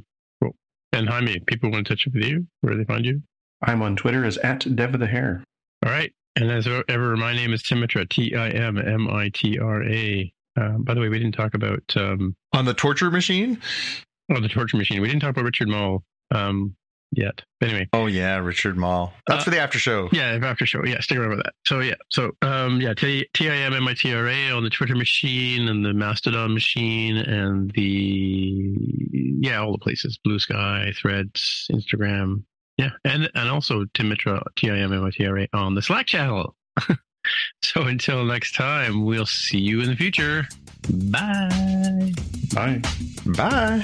[0.41, 0.55] Cool.
[0.93, 2.47] And Jaime, people want to touch up with you.
[2.61, 3.21] Where do they find you?
[3.61, 5.43] I'm on Twitter as at Dev of the Hair.
[5.85, 6.13] All right.
[6.35, 10.33] And as ever, my name is Timitra, T I M M I T R A.
[10.57, 13.59] Uh, by the way, we didn't talk about um, On the torture machine?
[14.33, 15.01] On the torture machine.
[15.01, 16.75] We didn't talk about Richard Moll um,
[17.11, 17.41] yet.
[17.59, 19.11] But anyway, Oh yeah, Richard Moll.
[19.27, 20.09] That's Uh, for the after show.
[20.11, 20.83] yeah, after show.
[20.85, 21.53] Yeah, stick around with that.
[21.65, 24.69] So yeah, so um, yeah, T I M M I T R A on the
[24.69, 28.75] Twitter machine and the Mastodon machine and the
[29.41, 32.43] yeah, all the places: Blue Sky, Threads, Instagram.
[32.77, 35.75] Yeah, and and also Tim Timitra, T I M M I T R A on
[35.75, 36.55] the Slack channel.
[37.63, 40.45] so until next time, we'll see you in the future.
[40.89, 42.11] Bye.
[42.53, 42.81] Bye.
[43.25, 43.83] Bye.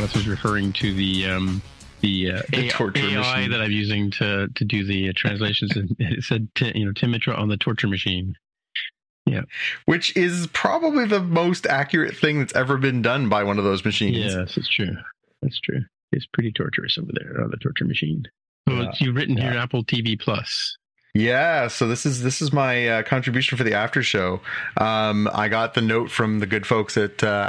[0.00, 1.62] Yes, Jonathan was referring to the um,
[2.00, 3.50] the, uh, The AI, torture AI machine.
[3.50, 6.92] that I'm using to to do the uh, translations, and it said t- you know
[6.92, 8.34] Timitra on the torture machine.
[9.26, 9.42] Yeah,
[9.84, 13.84] which is probably the most accurate thing that's ever been done by one of those
[13.84, 14.16] machines.
[14.16, 14.96] Yes, it's true.
[15.42, 15.82] That's true.
[16.12, 18.24] It's pretty torturous over there on the torture machine.
[18.68, 19.50] So Yeah, you've written here.
[19.52, 20.76] Apple TV Plus.
[21.14, 24.40] Yeah, so this is this is my uh, contribution for the after show.
[24.76, 27.48] Um, I got the note from the good folks at uh,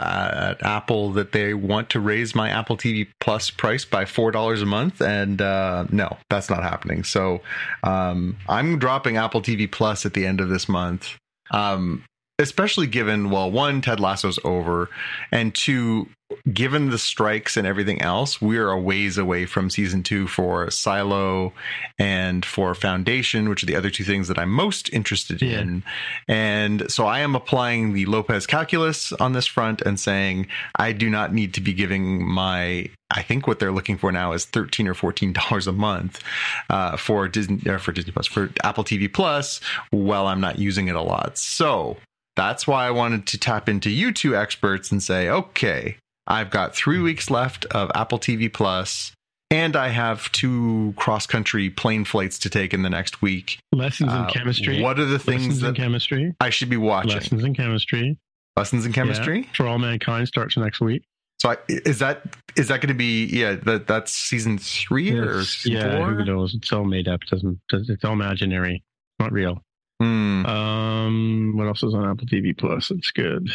[0.57, 4.61] at Apple that they want to raise my Apple TV Plus price by four dollars
[4.61, 7.03] a month, and uh, no, that's not happening.
[7.03, 7.41] So
[7.83, 11.17] um, I'm dropping Apple TV Plus at the end of this month.
[11.51, 12.05] Um,
[12.39, 14.89] especially given well, one Ted Lasso's over,
[15.31, 16.09] and two,
[16.53, 20.69] given the strikes and everything else, we are a ways away from season two for
[20.71, 21.53] Silo
[21.97, 25.59] and for Foundation, which are the other two things that I'm most interested Yeah.
[25.59, 25.83] in.
[26.27, 31.09] And so I am applying the Lopez calculus on this front and saying I do
[31.09, 32.89] not need to be giving my.
[33.11, 36.21] I think what they're looking for now is thirteen or fourteen dollars a month
[36.69, 39.59] uh, for Disney for Disney Plus for Apple TV Plus.
[39.89, 41.97] While I'm not using it a lot, so
[42.35, 45.97] that's why I wanted to tap into you two experts and say, okay,
[46.27, 49.11] I've got three weeks left of Apple TV Plus,
[49.51, 53.59] and I have two cross country plane flights to take in the next week.
[53.71, 54.81] Lessons in Uh, chemistry.
[54.81, 56.35] What are the things Lessons in that chemistry.
[56.39, 57.11] I should be watching?
[57.11, 58.17] Lessons in chemistry.
[58.55, 59.39] Lessons in chemistry.
[59.39, 59.53] Yeah.
[59.55, 61.03] For all mankind starts next week.
[61.41, 62.23] So I, is that
[62.57, 66.13] is that going to be yeah that that's season three or season yeah, four?
[66.13, 66.53] who knows?
[66.53, 67.23] It's all made up.
[67.23, 67.59] It doesn't.
[67.71, 68.83] It's all imaginary.
[69.19, 69.63] Not real.
[69.99, 70.45] Hmm.
[70.45, 72.91] Um, what else is on Apple TV Plus?
[72.91, 73.49] It's good.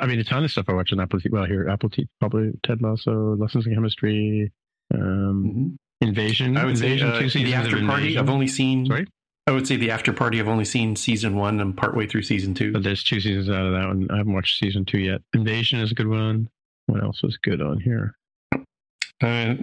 [0.00, 1.30] I mean, a ton of stuff I watch on Apple TV.
[1.32, 4.52] Well, here, Apple TV, probably Ted Lasso, Lessons in Chemistry,
[4.94, 6.06] um, Mhm.
[6.08, 6.56] Invasion.
[6.56, 8.02] I would say Invasion, uh, two seasons the after party.
[8.02, 8.18] Invasion.
[8.18, 8.86] I've only seen.
[8.86, 9.06] Sorry?
[9.48, 10.38] I would say the after party.
[10.40, 12.72] I've only seen season one and partway through season two.
[12.72, 14.08] But there's two seasons out of that one.
[14.10, 15.20] I haven't watched season two yet.
[15.34, 16.48] Invasion is a good one.
[16.86, 18.14] What else was good on here?
[19.20, 19.54] Uh,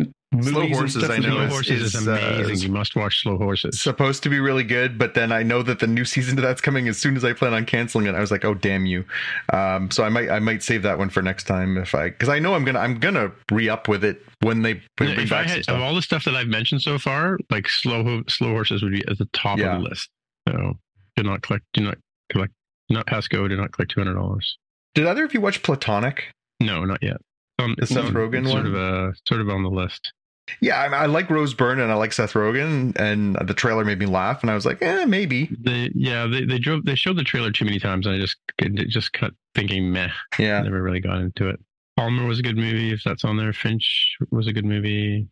[0.42, 2.54] Slow Horses, I is know, Slow is- Horses is, is, uh, amazing.
[2.54, 3.82] is- you must watch Slow Horses.
[3.82, 6.62] supposed to be really good, but then I know that the new season to that's
[6.62, 8.14] coming as soon as I plan on canceling it.
[8.14, 9.06] I was like, oh damn you!
[9.52, 12.30] Um, so I might I might save that one for next time if I because
[12.30, 15.50] I know I'm gonna I'm gonna re up with it when they bring if back
[15.50, 18.84] some had, of all the stuff that I've mentioned so far, like slow slow horses
[18.84, 19.76] would be at the top Yeah.
[19.78, 20.10] of the list.
[20.48, 20.78] So
[21.16, 21.98] do not collect, do not
[22.32, 22.54] collect,
[22.88, 24.58] do not pass go, do not collect two hundred dollars.
[24.94, 26.26] Did either of you watch Platonic?
[26.60, 27.18] No, not yet.
[27.58, 28.68] Um, The Seth Rogen sort one?
[28.68, 30.14] of uh, sort of on the list.
[30.62, 34.00] Yeah, I, I like Rose Byrne and I like Seth Rogen, and the trailer made
[34.00, 35.50] me laugh, and I was like, eh, maybe.
[35.60, 38.38] They yeah they they drove they showed the trailer too many times and I just
[38.58, 40.10] it just cut thinking meh.
[40.38, 40.62] Yeah.
[40.62, 41.60] Never really got into it.
[41.98, 43.52] Palmer was a good movie if that's on there.
[43.52, 45.28] Finch was a good movie.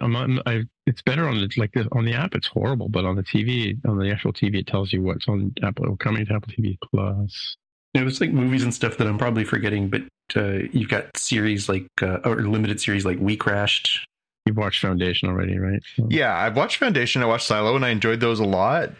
[0.00, 2.34] I'm not, I, it's better on the like this on the app.
[2.34, 5.52] It's horrible, but on the TV, on the actual TV, it tells you what's on
[5.62, 7.56] Apple coming to Apple TV Plus.
[7.92, 10.02] It was like movies and stuff that I'm probably forgetting, but
[10.36, 14.06] uh, you've got series like uh, or limited series like We Crashed.
[14.46, 15.82] You've watched Foundation already, right?
[16.08, 18.90] Yeah, I've watched Foundation, I watched Silo, and I enjoyed those a lot.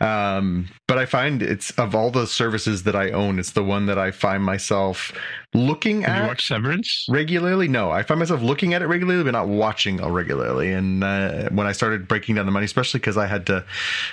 [0.00, 3.86] Um, but I find it's of all the services that I own, it's the one
[3.86, 5.10] that I find myself
[5.54, 7.06] looking Have you at watched Severance?
[7.08, 7.66] regularly.
[7.66, 10.70] No, I find myself looking at it regularly, but not watching it regularly.
[10.70, 13.64] And uh, when I started breaking down the money, especially because I had to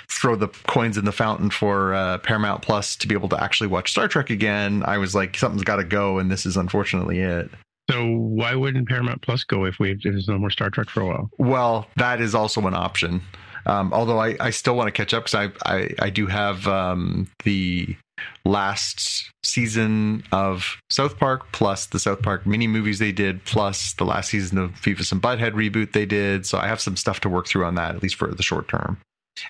[0.08, 3.68] throw the coins in the fountain for uh, Paramount Plus to be able to actually
[3.68, 7.20] watch Star Trek again, I was like, something's got to go, and this is unfortunately
[7.20, 7.50] it.
[7.90, 11.00] So why wouldn't Paramount Plus go if we if there's no more Star Trek for
[11.00, 11.30] a while?
[11.38, 13.22] Well, that is also an option.
[13.66, 16.66] Um, although I, I still want to catch up because I, I, I do have
[16.66, 17.96] um, the
[18.44, 24.04] last season of South Park plus the South Park mini movies they did plus the
[24.04, 26.46] last season of Beavis and Butthead reboot they did.
[26.46, 28.68] So I have some stuff to work through on that at least for the short
[28.68, 28.98] term.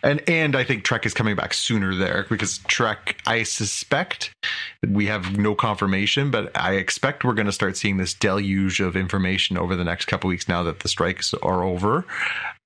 [0.03, 4.33] And and I think Trek is coming back sooner there because Trek, I suspect
[4.87, 8.97] we have no confirmation, but I expect we're going to start seeing this deluge of
[8.97, 12.05] information over the next couple weeks now that the strikes are over.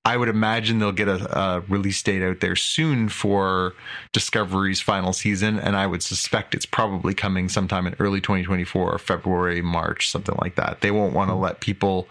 [0.05, 3.73] I would imagine they'll get a, a release date out there soon for
[4.11, 8.97] Discovery's final season, and I would suspect it's probably coming sometime in early 2024 or
[8.99, 10.81] February, March, something like that.
[10.81, 12.09] They won't want to let people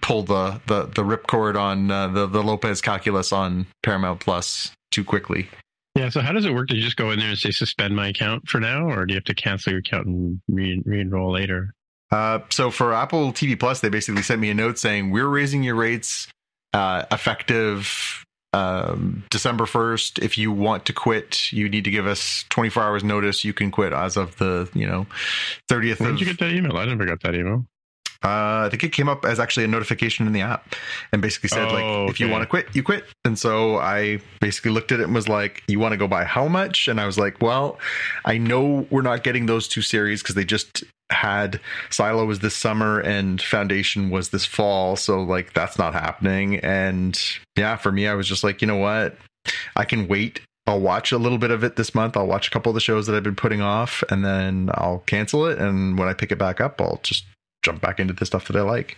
[0.00, 5.04] pull the the the ripcord on uh, the the Lopez calculus on Paramount Plus too
[5.04, 5.48] quickly.
[5.94, 6.10] Yeah.
[6.10, 6.68] So how does it work?
[6.68, 9.14] Do you just go in there and say suspend my account for now, or do
[9.14, 11.72] you have to cancel your account and re- re-enroll later?
[12.10, 15.62] Uh, so for Apple TV Plus, they basically sent me a note saying we're raising
[15.62, 16.28] your rates
[16.72, 20.22] uh, effective um, December 1st.
[20.22, 23.44] If you want to quit, you need to give us 24 hours notice.
[23.44, 25.06] You can quit as of the, you know,
[25.70, 26.76] 30th When of, did you get that email?
[26.76, 27.66] I never got that email.
[28.26, 30.74] Uh, I think it came up as actually a notification in the app
[31.12, 33.04] and basically said Oh, like, if you want to quit, you quit.
[33.24, 36.24] And so I basically looked at it and was like, you want to go by
[36.24, 36.88] how much?
[36.88, 37.78] And I was like, well,
[38.24, 42.56] I know we're not getting those two series because they just had Silo was this
[42.56, 44.96] summer and Foundation was this fall.
[44.96, 46.56] So like that's not happening.
[46.56, 47.20] And
[47.56, 49.16] yeah, for me, I was just like, you know what?
[49.76, 50.40] I can wait.
[50.66, 52.16] I'll watch a little bit of it this month.
[52.16, 54.98] I'll watch a couple of the shows that I've been putting off and then I'll
[55.06, 55.58] cancel it.
[55.58, 57.24] And when I pick it back up, I'll just
[57.66, 58.96] jump back into the stuff that I like.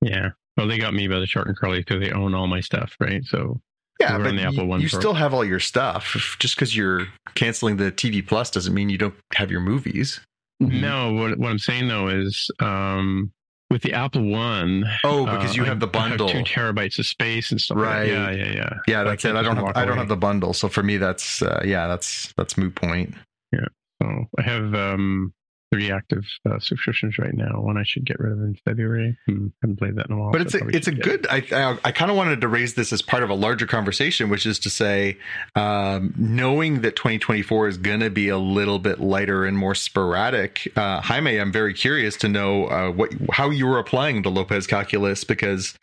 [0.00, 0.30] Yeah.
[0.56, 2.94] Well, they got me by the short and curly because they own all my stuff,
[3.00, 3.24] right?
[3.24, 3.60] So
[4.00, 6.36] Yeah, We're but the Apple you, One you still have all your stuff.
[6.38, 10.20] Just because you're canceling the TV Plus doesn't mean you don't have your movies.
[10.62, 10.80] Mm-hmm.
[10.80, 13.32] no, what what I'm saying though is um,
[13.70, 14.84] with the Apple One.
[15.04, 16.28] Oh, because you uh, have the I- I bundle.
[16.28, 17.78] two terabytes of space and stuff.
[17.78, 18.00] Right.
[18.00, 18.36] Like that.
[18.36, 18.70] Yeah, yeah, yeah.
[18.86, 19.34] Yeah, So that's it.
[19.36, 19.98] I don't have I don't away.
[19.98, 23.14] have the bundle, so for me that's uh, yeah, that's that's moot point.
[23.52, 23.66] Yeah.
[24.02, 25.32] So I have um,
[25.72, 27.60] three active uh, subscriptions right now.
[27.60, 29.16] One I should get rid of in February.
[29.26, 30.32] Hmm, haven't played that in a while.
[30.32, 31.26] But it's I a it's a good.
[31.30, 34.28] I I, I kind of wanted to raise this as part of a larger conversation,
[34.28, 35.16] which is to say,
[35.56, 40.70] um, knowing that 2024 is going to be a little bit lighter and more sporadic.
[40.76, 44.66] Uh, Jaime, I'm very curious to know uh, what how you were applying the Lopez
[44.66, 45.74] calculus because,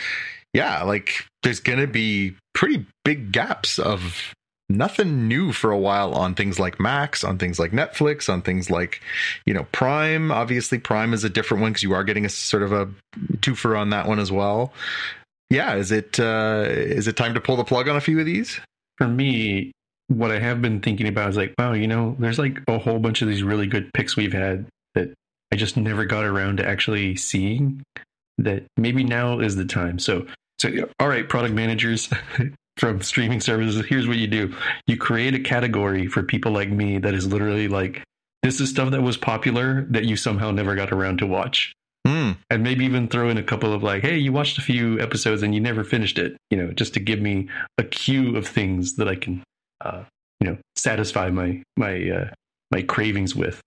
[0.54, 4.34] yeah, like there's going to be pretty big gaps of
[4.70, 8.70] nothing new for a while on things like Max, on things like Netflix, on things
[8.70, 9.02] like,
[9.46, 10.32] you know, Prime.
[10.32, 12.90] Obviously, Prime is a different one because you are getting a sort of a
[13.38, 14.72] twofer on that one as well.
[15.50, 18.26] Yeah, is it uh, is it time to pull the plug on a few of
[18.26, 18.60] these?
[18.98, 19.72] For me,
[20.08, 23.00] what I have been thinking about is like, wow, you know, there's like a whole
[23.00, 25.14] bunch of these really good picks we've had that
[25.52, 27.84] I just never got around to actually seeing.
[28.38, 30.00] That maybe now is the time.
[30.00, 30.26] So,
[30.60, 32.10] so all right, product managers
[32.80, 34.56] from streaming services, here's what you do:
[34.88, 38.04] you create a category for people like me that is literally like,
[38.44, 41.74] this is stuff that was popular that you somehow never got around to watch
[42.08, 42.32] Hmm.
[42.50, 45.44] and maybe even throw in a couple of like, hey, you watched a few episodes
[45.44, 48.96] and you never finished it, you know, just to give me a queue of things
[48.96, 49.44] that I can,
[49.82, 50.04] uh,
[50.40, 52.30] you know, satisfy my my uh,
[52.72, 53.60] my cravings with,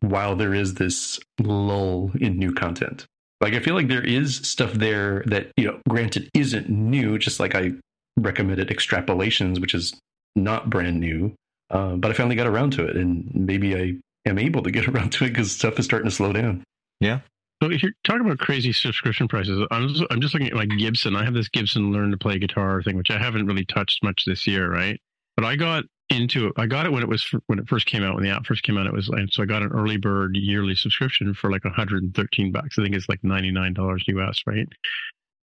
[0.00, 3.06] while there is this lull in new content.
[3.40, 7.18] Like I feel like there is stuff there that you know, granted, isn't new.
[7.18, 7.72] Just like I
[8.16, 9.94] recommended extrapolations, which is
[10.36, 11.34] not brand new,
[11.70, 14.88] uh, but I finally got around to it, and maybe I am able to get
[14.88, 16.64] around to it because stuff is starting to slow down.
[17.00, 17.20] Yeah.
[17.62, 20.70] So if you're talking about crazy subscription prices, I'm just, I'm just looking at like
[20.78, 21.14] Gibson.
[21.14, 24.24] I have this Gibson Learn to Play Guitar thing, which I haven't really touched much
[24.26, 24.98] this year, right?
[25.36, 26.54] But I got into it.
[26.56, 28.14] I got it when it was when it first came out.
[28.14, 30.36] When the app first came out, it was and so I got an early bird
[30.36, 32.78] yearly subscription for like 113 bucks.
[32.78, 34.66] I think it's like 99 dollars US, right?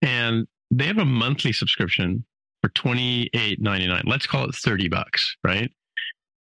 [0.02, 2.26] And they have a monthly subscription
[2.66, 4.04] for 28.99.
[4.06, 5.72] Let's call it 30 bucks, right?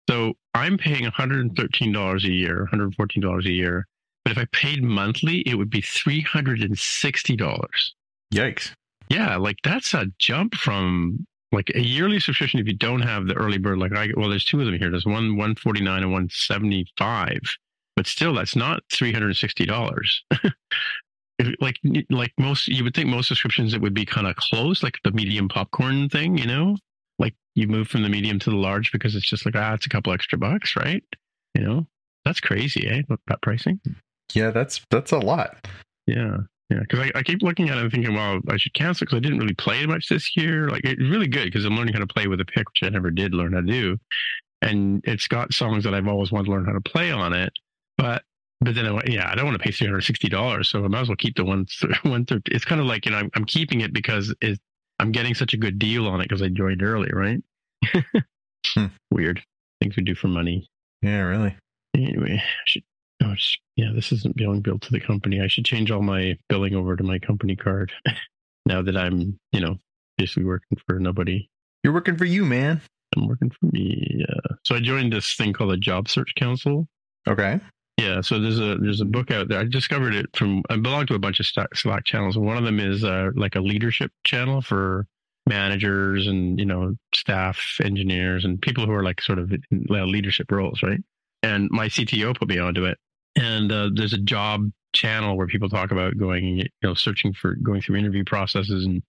[0.08, 3.88] So I'm paying $113 a year, $114 a year.
[4.24, 7.68] But if I paid monthly, it would be $360.
[8.32, 8.70] Yikes.
[9.08, 13.34] Yeah, like that's a jump from like a yearly subscription if you don't have the
[13.34, 17.38] early bird like i well there's two of them here there's one 149 and 175
[17.94, 18.80] but still that's not
[21.40, 21.76] $360 like
[22.10, 25.12] like most you would think most subscriptions it would be kind of close like the
[25.12, 26.76] medium popcorn thing you know?
[27.18, 29.86] Like you move from the medium to the large because it's just like ah it's
[29.86, 31.02] a couple extra bucks right?
[31.54, 31.86] You know?
[32.24, 33.80] That's crazy eh that pricing.
[34.34, 35.66] Yeah that's that's a lot.
[36.06, 36.38] Yeah
[36.72, 39.18] yeah, because I, I, keep looking at it and thinking, well, I should cancel because
[39.18, 40.70] I didn't really play much this year.
[40.70, 42.88] Like it's really good because I'm learning how to play with a pick, which I
[42.88, 43.98] never did learn how to do,
[44.62, 47.52] and it's got songs that I've always wanted to learn how to play on it.
[47.98, 48.22] But
[48.62, 50.88] but then, I, yeah, I don't want to pay three hundred sixty dollars, so I
[50.88, 51.66] might as well keep the one
[52.02, 52.42] one third.
[52.46, 54.58] It's kind of like you know I'm, I'm keeping it because it,
[54.98, 57.42] I'm getting such a good deal on it because I joined early, right?
[58.74, 58.86] hmm.
[59.10, 59.42] Weird
[59.80, 60.68] things we do for money.
[61.02, 61.56] Yeah, really.
[61.94, 62.84] Anyway, I should
[63.24, 63.34] Oh,
[63.76, 65.40] yeah, this isn't being billed to the company.
[65.40, 67.92] I should change all my billing over to my company card
[68.66, 69.76] now that I'm, you know,
[70.18, 71.48] basically working for nobody.
[71.84, 72.80] You're working for you, man.
[73.16, 74.24] I'm working for me.
[74.26, 74.56] Yeah.
[74.64, 76.88] so I joined this thing called the Job Search Council.
[77.28, 77.60] Okay.
[77.98, 79.60] Yeah, so there's a there's a book out there.
[79.60, 82.38] I discovered it from I belong to a bunch of Slack channels.
[82.38, 85.06] One of them is uh, like a leadership channel for
[85.46, 90.50] managers and you know staff engineers and people who are like sort of in leadership
[90.50, 91.00] roles, right?
[91.42, 92.98] And my CTO put me onto it,
[93.36, 97.54] and uh, there's a job channel where people talk about going you know searching for
[97.56, 99.02] going through interview processes and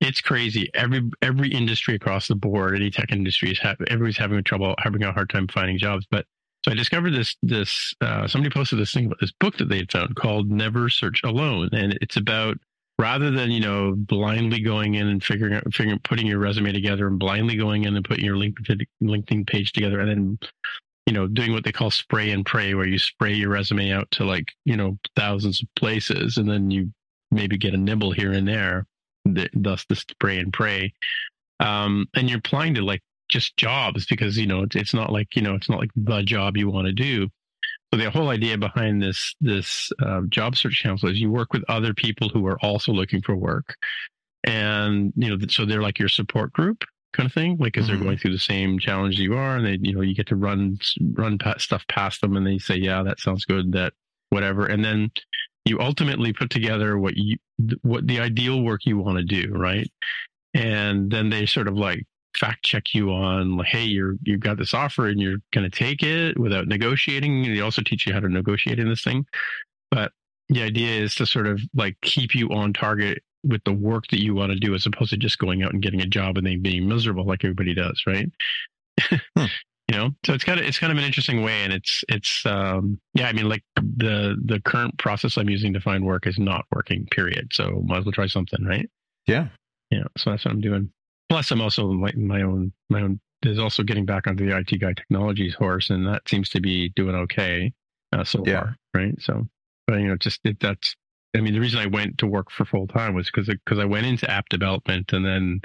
[0.00, 4.42] it's crazy every every industry across the board any tech industry is ha- everybody's having
[4.44, 6.26] trouble having a hard time finding jobs but
[6.64, 9.76] so i discovered this this uh, somebody posted this thing about this book that they
[9.76, 12.56] had found called never search alone and it's about
[12.98, 17.06] rather than you know blindly going in and figuring out figuring putting your resume together
[17.06, 20.38] and blindly going in and putting your LinkedIn, LinkedIn page together and then
[21.06, 24.10] you know, doing what they call spray and pray, where you spray your resume out
[24.12, 26.90] to like, you know, thousands of places and then you
[27.30, 28.86] maybe get a nibble here and there,
[29.24, 30.92] thus the spray and pray.
[31.60, 33.02] Um, and you're applying to like
[33.34, 36.22] just jobs because, you know, it's, it's not like, you know, it's not like the
[36.22, 37.28] job you want to do.
[37.92, 41.64] So the whole idea behind this, this uh, job search council is you work with
[41.68, 43.74] other people who are also looking for work.
[44.44, 47.96] And, you know, so they're like your support group kind of thing like because mm-hmm.
[47.96, 50.34] they're going through the same challenge you are and they you know you get to
[50.34, 50.76] run
[51.12, 53.92] run stuff past them and they say yeah that sounds good that
[54.30, 55.08] whatever and then
[55.64, 57.36] you ultimately put together what you
[57.82, 59.88] what the ideal work you want to do right
[60.54, 62.04] and then they sort of like
[62.36, 65.76] fact check you on like hey you're you've got this offer and you're going to
[65.76, 69.26] take it without negotiating they also teach you how to negotiate in this thing.
[69.90, 70.12] But
[70.48, 74.22] the idea is to sort of like keep you on target with the work that
[74.22, 76.46] you want to do as opposed to just going out and getting a job and
[76.46, 78.30] then being miserable like everybody does right?
[79.36, 79.46] Hmm.
[79.88, 80.10] you know?
[80.24, 83.26] So it's kind of it's kind of an interesting way and it's it's um yeah
[83.26, 87.06] i mean like the the current process i'm using to find work is not working
[87.10, 87.52] period.
[87.52, 88.88] So might as well try something right?
[89.26, 89.48] Yeah.
[89.90, 90.90] Yeah so that's what i'm doing
[91.28, 94.80] plus i'm also like my own my own there's also getting back onto the it
[94.80, 97.72] guy technologies horse and that seems to be doing okay
[98.12, 98.60] uh, so yeah.
[98.60, 99.46] far right so
[99.86, 100.96] but you know just it, that's
[101.36, 103.84] I mean, the reason I went to work for full time was because because I
[103.84, 105.60] went into app development and then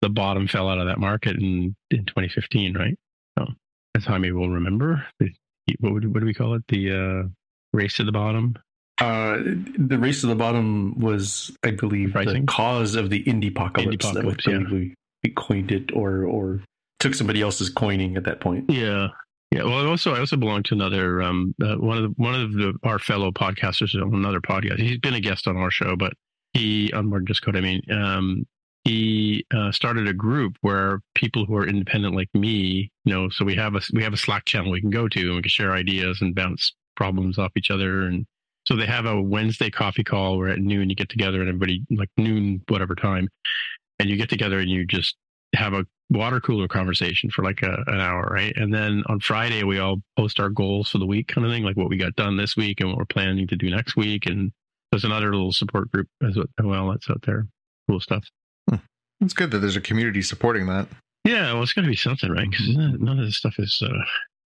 [0.00, 2.96] the bottom fell out of that market in in 2015, right?
[3.38, 3.46] So
[3.94, 5.04] that's how maybe we'll remember.
[5.18, 5.30] The,
[5.80, 6.62] what would what do we call it?
[6.68, 7.28] The uh,
[7.72, 8.54] race to the bottom.
[9.00, 9.38] Uh,
[9.78, 12.46] the race to the bottom was, I believe, Pricing?
[12.46, 14.10] the cause of the indie apocalypse.
[14.12, 14.58] That yeah.
[14.70, 16.60] we, we coined it, or or
[16.98, 18.68] took somebody else's coining at that point.
[18.68, 19.08] Yeah,
[19.50, 22.34] yeah, well, I also I also belong to another um uh, one of the, one
[22.34, 24.78] of the, our fellow podcasters on another podcast.
[24.78, 26.12] He's been a guest on our show, but
[26.52, 27.56] he on Mortgage Code.
[27.56, 28.46] I mean, um,
[28.84, 33.44] he uh, started a group where people who are independent like me, you know, so
[33.44, 35.48] we have a we have a Slack channel we can go to and we can
[35.48, 38.02] share ideas and bounce problems off each other.
[38.02, 38.26] And
[38.68, 41.82] so they have a Wednesday coffee call where at noon you get together and everybody
[41.90, 43.26] like noon whatever time,
[43.98, 45.16] and you get together and you just
[45.54, 48.54] have a water cooler conversation for like a, an hour, right?
[48.56, 51.62] And then on Friday, we all post our goals for the week, kind of thing,
[51.62, 54.26] like what we got done this week and what we're planning to do next week.
[54.26, 54.52] And
[54.92, 57.46] there's another little support group as well that's out there.
[57.88, 58.24] Cool stuff.
[58.68, 58.76] Hmm.
[59.22, 60.88] It's good that there's a community supporting that.
[61.24, 62.50] Yeah, well, it's got to be something, right?
[62.50, 64.04] Because none of this stuff is uh,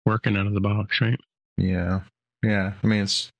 [0.07, 1.19] working out of the box, right?
[1.59, 2.01] Yeah,
[2.43, 2.73] yeah.
[2.83, 3.31] I mean, it's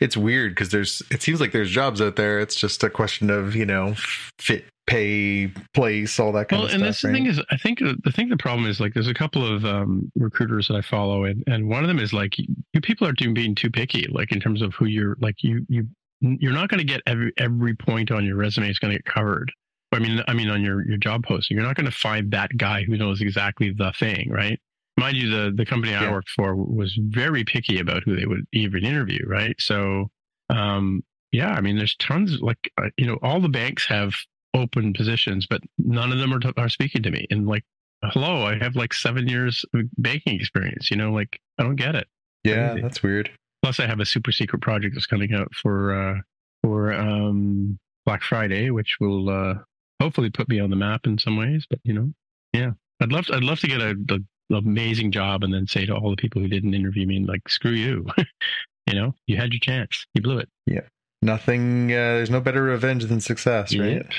[0.00, 2.40] it's weird because there's it seems like there's jobs out there.
[2.40, 3.94] It's just a question of you know
[4.38, 6.80] fit pay, place, all that kind well, of stuff.
[6.80, 8.94] Well, and this the thing is, I think uh, the thing the problem is like
[8.94, 12.12] there's a couple of um, recruiters that I follow, and and one of them is
[12.12, 12.46] like you
[12.82, 15.86] people are doing being too picky, like in terms of who you're like you you
[16.20, 19.04] you're not going to get every every point on your resume is going to get
[19.04, 19.52] covered.
[19.92, 22.50] I mean, I mean on your your job posting, you're not going to find that
[22.56, 24.60] guy who knows exactly the thing, right?
[24.98, 28.46] Mind you, the the company I worked for was very picky about who they would
[28.52, 29.54] even interview, right?
[29.58, 30.10] So,
[30.48, 31.02] um,
[31.32, 34.14] yeah, I mean, there's tons like uh, you know, all the banks have
[34.54, 37.26] open positions, but none of them are, are speaking to me.
[37.30, 37.64] And like,
[38.02, 40.90] hello, I have like seven years of banking experience.
[40.90, 42.06] You know, like I don't get it.
[42.44, 42.82] yeah, crazy.
[42.82, 43.30] that's weird.
[43.62, 46.20] Plus, I have a super secret project that's coming out for uh,
[46.62, 49.54] for um, Black Friday, which will uh,
[50.00, 51.66] hopefully put me on the map in some ways.
[51.68, 52.12] But you know,
[52.52, 52.70] yeah,
[53.00, 55.94] I'd love to, I'd love to get a, the amazing job and then say to
[55.94, 58.06] all the people who didn't interview me, like, screw you.
[58.86, 60.48] you know, you had your chance, you blew it.
[60.66, 60.82] Yeah
[61.22, 61.92] nothing.
[61.92, 63.96] Uh, there's no better revenge than success, right?
[63.96, 64.12] Yep,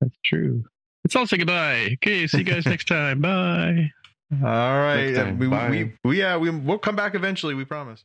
[0.00, 0.64] that's true.
[1.04, 1.90] Let's all say goodbye.
[1.94, 3.20] Okay, see you guys next time.
[3.20, 3.90] Bye.
[4.42, 5.14] All right.
[5.14, 5.38] Time.
[5.38, 5.70] We, Bye.
[5.70, 7.54] we, we, yeah, we, we'll come back eventually.
[7.54, 8.04] We promise.